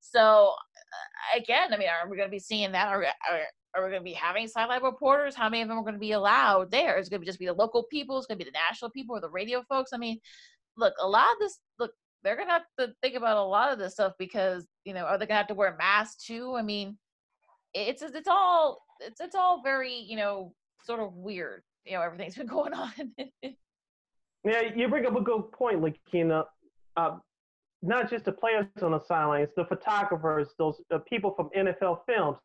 [0.00, 2.88] So uh, again, I mean, are we going to be seeing that?
[2.88, 3.40] Are, are,
[3.74, 5.34] are we going to be having sideline reporters?
[5.34, 6.98] How many of them are going to be allowed there?
[6.98, 8.18] Is it going to just be the local people?
[8.18, 9.92] Is it going to be the national people or the radio folks?
[9.92, 10.18] I mean,
[10.76, 11.92] look, a lot of this, look,
[12.22, 15.04] they're going to have to think about a lot of this stuff because, you know,
[15.04, 16.54] are they going to have to wear masks too?
[16.54, 16.98] I mean,
[17.72, 20.52] it's, it's all, it's, it's all very, you know,
[20.84, 22.92] sort of weird, you know, everything's been going on.
[24.44, 26.44] yeah, you bring up a good point, Lakina.
[26.96, 27.16] Uh,
[27.82, 32.36] not just the players on the sidelines, the photographers, those uh, people from NFL films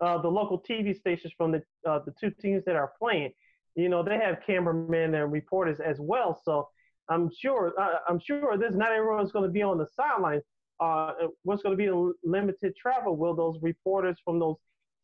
[0.00, 3.32] uh, the local TV stations from the uh, the two teams that are playing.
[3.74, 6.40] You know, they have cameramen and reporters as well.
[6.44, 6.68] So
[7.08, 10.42] I'm sure uh, I'm sure this not everyone's going to be on the sidelines.
[10.78, 11.12] Uh,
[11.42, 11.90] what's going to be
[12.24, 13.16] limited travel?
[13.16, 14.56] Will those reporters from those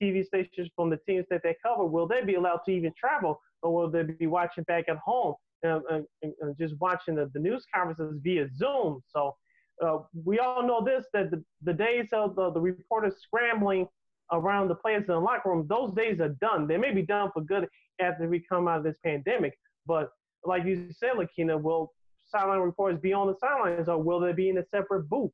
[0.02, 3.40] TV stations from the teams that they cover will they be allowed to even travel,
[3.62, 6.04] or will they be watching back at home and, and,
[6.40, 9.00] and just watching the, the news conferences via Zoom?
[9.08, 9.36] So
[9.84, 13.88] uh, we all know this that the, the days of the, the reporters scrambling
[14.30, 16.66] around the players in the locker room, those days are done.
[16.66, 17.68] They may be done for good
[18.00, 19.54] after we come out of this pandemic.
[19.86, 20.10] But
[20.44, 21.92] like you said, Lakina, will
[22.24, 25.30] sideline reporters be on the sidelines or will they be in a separate booth?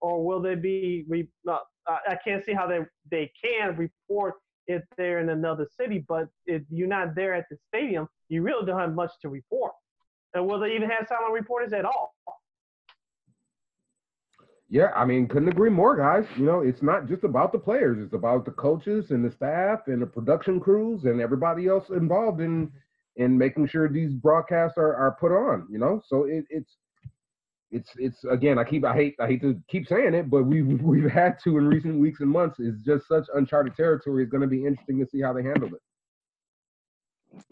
[0.00, 2.80] Or will they be, re- uh, I can't see how they,
[3.10, 4.34] they can report
[4.66, 8.64] if they're in another city, but if you're not there at the stadium, you really
[8.64, 9.72] don't have much to report.
[10.34, 12.14] And will they even have sideline reporters at all?
[14.72, 16.24] Yeah, I mean, couldn't agree more, guys.
[16.34, 19.80] You know, it's not just about the players; it's about the coaches and the staff
[19.86, 22.72] and the production crews and everybody else involved in
[23.16, 25.66] in making sure these broadcasts are, are put on.
[25.70, 26.78] You know, so it, it's
[27.70, 30.80] it's it's again, I keep I hate I hate to keep saying it, but we've
[30.82, 32.56] we've had to in recent weeks and months.
[32.58, 34.22] It's just such uncharted territory.
[34.22, 37.44] It's going to be interesting to see how they handle it.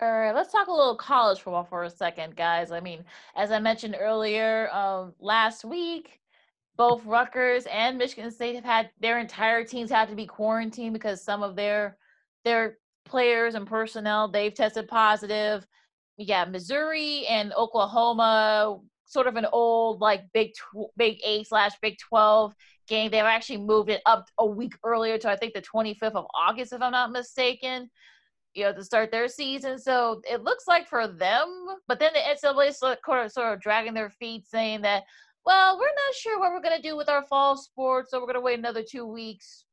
[0.00, 2.72] All right, let's talk a little college football for a second, guys.
[2.72, 3.04] I mean,
[3.36, 6.18] as I mentioned earlier, um, last week
[6.76, 11.24] both Rutgers and Michigan State have had their entire teams had to be quarantined because
[11.24, 11.96] some of their
[12.44, 15.66] their players and personnel they've tested positive.
[16.18, 21.98] Yeah, Missouri and Oklahoma, sort of an old like Big tw- Big Eight slash Big
[21.98, 22.54] Twelve
[22.88, 23.10] game.
[23.10, 26.72] They've actually moved it up a week earlier to I think the 25th of August,
[26.72, 27.90] if I'm not mistaken.
[28.54, 29.78] You know, to start their season.
[29.78, 33.92] So it looks like for them, but then the NCAA sort of, sort of dragging
[33.92, 35.02] their feet, saying that
[35.46, 38.26] well, we're not sure what we're going to do with our fall sports, so we're
[38.26, 39.64] going to wait another two weeks.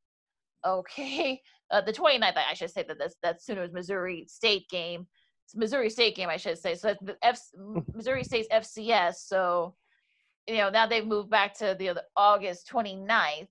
[0.66, 1.42] Okay.
[1.72, 5.08] Uh, the 29th, I should say that that's, that's Sooners Missouri State game.
[5.46, 6.76] It's Missouri State game, I should say.
[6.76, 7.40] So that's the F,
[7.96, 9.16] Missouri State's FCS.
[9.26, 9.74] So,
[10.46, 13.48] you know, now they've moved back to the August 29th.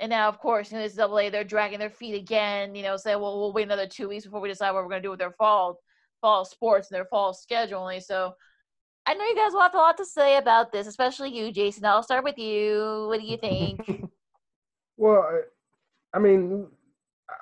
[0.00, 2.96] And now, of course, you know, this AA, they're dragging their feet again, you know,
[2.96, 5.10] saying, well, we'll wait another two weeks before we decide what we're going to do
[5.10, 5.78] with their fall
[6.22, 8.02] fall sports and their fall scheduling.
[8.02, 8.32] So
[9.08, 11.86] I know you guys will have a lot to say about this, especially you, Jason.
[11.86, 13.06] I'll start with you.
[13.08, 14.10] What do you think?
[14.98, 15.26] well,
[16.12, 16.66] I mean,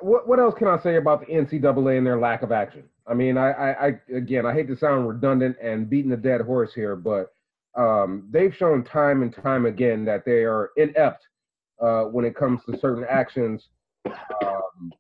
[0.01, 2.85] what what else can I say about the NCAA and their lack of action?
[3.05, 6.41] I mean, I, I, I again, I hate to sound redundant and beating a dead
[6.41, 7.33] horse here, but
[7.77, 11.27] um, they've shown time and time again that they are inept
[11.83, 13.71] uh, when it comes to certain actions
[14.07, 14.93] um,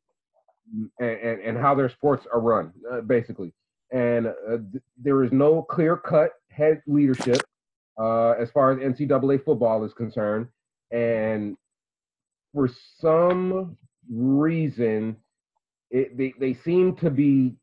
[0.99, 3.55] and, and, and, how their sports are run, uh, basically.
[3.93, 7.43] And uh, th- there is no clear cut head leadership
[7.99, 10.49] uh, as far as NCAA football is concerned,
[10.91, 11.57] and
[12.53, 12.69] for
[13.01, 13.77] some
[14.11, 15.16] reason,
[15.91, 17.55] it, they they seem to be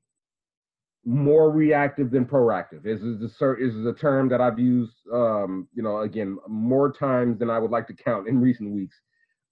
[1.06, 2.86] more reactive than proactive.
[2.86, 7.38] Is is a is a term that I've used, um, you know, again more times
[7.40, 8.95] than I would like to count in recent weeks.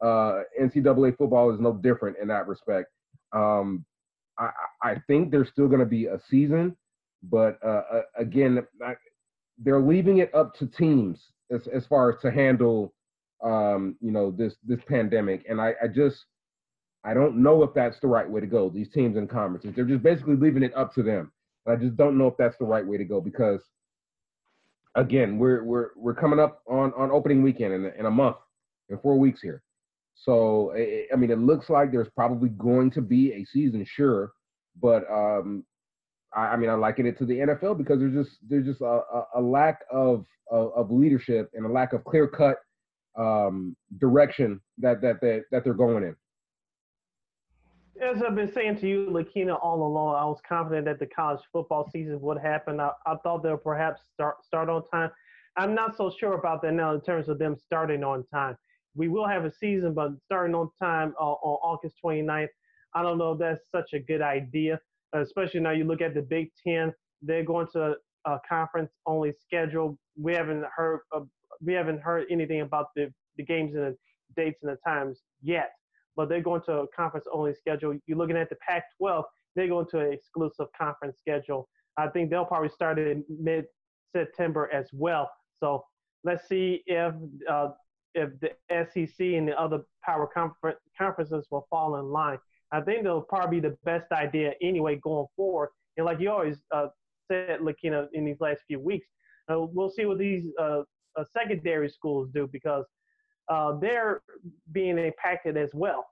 [0.02, 2.90] Uh, NCAA football is no different in that respect.
[3.34, 3.86] Um,
[4.40, 4.50] I,
[4.82, 6.76] I think there's still going to be a season,
[7.22, 8.66] but uh, uh again,
[9.64, 11.20] they're leaving it up to teams
[11.52, 12.94] as, as far as to handle
[13.44, 15.46] um, you know this this pandemic.
[15.50, 16.26] And I, I just
[17.04, 19.74] i don't know if that's the right way to go these teams and conferences.
[19.76, 21.32] They're just basically leaving it up to them.
[21.68, 23.62] I just don't know if that's the right way to go because
[24.96, 28.38] again we're we're we're coming up on on opening weekend in, in a month
[28.90, 29.64] in four weeks here.
[30.16, 34.32] So i mean it looks like there's probably going to be a season sure.
[34.80, 35.66] But um
[36.36, 39.02] I, I mean, I liken it to the NFL because there's just there's just a,
[39.36, 42.58] a, lack of, of, of leadership and a lack of clear cut
[43.18, 46.16] um, direction that that that that they're going in.
[48.02, 51.42] as I've been saying to you, Lakina, all along, I was confident that the college
[51.52, 52.80] football season would happen.
[52.80, 55.12] I, I thought they'll perhaps start start on time.
[55.58, 58.58] I'm not so sure about that now in terms of them starting on time.
[58.96, 62.48] We will have a season, but starting on time uh, on August 29th,
[62.94, 64.80] I don't know if that's such a good idea,
[65.14, 66.94] especially now you look at the Big Ten.
[67.22, 69.98] They're going to a conference only schedule.
[70.20, 71.22] We haven't heard uh,
[71.64, 73.98] we haven't heard anything about the, the games and the
[74.36, 75.72] dates and the times yet
[76.16, 77.98] but they're going to a conference only schedule.
[78.06, 79.26] You're looking at the Pac 12,
[79.56, 81.68] they're going to an exclusive conference schedule.
[81.98, 83.66] I think they'll probably start in mid
[84.16, 85.30] September as well.
[85.60, 85.84] So
[86.24, 87.14] let's see if
[87.50, 87.70] uh,
[88.14, 92.40] if the SEC and the other power confer- conferences will fall in line.
[92.72, 95.70] I think they'll probably be the best idea anyway going forward.
[95.98, 96.88] And like you always uh,
[97.30, 99.08] said, Lakina, in these last few weeks,
[99.52, 100.84] uh, we'll see what these uh,
[101.18, 102.86] uh secondary schools do because
[103.50, 104.22] uh, they're
[104.72, 106.06] being impacted as well.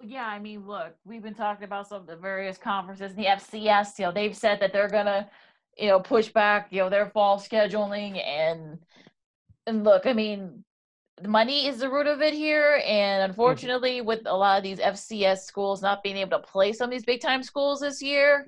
[0.00, 3.98] Yeah, I mean, look, we've been talking about some of the various conferences, the FCS.
[3.98, 5.28] You know, they've said that they're gonna,
[5.76, 8.78] you know, push back, you know, their fall scheduling, and
[9.66, 10.64] and look, I mean,
[11.26, 13.30] money is the root of it here, and mm-hmm.
[13.30, 14.06] unfortunately, mm-hmm.
[14.06, 17.04] with a lot of these FCS schools not being able to play some of these
[17.04, 18.46] big time schools this year,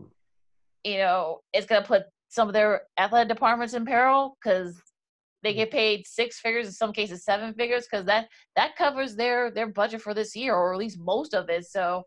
[0.84, 4.80] you know, it's gonna put some of their athletic departments in peril because
[5.42, 9.50] they get paid six figures in some cases seven figures because that that covers their
[9.50, 12.04] their budget for this year or at least most of it so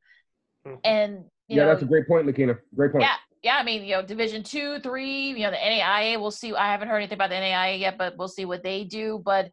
[0.65, 0.77] mm-hmm.
[0.83, 3.95] and yeah know, that's a great point lakina great point yeah yeah i mean you
[3.95, 7.29] know division two three you know the naia we'll see i haven't heard anything about
[7.29, 9.49] the naia yet but we'll see what they do but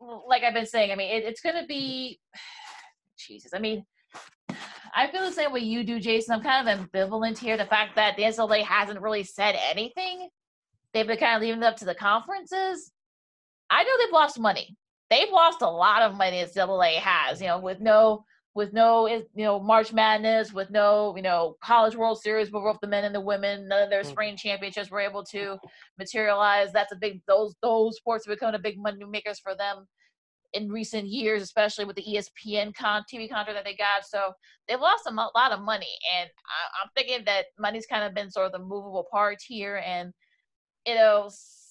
[0.00, 2.18] like i've been saying i mean it, it's going to be
[3.18, 3.84] jesus i mean
[4.98, 6.34] I feel the same way you do, Jason.
[6.34, 7.58] I'm kind of ambivalent here.
[7.58, 10.30] The fact that the NCAA hasn't really said anything,
[10.94, 12.92] they've been kind of leaving it up to the conferences.
[13.68, 14.74] I know they've lost money.
[15.10, 18.24] They've lost a lot of money as AA has, you know, with no
[18.56, 22.80] with no you know March Madness, with no you know College World Series, for both
[22.80, 24.10] the men and the women, none of their mm-hmm.
[24.10, 25.58] spring championships were able to
[25.98, 26.72] materialize.
[26.72, 29.86] That's a big those those sports have become a big money makers for them
[30.54, 34.06] in recent years, especially with the ESPN con TV contract that they got.
[34.06, 34.32] So
[34.66, 38.30] they've lost a lot of money, and I, I'm thinking that money's kind of been
[38.30, 40.12] sort of the movable part here, and
[40.86, 41.28] you know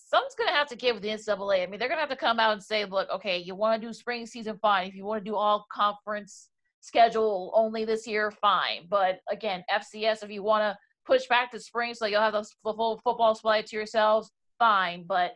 [0.08, 1.64] something's going to have to give with the NCAA.
[1.64, 3.82] I mean, they're going to have to come out and say, look, okay, you want
[3.82, 4.88] to do spring season, fine.
[4.88, 6.50] If you want to do all conference
[6.86, 8.86] schedule only this year, fine.
[8.88, 12.46] But again, FCS, if you want to push back to spring so you'll have the
[12.64, 15.04] full football supply to yourselves, fine.
[15.08, 15.32] But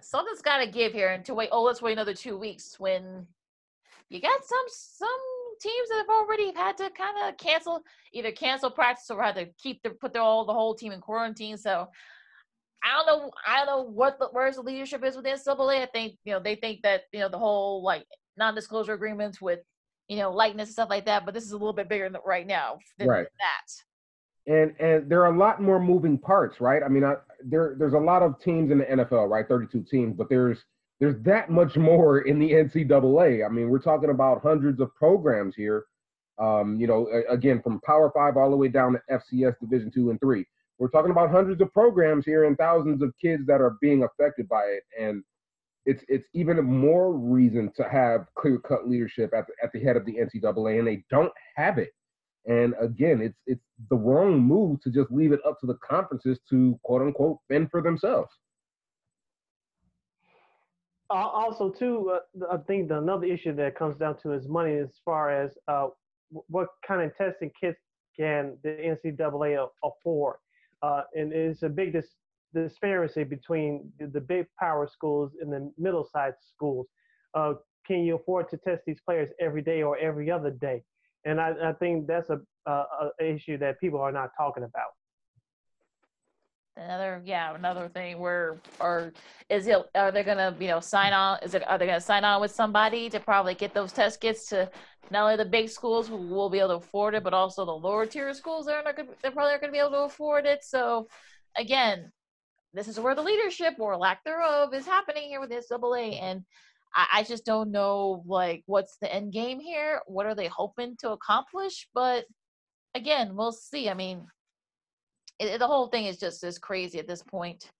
[0.00, 1.50] something's got to give here and to wait.
[1.52, 3.26] Oh, let's wait another two weeks when
[4.08, 5.08] you got some some
[5.60, 7.82] teams that have already had to kind of cancel
[8.14, 11.00] either cancel practice or had to keep their put their all the whole team in
[11.00, 11.58] quarantine.
[11.58, 11.86] So
[12.82, 13.30] I don't know.
[13.46, 15.82] I don't know what the where's the leadership is with NCAA.
[15.82, 18.06] I think you know they think that you know the whole like
[18.38, 19.58] non-disclosure agreements with
[20.08, 21.24] you know lightness and stuff like that.
[21.24, 23.26] But this is a little bit bigger than, right now than right.
[23.38, 24.52] that.
[24.52, 26.82] And and there are a lot more moving parts, right?
[26.82, 27.14] I mean, I,
[27.44, 29.46] there there's a lot of teams in the NFL, right?
[29.46, 30.58] 32 teams, but there's
[31.00, 33.44] there's that much more in the NCAA.
[33.44, 35.84] I mean, we're talking about hundreds of programs here.
[36.38, 40.10] Um, you know, again, from Power Five all the way down to FCS Division Two
[40.10, 40.46] and Three
[40.78, 44.48] we're talking about hundreds of programs here and thousands of kids that are being affected
[44.48, 45.22] by it and
[45.88, 49.96] it's it's even more reason to have clear cut leadership at the, at the head
[49.96, 51.90] of the NCAA and they don't have it.
[52.46, 56.38] And again it's it's the wrong move to just leave it up to the conferences
[56.50, 58.30] to quote unquote fend for themselves.
[61.08, 65.30] Also too uh, i think another issue that comes down to is money as far
[65.30, 65.86] as uh,
[66.30, 67.80] what kind of testing kits
[68.18, 70.36] can the ncaa afford?
[70.82, 72.16] Uh, and it's a big dis-
[72.54, 76.86] disparity between the, big power schools and the middle-sized schools.
[77.34, 77.54] Uh,
[77.86, 80.82] can you afford to test these players every day or every other day?
[81.24, 82.84] And I, I think that's a, a,
[83.20, 84.90] a issue that people are not talking about
[86.76, 89.12] another yeah another thing where or
[89.50, 92.22] is it are they gonna you know sign on is it are they gonna sign
[92.22, 94.70] on with somebody to probably get those test kits to
[95.10, 97.72] not only the big schools who will be able to afford it, but also the
[97.72, 100.46] lower tier schools that are not gonna, they're probably going to be able to afford
[100.46, 100.64] it.
[100.64, 101.08] So,
[101.56, 102.12] again,
[102.74, 106.44] this is where the leadership or lack thereof is happening here with this NCAA, and
[106.94, 110.00] I, I just don't know like what's the end game here.
[110.06, 111.88] What are they hoping to accomplish?
[111.94, 112.24] But
[112.94, 113.88] again, we'll see.
[113.88, 114.26] I mean,
[115.38, 117.70] it, the whole thing is just as crazy at this point.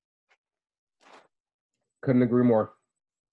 [2.02, 2.72] Couldn't agree more.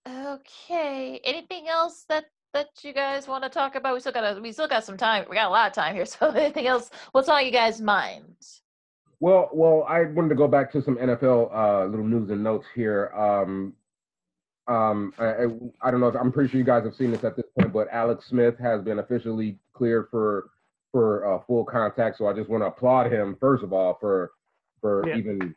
[0.08, 1.20] Okay.
[1.24, 3.94] Anything else that that you guys want to talk about?
[3.94, 5.26] We still got a, we still got some time.
[5.30, 6.06] We got a lot of time here.
[6.16, 6.90] So anything else?
[7.12, 8.62] What's on you guys' minds?
[9.26, 12.68] Well, well, I wanted to go back to some NFL uh, little news and notes
[12.76, 13.12] here.
[13.18, 13.74] Um,
[14.68, 15.46] um, I,
[15.82, 17.74] I, don't know if I'm pretty sure you guys have seen this at this point,
[17.74, 20.52] but Alex Smith has been officially cleared for
[20.92, 22.20] for uh, full contact.
[22.20, 24.30] So I just want to applaud him first of all for
[24.80, 25.18] for yeah.
[25.18, 25.56] even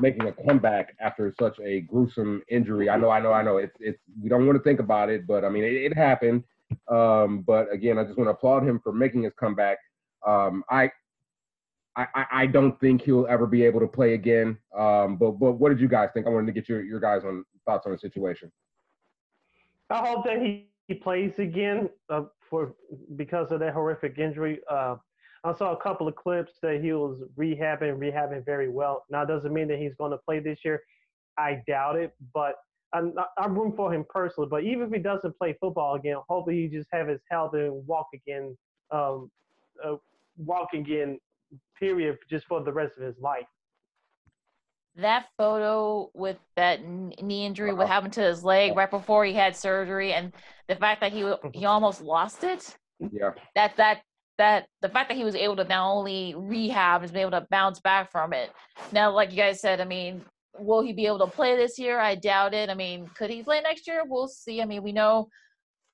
[0.00, 2.88] making a comeback after such a gruesome injury.
[2.88, 3.58] I know, I know, I know.
[3.58, 6.44] It's it's we don't want to think about it, but I mean it, it happened.
[6.88, 9.76] Um, but again, I just want to applaud him for making his comeback.
[10.26, 10.90] Um, I,
[11.96, 14.58] I I don't think he'll ever be able to play again.
[14.76, 16.26] Um, but but what did you guys think?
[16.26, 18.50] I wanted to get your your guys on thoughts on the situation.
[19.90, 22.74] I hope that he, he plays again uh, for
[23.16, 24.60] because of that horrific injury.
[24.70, 24.96] Uh,
[25.44, 29.04] I saw a couple of clips that he was rehabbing, rehabbing very well.
[29.10, 30.80] Now, doesn't mean that he's going to play this year.
[31.36, 32.54] I doubt it, but
[32.94, 34.48] I'm, I'm room for him personally.
[34.48, 37.84] But even if he doesn't play football again, hopefully he just have his health and
[37.86, 38.56] walk again,
[38.90, 39.30] um,
[39.84, 39.96] uh,
[40.36, 41.18] walk again,
[41.78, 43.46] period, just for the rest of his life.
[44.96, 47.92] That photo with that knee injury, what uh-huh.
[47.92, 50.32] happened to his leg right before he had surgery, and
[50.68, 52.76] the fact that he he almost lost it.
[52.98, 53.30] Yeah.
[53.54, 54.02] That that
[54.38, 57.46] that the fact that he was able to not only rehab and be able to
[57.50, 58.50] bounce back from it.
[58.92, 60.22] Now, like you guys said, I mean,
[60.58, 61.98] will he be able to play this year?
[61.98, 62.68] I doubt it.
[62.70, 64.02] I mean, could he play next year?
[64.06, 64.60] We'll see.
[64.60, 65.28] I mean, we know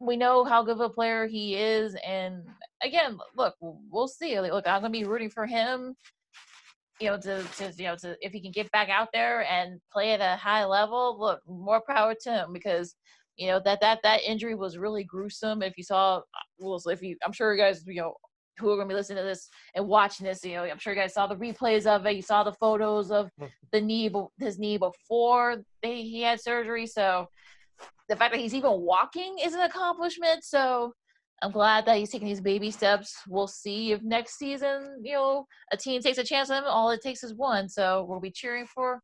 [0.01, 2.45] we know how good of a player he is, and
[2.83, 4.41] again, look, we'll see.
[4.41, 5.95] Look, I'm gonna be rooting for him.
[7.01, 9.81] You know, to, to you know, to if he can get back out there and
[9.93, 12.95] play at a high level, look, more power to him because
[13.37, 15.63] you know that that that injury was really gruesome.
[15.63, 16.23] If you saw,
[16.59, 18.15] well, if you, I'm sure you guys, you know,
[18.59, 20.93] who are going to be listening to this and watching this, you know, I'm sure
[20.93, 22.17] you guys saw the replays of it.
[22.17, 23.47] You saw the photos of mm-hmm.
[23.73, 26.87] the knee, his knee before they, he had surgery.
[26.87, 27.29] So
[28.09, 30.45] the fact that he's even walking is an accomplishment.
[30.45, 30.93] So
[31.43, 33.15] I'm glad that he's taking these baby steps.
[33.29, 36.65] We'll see if next season, you know, a team takes a chance on him.
[36.69, 37.69] All it takes is one.
[37.69, 39.01] So we'll be cheering for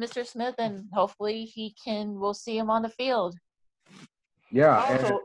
[0.00, 0.26] Mr.
[0.26, 2.18] Smith, and hopefully he can.
[2.20, 3.36] We'll see him on the field.
[4.52, 4.76] Yeah.
[4.76, 5.20] Also,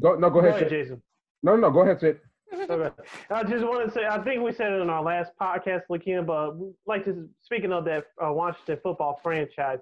[0.00, 1.02] go no, go ahead, go ahead Jason.
[1.42, 2.20] No, no, go ahead, Sid
[2.52, 2.90] okay.
[3.30, 6.22] I just want to say, I think we said it in our last podcast, Lakina,
[6.26, 6.54] but
[6.86, 9.78] like to, speaking of that uh, Washington football franchise,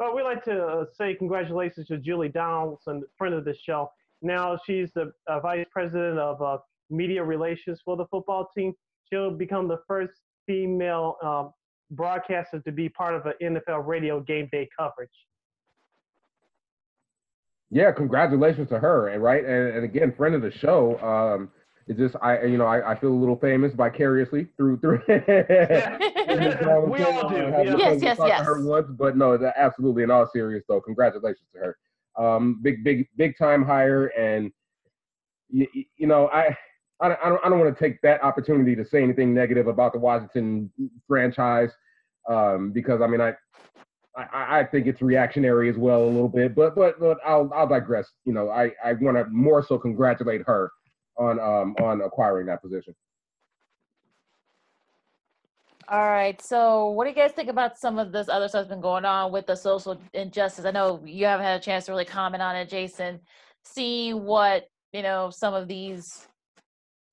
[0.00, 3.90] uh, we'd like to uh, say congratulations to Julie Donaldson, friend of the show.
[4.22, 6.58] Now she's the uh, vice president of uh,
[6.90, 8.72] media relations for the football team.
[9.10, 10.12] She'll become the first
[10.46, 11.52] female um,
[11.90, 15.10] broadcaster to be part of an NFL radio game day coverage.
[17.70, 20.98] Yeah, congratulations to her, and right, and, and again, friend of the show.
[21.00, 21.50] Um,
[21.90, 25.02] it's just I you know I, I feel a little famous vicariously through through.
[25.08, 25.18] we
[27.02, 27.36] all do.
[27.36, 27.76] Yeah.
[27.76, 28.46] Yes, yes, yes.
[28.46, 30.04] Her once, but no, that absolutely.
[30.04, 31.76] In all serious though, congratulations to her.
[32.16, 34.52] Um, big big big time hire, and
[35.48, 36.56] you, you know I.
[37.02, 39.98] I don't, I don't want to take that opportunity to say anything negative about the
[39.98, 40.70] Washington
[41.08, 41.70] franchise
[42.28, 43.32] um, because I mean I,
[44.14, 47.66] I, I think it's reactionary as well a little bit, but but but I'll I'll
[47.66, 48.06] digress.
[48.26, 50.70] You know I I want to more so congratulate her
[51.20, 52.94] on um, on acquiring that position.
[55.88, 56.40] All right.
[56.40, 59.04] So, what do you guys think about some of this other stuff that's been going
[59.04, 60.64] on with the social injustice?
[60.64, 63.20] I know you haven't had a chance to really comment on it, Jason.
[63.64, 66.26] See what you know some of these,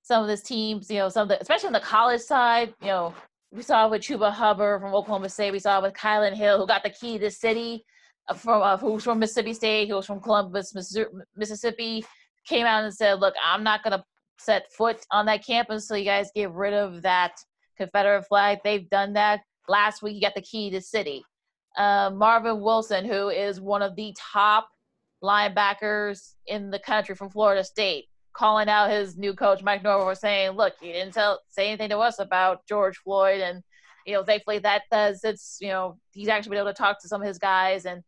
[0.03, 2.73] some of these teams, you know, some of the, especially on the college side.
[2.81, 3.15] You know,
[3.51, 5.51] we saw with Chuba Hubbard from Oklahoma State.
[5.51, 7.83] We saw with Kylin Hill, who got the key to the city,
[8.29, 10.75] uh, from uh, who's from Mississippi State, who was from Columbus,
[11.35, 12.05] Mississippi
[12.47, 14.03] came out and said, "Look, I'm not going to
[14.39, 17.33] set foot on that campus until you guys get rid of that
[17.77, 19.41] Confederate flag." They've done that.
[19.67, 21.23] Last week, he got the key to city.
[21.77, 24.67] Uh, Marvin Wilson, who is one of the top
[25.23, 30.51] linebackers in the country from Florida State, calling out his new coach Mike Norvell, saying,
[30.51, 33.63] "Look, you didn't tell say anything to us about George Floyd, and
[34.05, 37.07] you know, thankfully that does it's you know he's actually been able to talk to
[37.07, 38.03] some of his guys and."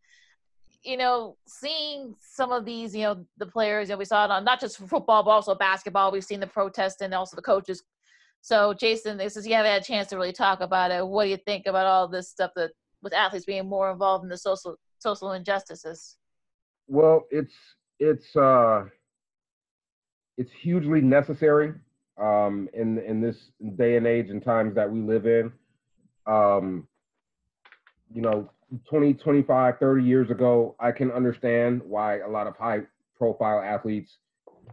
[0.84, 4.32] You know, seeing some of these, you know, the players, you know, we saw it
[4.32, 6.12] on not just football, but also basketball.
[6.12, 7.84] We've seen the protest and also the coaches.
[8.42, 11.06] So, Jason, this is you haven't had a chance to really talk about it.
[11.06, 14.30] What do you think about all this stuff that with athletes being more involved in
[14.30, 16.18] the social social injustices?
[16.88, 17.54] Well, it's
[18.00, 18.86] it's uh
[20.38, 21.74] it's hugely necessary
[22.22, 25.52] um in in this day and age and times that we live in.
[26.26, 26.88] Um
[28.12, 28.50] you know,
[28.90, 32.82] 20, 25, 30 years ago, I can understand why a lot of high
[33.18, 34.18] profile athletes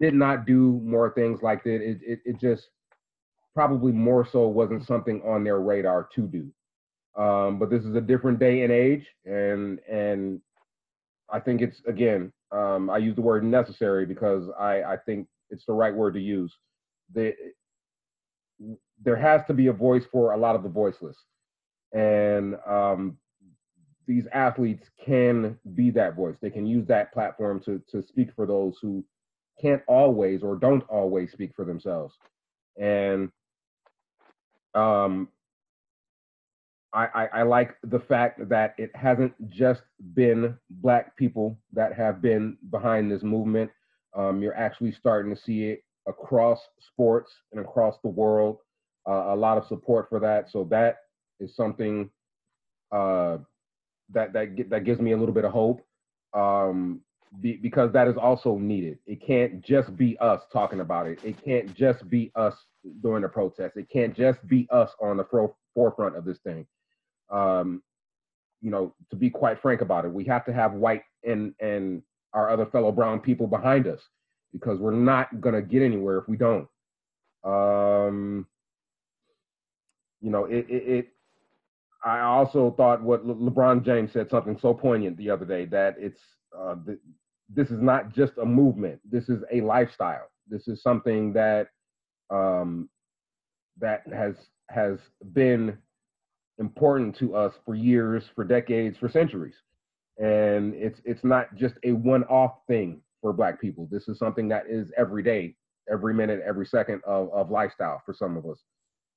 [0.00, 1.76] did not do more things like that.
[1.76, 2.68] It, it, it just
[3.54, 6.50] probably more so wasn't something on their radar to do.
[7.20, 10.40] Um, but this is a different day and age, and and
[11.32, 15.64] I think it's again, um, I use the word necessary because I I think it's
[15.64, 16.54] the right word to use.
[17.14, 17.34] The,
[19.02, 21.16] there has to be a voice for a lot of the voiceless,
[21.94, 23.16] and um,
[24.06, 26.36] these athletes can be that voice.
[26.40, 29.04] They can use that platform to to speak for those who
[29.60, 32.14] can't always or don't always speak for themselves.
[32.78, 33.30] And
[34.74, 35.28] um,
[36.92, 39.82] I, I, I like the fact that it hasn't just
[40.14, 43.70] been black people that have been behind this movement.
[44.14, 46.60] Um, you're actually starting to see it across
[46.92, 48.58] sports and across the world.
[49.08, 50.50] Uh, a lot of support for that.
[50.50, 50.98] So that
[51.40, 52.10] is something
[52.92, 53.38] uh,
[54.12, 55.86] that that that gives me a little bit of hope
[56.34, 57.00] um,
[57.40, 58.98] be, because that is also needed.
[59.06, 61.18] It can't just be us talking about it.
[61.24, 62.54] It can't just be us
[63.02, 63.76] during the protest.
[63.76, 66.66] It can't just be us on the fro- forefront of this thing.
[67.30, 67.82] Um,
[68.62, 72.02] you know, to be quite frank about it, we have to have white and and
[72.32, 74.00] our other fellow brown people behind us
[74.52, 76.68] because we're not gonna get anywhere if we don't.
[77.44, 78.46] Um,
[80.20, 81.08] you know, it, it, it
[82.06, 85.96] I also thought what Le- LeBron James said something so poignant the other day that
[85.98, 86.20] it's
[86.56, 87.00] uh, th-
[87.52, 89.00] this is not just a movement.
[89.10, 90.28] This is a lifestyle.
[90.48, 91.66] This is something that
[92.30, 92.88] um,
[93.80, 94.36] that has
[94.70, 94.98] has
[95.32, 95.76] been
[96.58, 99.56] important to us for years, for decades, for centuries,
[100.18, 103.88] and it's it's not just a one-off thing for Black people.
[103.90, 105.56] This is something that is every day,
[105.90, 108.58] every minute, every second of of lifestyle for some of us.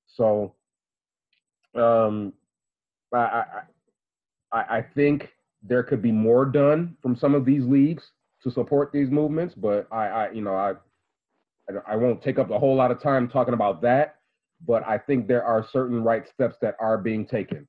[0.08, 0.56] So,
[1.76, 2.34] um,
[3.18, 3.44] I
[4.52, 5.30] I, I think
[5.64, 8.12] there could be more done from some of these leagues
[8.44, 10.74] to support these movements, but I, I you know I
[11.88, 14.16] I won't take up a whole lot of time talking about that,
[14.66, 17.68] but I think there are certain right steps that are being taken.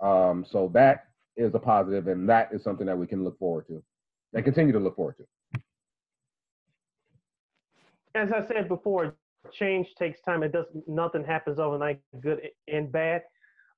[0.00, 1.06] Um, so that
[1.36, 3.82] is a positive, and that is something that we can look forward to
[4.34, 5.60] and continue to look forward to.
[8.14, 9.14] As I said before,
[9.52, 10.42] change takes time.
[10.42, 13.22] It does nothing happens overnight, good and bad.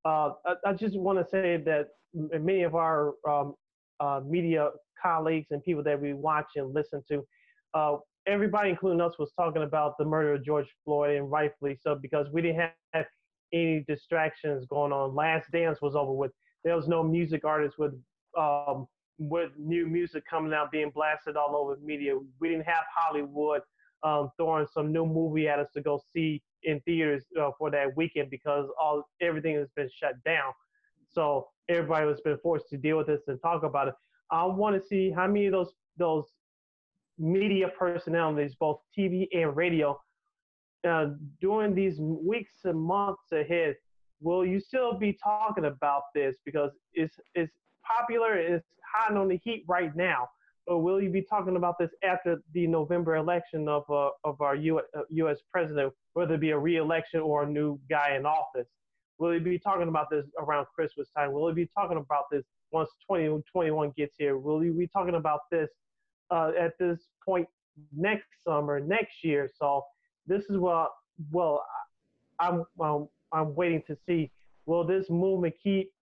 [0.04, 1.88] Uh, I, I, just want to say that
[2.22, 3.54] many of our um,
[4.00, 4.70] uh, media
[5.00, 7.22] colleagues and people that we watch and listen to,
[7.74, 7.96] uh,
[8.26, 12.26] everybody, including us, was talking about the murder of George Floyd, and rightfully so, because
[12.32, 13.06] we didn't have
[13.52, 15.14] any distractions going on.
[15.14, 16.32] Last Dance was over with.
[16.64, 17.92] There was no music artists with
[18.38, 18.86] um,
[19.18, 22.14] with new music coming out being blasted all over media.
[22.40, 23.60] We didn't have Hollywood
[24.02, 27.96] um, throwing some new movie at us to go see in theaters uh, for that
[27.96, 30.52] weekend because all everything has been shut down.
[31.08, 33.94] So everybody has been forced to deal with this and talk about it.
[34.30, 36.24] I want to see how many of those those
[37.18, 40.00] media personalities, both TV and radio,
[40.88, 41.06] uh,
[41.40, 43.76] during these weeks and months ahead,
[44.20, 47.52] will you still be talking about this because it's it's
[47.84, 50.28] popular, it's hot on the heat right now.
[50.66, 54.54] Or will you be talking about this after the November election of uh, of our
[54.54, 54.84] U.S.
[54.96, 58.68] Uh, president, whether it be a re-election or a new guy in office?
[59.18, 61.32] Will he be talking about this around Christmas time?
[61.32, 64.38] Will he be talking about this once 2021 gets here?
[64.38, 65.68] Will he be talking about this
[66.30, 67.48] uh, at this point
[67.96, 69.48] next summer, next year?
[69.58, 69.82] So
[70.26, 70.90] this is what
[71.30, 71.64] well,
[72.40, 74.30] I'm um, I'm waiting to see.
[74.66, 75.92] Will this movement keep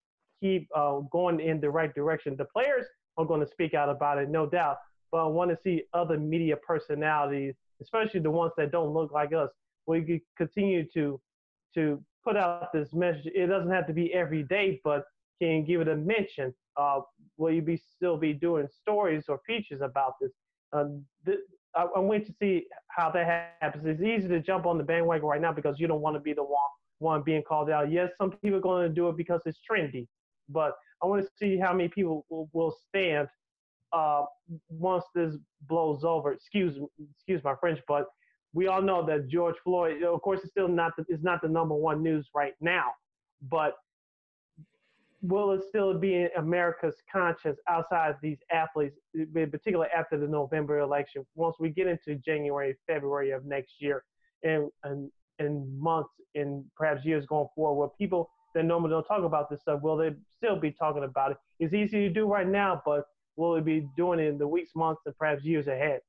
[0.40, 2.36] keep uh, going in the right direction?
[2.36, 4.78] The players are going to speak out about it, no doubt.
[5.12, 9.32] But I want to see other media personalities, especially the ones that don't look like
[9.32, 9.50] us,
[9.86, 11.20] we continue to
[11.74, 13.26] to put out this message.
[13.26, 15.04] It doesn't have to be every day, but
[15.40, 16.54] can give it a mention.
[16.76, 17.00] Uh,
[17.36, 20.30] will you be still be doing stories or features about this?
[20.72, 21.38] Um, th-
[21.74, 23.84] I, am waiting to see how that happens.
[23.86, 26.32] It's easy to jump on the bandwagon right now because you don't want to be
[26.32, 26.60] the one
[26.98, 27.90] one being called out.
[27.90, 30.06] Yes, some people are going to do it because it's trendy,
[30.52, 33.28] but I want to see how many people will, will stand
[33.92, 34.24] uh,
[34.68, 35.34] once this
[35.68, 36.32] blows over.
[36.32, 36.76] Excuse
[37.16, 38.06] excuse my French, but
[38.52, 41.48] we all know that George Floyd, of course, it's still not the, it's not the
[41.48, 42.86] number one news right now,
[43.48, 43.74] but
[45.22, 50.80] will it still be in America's conscience outside these athletes, in particular after the November
[50.80, 51.24] election?
[51.34, 54.04] Once we get into January, February of next year,
[54.42, 59.24] and and and months and perhaps years going forward, where people that normally don't talk
[59.24, 61.36] about this stuff, will they still be talking about it?
[61.58, 63.04] It's easy to do right now, but
[63.36, 66.00] will it be doing it in the weeks, months, and perhaps years ahead?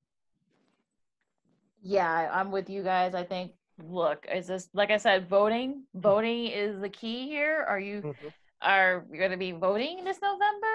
[1.81, 3.15] Yeah, I'm with you guys.
[3.15, 3.51] I think
[3.83, 5.83] look, is this like I said, voting?
[5.95, 7.65] Voting is the key here.
[7.67, 8.27] Are you mm-hmm.
[8.61, 10.67] are you gonna be voting this November?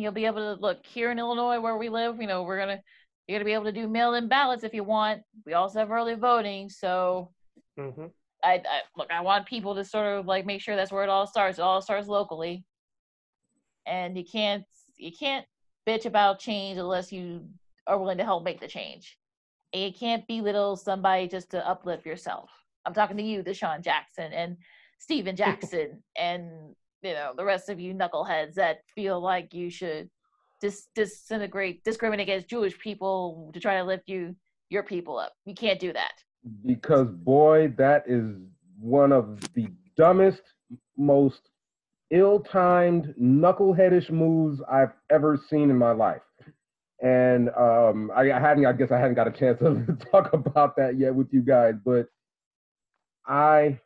[0.00, 2.80] You'll be able to look here in Illinois where we live, you know, we're gonna
[3.26, 5.22] you're gonna be able to do mail-in ballots if you want.
[5.44, 7.32] We also have early voting, so
[7.78, 8.06] mm-hmm.
[8.44, 9.10] I, I look.
[9.10, 11.58] I want people to sort of like make sure that's where it all starts.
[11.58, 12.64] It all starts locally,
[13.86, 14.64] and you can't
[14.96, 15.46] you can't
[15.88, 17.46] bitch about change unless you
[17.86, 19.18] are willing to help make the change.
[19.72, 22.50] And you can't belittle somebody just to uplift yourself.
[22.86, 24.56] I'm talking to you, DeSean Jackson and
[24.98, 30.10] Stephen Jackson, and you know the rest of you knuckleheads that feel like you should
[30.60, 34.34] dis- disintegrate, discriminate against Jewish people to try to lift you
[34.70, 35.32] your people up.
[35.44, 36.12] You can't do that.
[36.66, 38.36] Because boy, that is
[38.78, 40.42] one of the dumbest,
[40.96, 41.40] most
[42.10, 46.20] ill-timed, knuckleheadish moves I've ever seen in my life.
[47.02, 50.76] And um, I, I hadn't, I guess, I hadn't got a chance to talk about
[50.76, 52.08] that yet with you guys, but
[53.26, 53.78] I,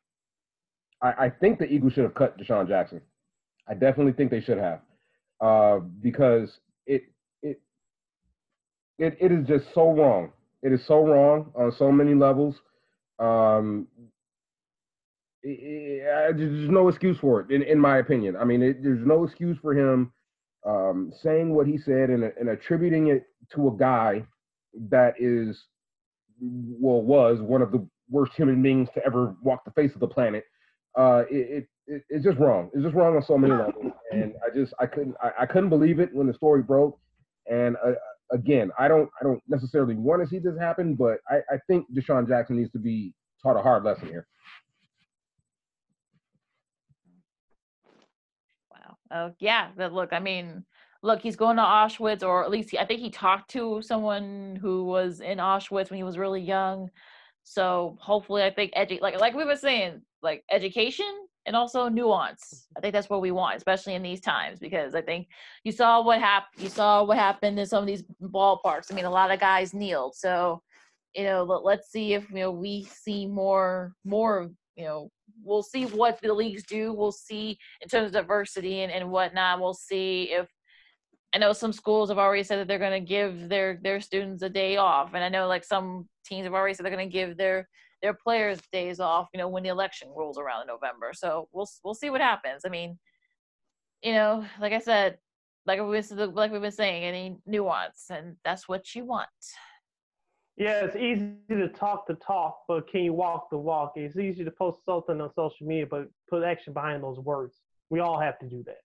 [1.02, 3.00] I, I think the Eagles should have cut DeSean Jackson.
[3.68, 4.80] I definitely think they should have,
[5.40, 7.04] uh, because it,
[7.42, 7.60] it,
[8.98, 10.32] it, it is just so wrong.
[10.62, 12.56] It is so wrong on so many levels.
[13.18, 13.86] Um,
[15.42, 18.36] it, it, there's no excuse for it, in, in my opinion.
[18.36, 20.12] I mean, it, there's no excuse for him
[20.66, 24.24] um, saying what he said and, and attributing it to a guy
[24.90, 25.64] that is,
[26.40, 30.08] well, was one of the worst human beings to ever walk the face of the
[30.08, 30.44] planet.
[30.96, 32.70] Uh, it, it, it's just wrong.
[32.74, 35.70] It's just wrong on so many levels, and I just I couldn't I, I couldn't
[35.70, 36.98] believe it when the story broke.
[37.50, 37.92] And uh,
[38.32, 41.86] again, I don't I don't necessarily want to see this happen, but I, I think
[41.94, 44.26] DeSean Jackson needs to be taught a hard lesson here.
[48.70, 48.96] Wow.
[49.12, 50.64] Oh yeah, but look, I mean,
[51.02, 54.58] look, he's going to Auschwitz, or at least he, I think he talked to someone
[54.60, 56.90] who was in Auschwitz when he was really young.
[57.44, 61.06] So hopefully, I think edu- like like we were saying, like education
[61.48, 62.66] and also nuance.
[62.76, 65.28] I think that's what we want, especially in these times, because I think
[65.64, 66.62] you saw what happened.
[66.62, 68.92] You saw what happened in some of these ballparks.
[68.92, 70.14] I mean, a lot of guys kneeled.
[70.14, 70.62] So,
[71.14, 75.10] you know, let, let's see if you know we see more more you know
[75.42, 76.92] we'll see what the leagues do.
[76.92, 79.58] We'll see in terms of diversity and, and whatnot.
[79.58, 80.48] We'll see if
[81.34, 84.42] I know some schools have already said that they're going to give their their students
[84.42, 87.12] a day off, and I know like some teams have already said they're going to
[87.12, 87.70] give their
[88.02, 89.28] their players days off.
[89.32, 91.12] You know, when the election rolls around in November.
[91.14, 92.62] So we'll we'll see what happens.
[92.64, 92.98] I mean,
[94.02, 95.18] you know, like I said,
[95.66, 99.28] like we've like we've been saying, any nuance, and that's what you want.
[100.56, 103.92] Yeah, it's easy to talk the talk, but can you walk the walk?
[103.94, 107.60] It's easy to post something on social media, but put action behind those words.
[107.90, 108.78] We all have to do that.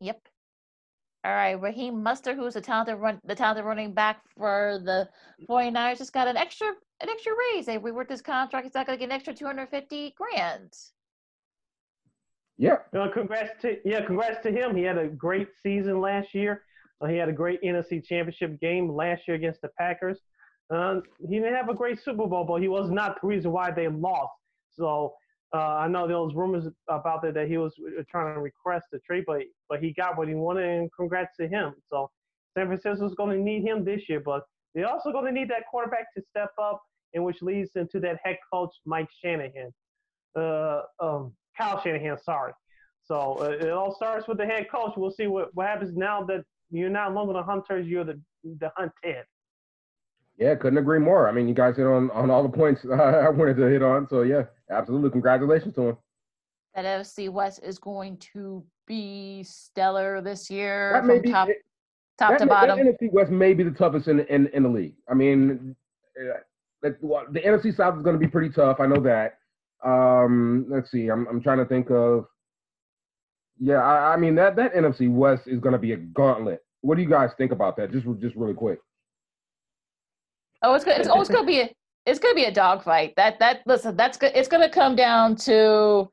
[0.00, 0.20] Yep.
[1.24, 5.08] All right, Raheem Mostert, who's the talented run, the talented running back for the
[5.50, 6.68] 49ers, just got an extra
[7.00, 7.68] an extra raise.
[7.68, 8.64] If we reworked this contract.
[8.64, 10.72] He's not going to get an extra 250 grand.
[12.58, 12.76] Yeah.
[12.92, 14.74] Well, congrats to yeah, congrats to him.
[14.74, 16.62] He had a great season last year.
[17.00, 20.18] Uh, he had a great NFC Championship game last year against the Packers.
[20.70, 23.70] Uh, he didn't have a great Super Bowl, but he was not the reason why
[23.70, 24.32] they lost.
[24.72, 25.12] So
[25.54, 28.86] uh, I know there was rumors about that that he was uh, trying to request
[28.94, 31.74] a trade, but but he got what he wanted, and congrats to him.
[31.90, 32.10] So
[32.56, 34.42] San Francisco's going to need him this year, but
[34.76, 36.82] they're also going to need that quarterback to step up,
[37.14, 39.72] and which leads into that head coach Mike Shanahan,
[40.38, 42.18] uh, um, Kyle Shanahan.
[42.22, 42.52] Sorry.
[43.02, 44.92] So uh, it all starts with the head coach.
[44.96, 48.20] We'll see what, what happens now that you're not longer the hunters, you're the
[48.60, 49.24] the hunted.
[50.36, 51.26] Yeah, couldn't agree more.
[51.26, 54.06] I mean, you guys hit on on all the points I wanted to hit on.
[54.08, 55.96] So yeah, absolutely, congratulations to him.
[56.74, 61.62] That NFC West is going to be stellar this year That may be- top it-
[62.18, 62.78] top that, to that bottom.
[62.78, 64.94] NFC West may be the toughest in in, in the league.
[65.08, 65.76] I mean,
[66.20, 66.38] uh,
[66.82, 68.80] that- the NFC South is going to be pretty tough.
[68.80, 69.38] I know that.
[69.84, 71.08] Um, let's see.
[71.08, 72.26] I'm I'm trying to think of.
[73.58, 76.62] Yeah, I, I mean that that NFC West is going to be a gauntlet.
[76.82, 77.90] What do you guys think about that?
[77.92, 78.78] Just just really quick.
[80.62, 80.98] Oh, it's good.
[80.98, 81.70] It's, oh, it's gonna be a
[82.06, 83.14] it's gonna be a dogfight.
[83.16, 84.32] That that listen, that's good.
[84.34, 86.10] It's gonna come down to.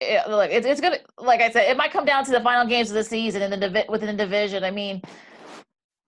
[0.00, 2.66] Yeah, look, it's it's gonna like I said, it might come down to the final
[2.68, 4.62] games of the season and the divi- within the division.
[4.62, 5.02] I mean,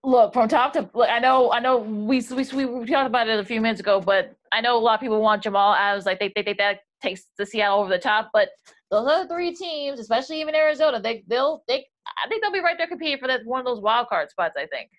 [0.03, 3.27] look from top to look, I know I know we we we we talked about
[3.27, 6.05] it a few minutes ago, but I know a lot of people want Jamal Adams.
[6.05, 8.49] Like they they think that takes the Seattle over the top, but
[8.91, 11.85] those other three teams, especially even Arizona, they they'll they
[12.23, 14.55] I think they'll be right there competing for that one of those wild card spots.
[14.57, 14.89] I think.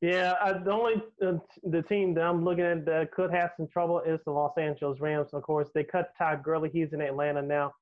[0.00, 3.66] Yeah, I, the only uh, the team that I'm looking at that could have some
[3.66, 5.30] trouble is the Los Angeles Rams.
[5.32, 7.72] Of course, they cut Todd Gurley; he's in Atlanta now.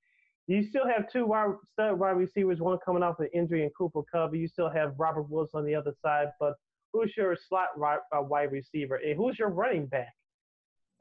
[0.46, 4.02] You still have two wide, stud wide receivers, one coming off an injury in Cooper
[4.10, 4.34] Kupp.
[4.34, 6.54] You still have Robert Woods on the other side, but
[6.92, 10.14] who's your slot wide, uh, wide receiver and who's your running back?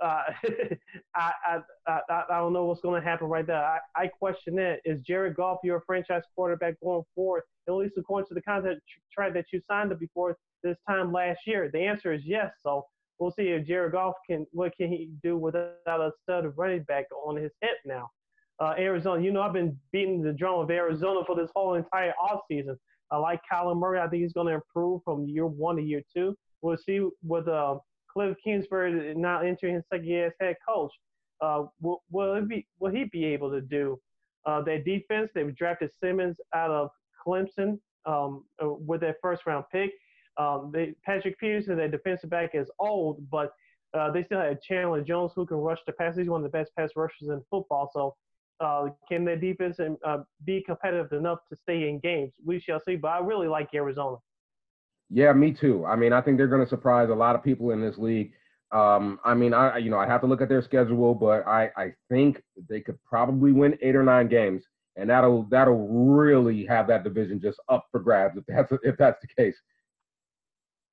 [0.04, 0.24] Uh,
[1.16, 3.64] I, I, I I don't know what's going to happen right there.
[3.64, 4.80] I, I question that.
[4.84, 7.44] Is Jared Goff your franchise quarterback going forward?
[7.70, 8.82] At least according to the contract
[9.18, 11.70] that you signed up before this time last year?
[11.72, 12.52] The answer is yes.
[12.64, 12.86] So
[13.20, 17.06] we'll see if Jared Goff can what can he do without a stud running back
[17.26, 18.10] on his hip now.
[18.60, 22.14] Uh, Arizona, you know I've been beating the drum of Arizona for this whole entire
[22.22, 22.76] offseason.
[23.12, 24.00] I like Kyler Murray.
[24.00, 26.36] I think he's going to improve from year one to year two.
[26.62, 27.78] We'll see with uh,
[28.12, 30.92] Cliff Kingsbury now entering his second year as head coach.
[31.42, 34.00] Uh, will, will, be, will he be able to do?
[34.46, 36.90] Uh, their defense, they've drafted Simmons out of
[37.26, 39.92] Clemson um, uh, with their first round pick.
[40.38, 43.54] Um, they, Patrick Peterson, their defensive back, is old, but
[43.94, 46.18] uh, they still have Chandler Jones who can rush the pass.
[46.18, 47.90] He's one of the best pass rushers in football.
[47.94, 48.16] So
[48.60, 52.34] uh, can their defense uh, be competitive enough to stay in games?
[52.46, 52.96] We shall see.
[52.96, 54.18] But I really like Arizona.
[55.10, 55.86] Yeah, me too.
[55.86, 58.32] I mean, I think they're going to surprise a lot of people in this league.
[58.72, 61.70] Um, I mean, I you know I have to look at their schedule, but I
[61.78, 64.64] I think they could probably win eight or nine games,
[64.96, 69.22] and that'll that'll really have that division just up for grabs if that's if that's
[69.22, 69.56] the case.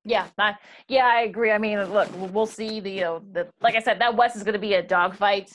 [0.05, 0.57] Yeah, I,
[0.89, 1.53] yeah, I agree.
[1.53, 2.81] I mean, look, we'll see.
[2.81, 5.53] The you know, the like I said, that West is going to be a dogfight.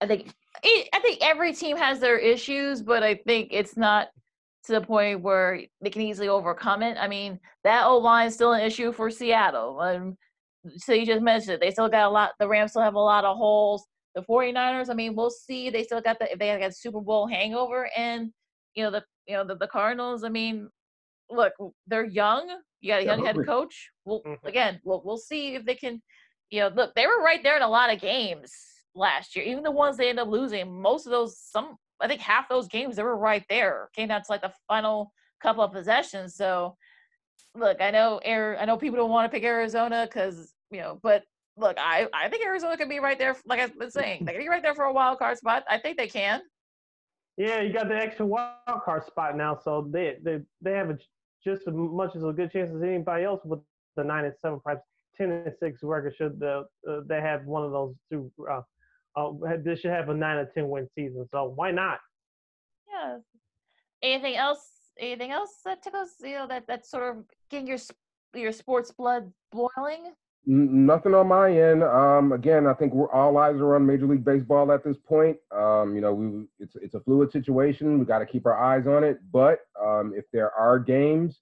[0.00, 0.32] I think
[0.64, 4.08] I think every team has their issues, but I think it's not
[4.66, 6.96] to the point where they can easily overcome it.
[6.98, 9.80] I mean, that old line is still an issue for Seattle.
[9.80, 10.16] Um,
[10.76, 11.60] so you just mentioned it.
[11.60, 12.32] They still got a lot.
[12.38, 13.84] The Rams still have a lot of holes.
[14.14, 15.70] The 49ers, I mean, we'll see.
[15.70, 18.30] They still got the if they got Super Bowl hangover, and
[18.74, 20.22] you know the you know the, the Cardinals.
[20.24, 20.68] I mean,
[21.34, 21.52] look,
[21.86, 22.48] they're young.
[22.80, 23.90] You got a young head coach.
[24.04, 24.46] Well, mm-hmm.
[24.46, 26.02] again, we'll we'll see if they can.
[26.50, 28.52] You know, look, they were right there in a lot of games
[28.94, 29.44] last year.
[29.44, 32.68] Even the ones they end up losing, most of those, some I think half those
[32.68, 33.88] games they were right there.
[33.94, 35.12] Came down to like the final
[35.42, 36.34] couple of possessions.
[36.34, 36.76] So,
[37.54, 38.58] look, I know air.
[38.60, 41.22] I know people don't want to pick Arizona because you know, but
[41.56, 43.36] look, I I think Arizona could be right there.
[43.46, 45.64] Like I've been saying, they could be right there for a wild card spot.
[45.68, 46.42] I think they can.
[47.36, 50.98] Yeah, you got the extra wild card spot now, so they they they have a,
[51.44, 53.60] just as much as a good chance as anybody else with
[53.96, 54.82] the nine and seven, perhaps
[55.16, 56.14] ten and six record.
[56.16, 58.62] Should the uh, they have one of those two, uh,
[59.16, 59.30] uh,
[59.64, 61.26] they should have a nine or ten win season.
[61.30, 61.98] So why not?
[62.90, 63.18] Yeah.
[64.02, 64.70] Anything else?
[64.98, 67.78] Anything else that tickles you know that that's sort of getting your
[68.34, 70.12] your sports blood boiling?
[70.46, 71.82] Nothing on my end.
[71.82, 75.38] Um, again, I think we're all eyes are on Major League Baseball at this point.
[75.50, 77.98] Um, you know, we it's it's a fluid situation.
[77.98, 79.20] We got to keep our eyes on it.
[79.32, 81.38] But um, if there are games,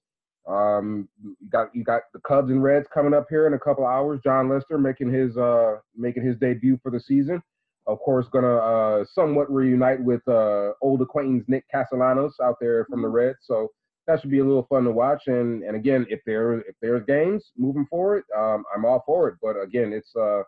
[0.49, 3.85] um, you got you got the Cubs and Reds coming up here in a couple
[3.85, 4.20] hours.
[4.23, 7.43] Jon Lester making his uh making his debut for the season.
[7.89, 13.03] Of course, gonna uh, somewhat reunite with uh, old acquaintance Nick Castellanos out there from
[13.03, 13.16] the mm-hmm.
[13.16, 13.39] Reds.
[13.43, 13.73] So
[14.07, 15.24] that should be a little fun to watch.
[15.27, 19.37] And and again, if there if there's games moving forward, um, I'm all for it.
[19.43, 20.43] But again, it's uh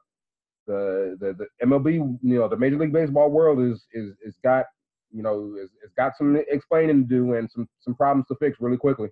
[0.66, 4.66] the the the MLB, you know, the Major League Baseball world is is is got
[5.12, 8.59] you know is, is got some explaining to do and some some problems to fix
[8.60, 9.09] really quickly.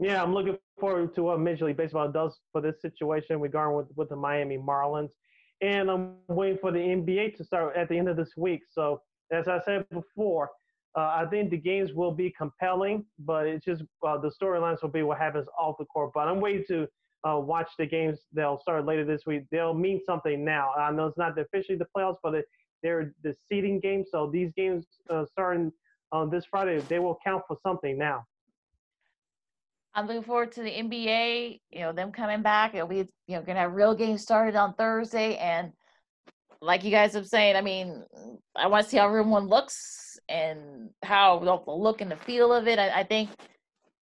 [0.00, 3.88] Yeah, I'm looking forward to what Major League Baseball does for this situation regarding with
[3.96, 5.10] with the Miami Marlins,
[5.60, 8.60] and I'm waiting for the NBA to start at the end of this week.
[8.70, 9.00] So
[9.32, 10.50] as I said before,
[10.96, 15.02] I think the games will be compelling, but it's just uh, the storylines will be
[15.02, 16.10] what happens off the court.
[16.14, 16.88] But I'm waiting to
[17.28, 18.20] uh, watch the games.
[18.32, 19.44] They'll start later this week.
[19.50, 20.72] They'll mean something now.
[20.76, 22.34] I know it's not officially the playoffs, but
[22.82, 24.08] they're the seeding games.
[24.10, 25.72] So these games uh, starting
[26.12, 28.24] on this Friday, they will count for something now.
[29.94, 31.60] I'm looking forward to the NBA.
[31.70, 32.74] You know, them coming back.
[32.74, 35.72] It'll be you know gonna have real games started on Thursday, and
[36.60, 38.04] like you guys have saying, I mean,
[38.54, 42.68] I want to see how everyone looks and how the look and the feel of
[42.68, 42.78] it.
[42.78, 43.30] I, I think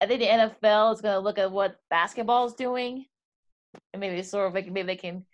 [0.01, 3.07] I think the NFL is going to look at what basketball is doing,
[3.93, 5.25] and maybe sort of like maybe they can,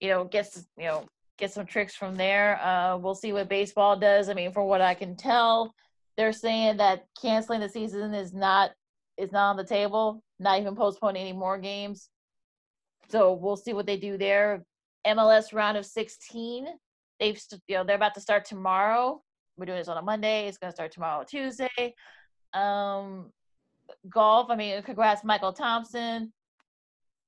[0.00, 1.06] you know, get you know
[1.38, 2.60] get some tricks from there.
[2.62, 4.28] Uh, we'll see what baseball does.
[4.28, 5.74] I mean, from what I can tell,
[6.16, 8.70] they're saying that canceling the season is not
[9.16, 10.22] is not on the table.
[10.38, 12.08] Not even postponing any more games.
[13.10, 14.64] So we'll see what they do there.
[15.06, 16.66] MLS round of 16.
[17.18, 19.22] They've you know they're about to start tomorrow.
[19.60, 20.48] We're doing this on a Monday.
[20.48, 21.94] It's going to start tomorrow, Tuesday.
[22.54, 23.30] Um,
[24.08, 24.48] golf.
[24.48, 26.32] I mean, congrats, Michael Thompson,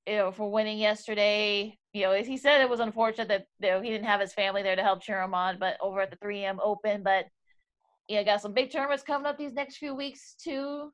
[0.06, 1.76] you know, for winning yesterday.
[1.92, 4.62] You know, he said it was unfortunate that you know he didn't have his family
[4.62, 7.02] there to help cheer him on, but over at the 3M Open.
[7.02, 7.26] But
[8.08, 10.90] yeah, got some big tournaments coming up these next few weeks too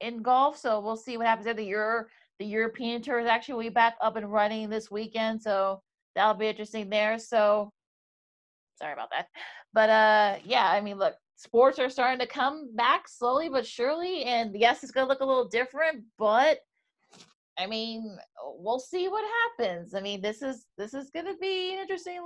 [0.00, 0.58] in golf.
[0.58, 1.54] So we'll see what happens there.
[1.54, 2.06] The Euro,
[2.40, 5.82] the European Tour is actually back up and running this weekend, so
[6.16, 7.16] that'll be interesting there.
[7.20, 7.70] So
[8.78, 9.26] sorry about that.
[9.72, 14.24] But uh, yeah, I mean, look, sports are starting to come back slowly but surely,
[14.24, 16.58] and yes, it's gonna look a little different, but
[17.58, 18.16] I mean,
[18.56, 19.24] we'll see what
[19.58, 19.94] happens.
[19.94, 22.20] I mean, this is this is gonna be an interesting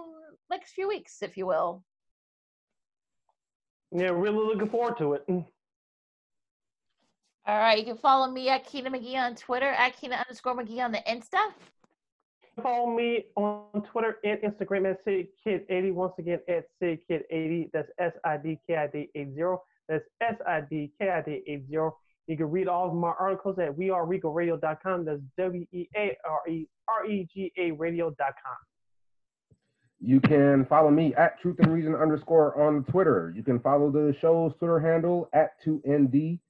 [0.50, 1.82] next few weeks, if you will.
[3.90, 5.26] Yeah, really looking forward to it.
[5.28, 5.44] Mm.
[7.44, 10.84] All right, you can follow me at Keena McGee on Twitter, at Keena underscore McGee
[10.84, 11.52] on the Insta.
[12.60, 15.94] Follow me on Twitter and Instagram at SidKid80.
[15.94, 17.70] Once again, at SidKid80.
[17.72, 19.34] That's S I D K I D 80.
[19.88, 21.64] That's S I D K I D 80.
[22.26, 25.04] You can read all of my articles at weareregalradio.com.
[25.04, 28.56] That's W E A R E R E G A radio.com.
[30.04, 33.32] You can follow me at truth and reason underscore on Twitter.
[33.34, 36.40] You can follow the show's Twitter handle at 2NDCSCHI.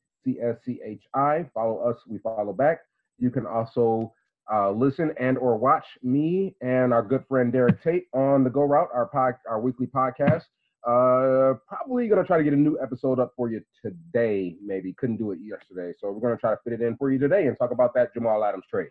[1.53, 2.81] Follow us, we follow back
[3.19, 4.15] You can also
[4.53, 8.63] uh, listen and or watch me and our good friend Derek Tate on the Go
[8.63, 10.45] Route, our pod, our weekly podcast.
[10.85, 14.57] Uh, probably gonna try to get a new episode up for you today.
[14.65, 17.19] Maybe couldn't do it yesterday, so we're gonna try to fit it in for you
[17.19, 18.89] today and talk about that Jamal Adams trade.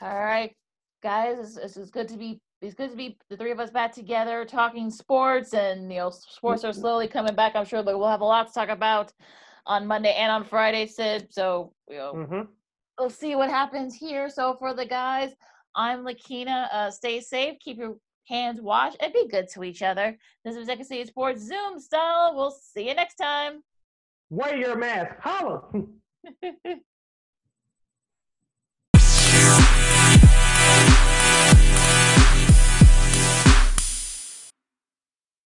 [0.00, 0.54] All right,
[1.02, 3.70] guys, it's, it's, it's good to be it's good to be the three of us
[3.70, 7.56] back together talking sports, and you know, sports are slowly coming back.
[7.56, 9.12] I'm sure that we'll have a lot to talk about
[9.66, 11.28] on Monday and on Friday, Sid.
[11.30, 12.42] So you know, Mm-hmm.
[12.98, 14.28] We'll see what happens here.
[14.28, 15.34] So for the guys,
[15.74, 16.68] I'm Lakina.
[16.72, 17.96] Uh, stay safe, keep your
[18.28, 20.16] hands washed, and be good to each other.
[20.44, 22.34] This is Second City Sports Zoom style.
[22.36, 23.62] We'll see you next time.
[24.30, 25.14] Wear your mask.
[25.20, 25.62] Holla.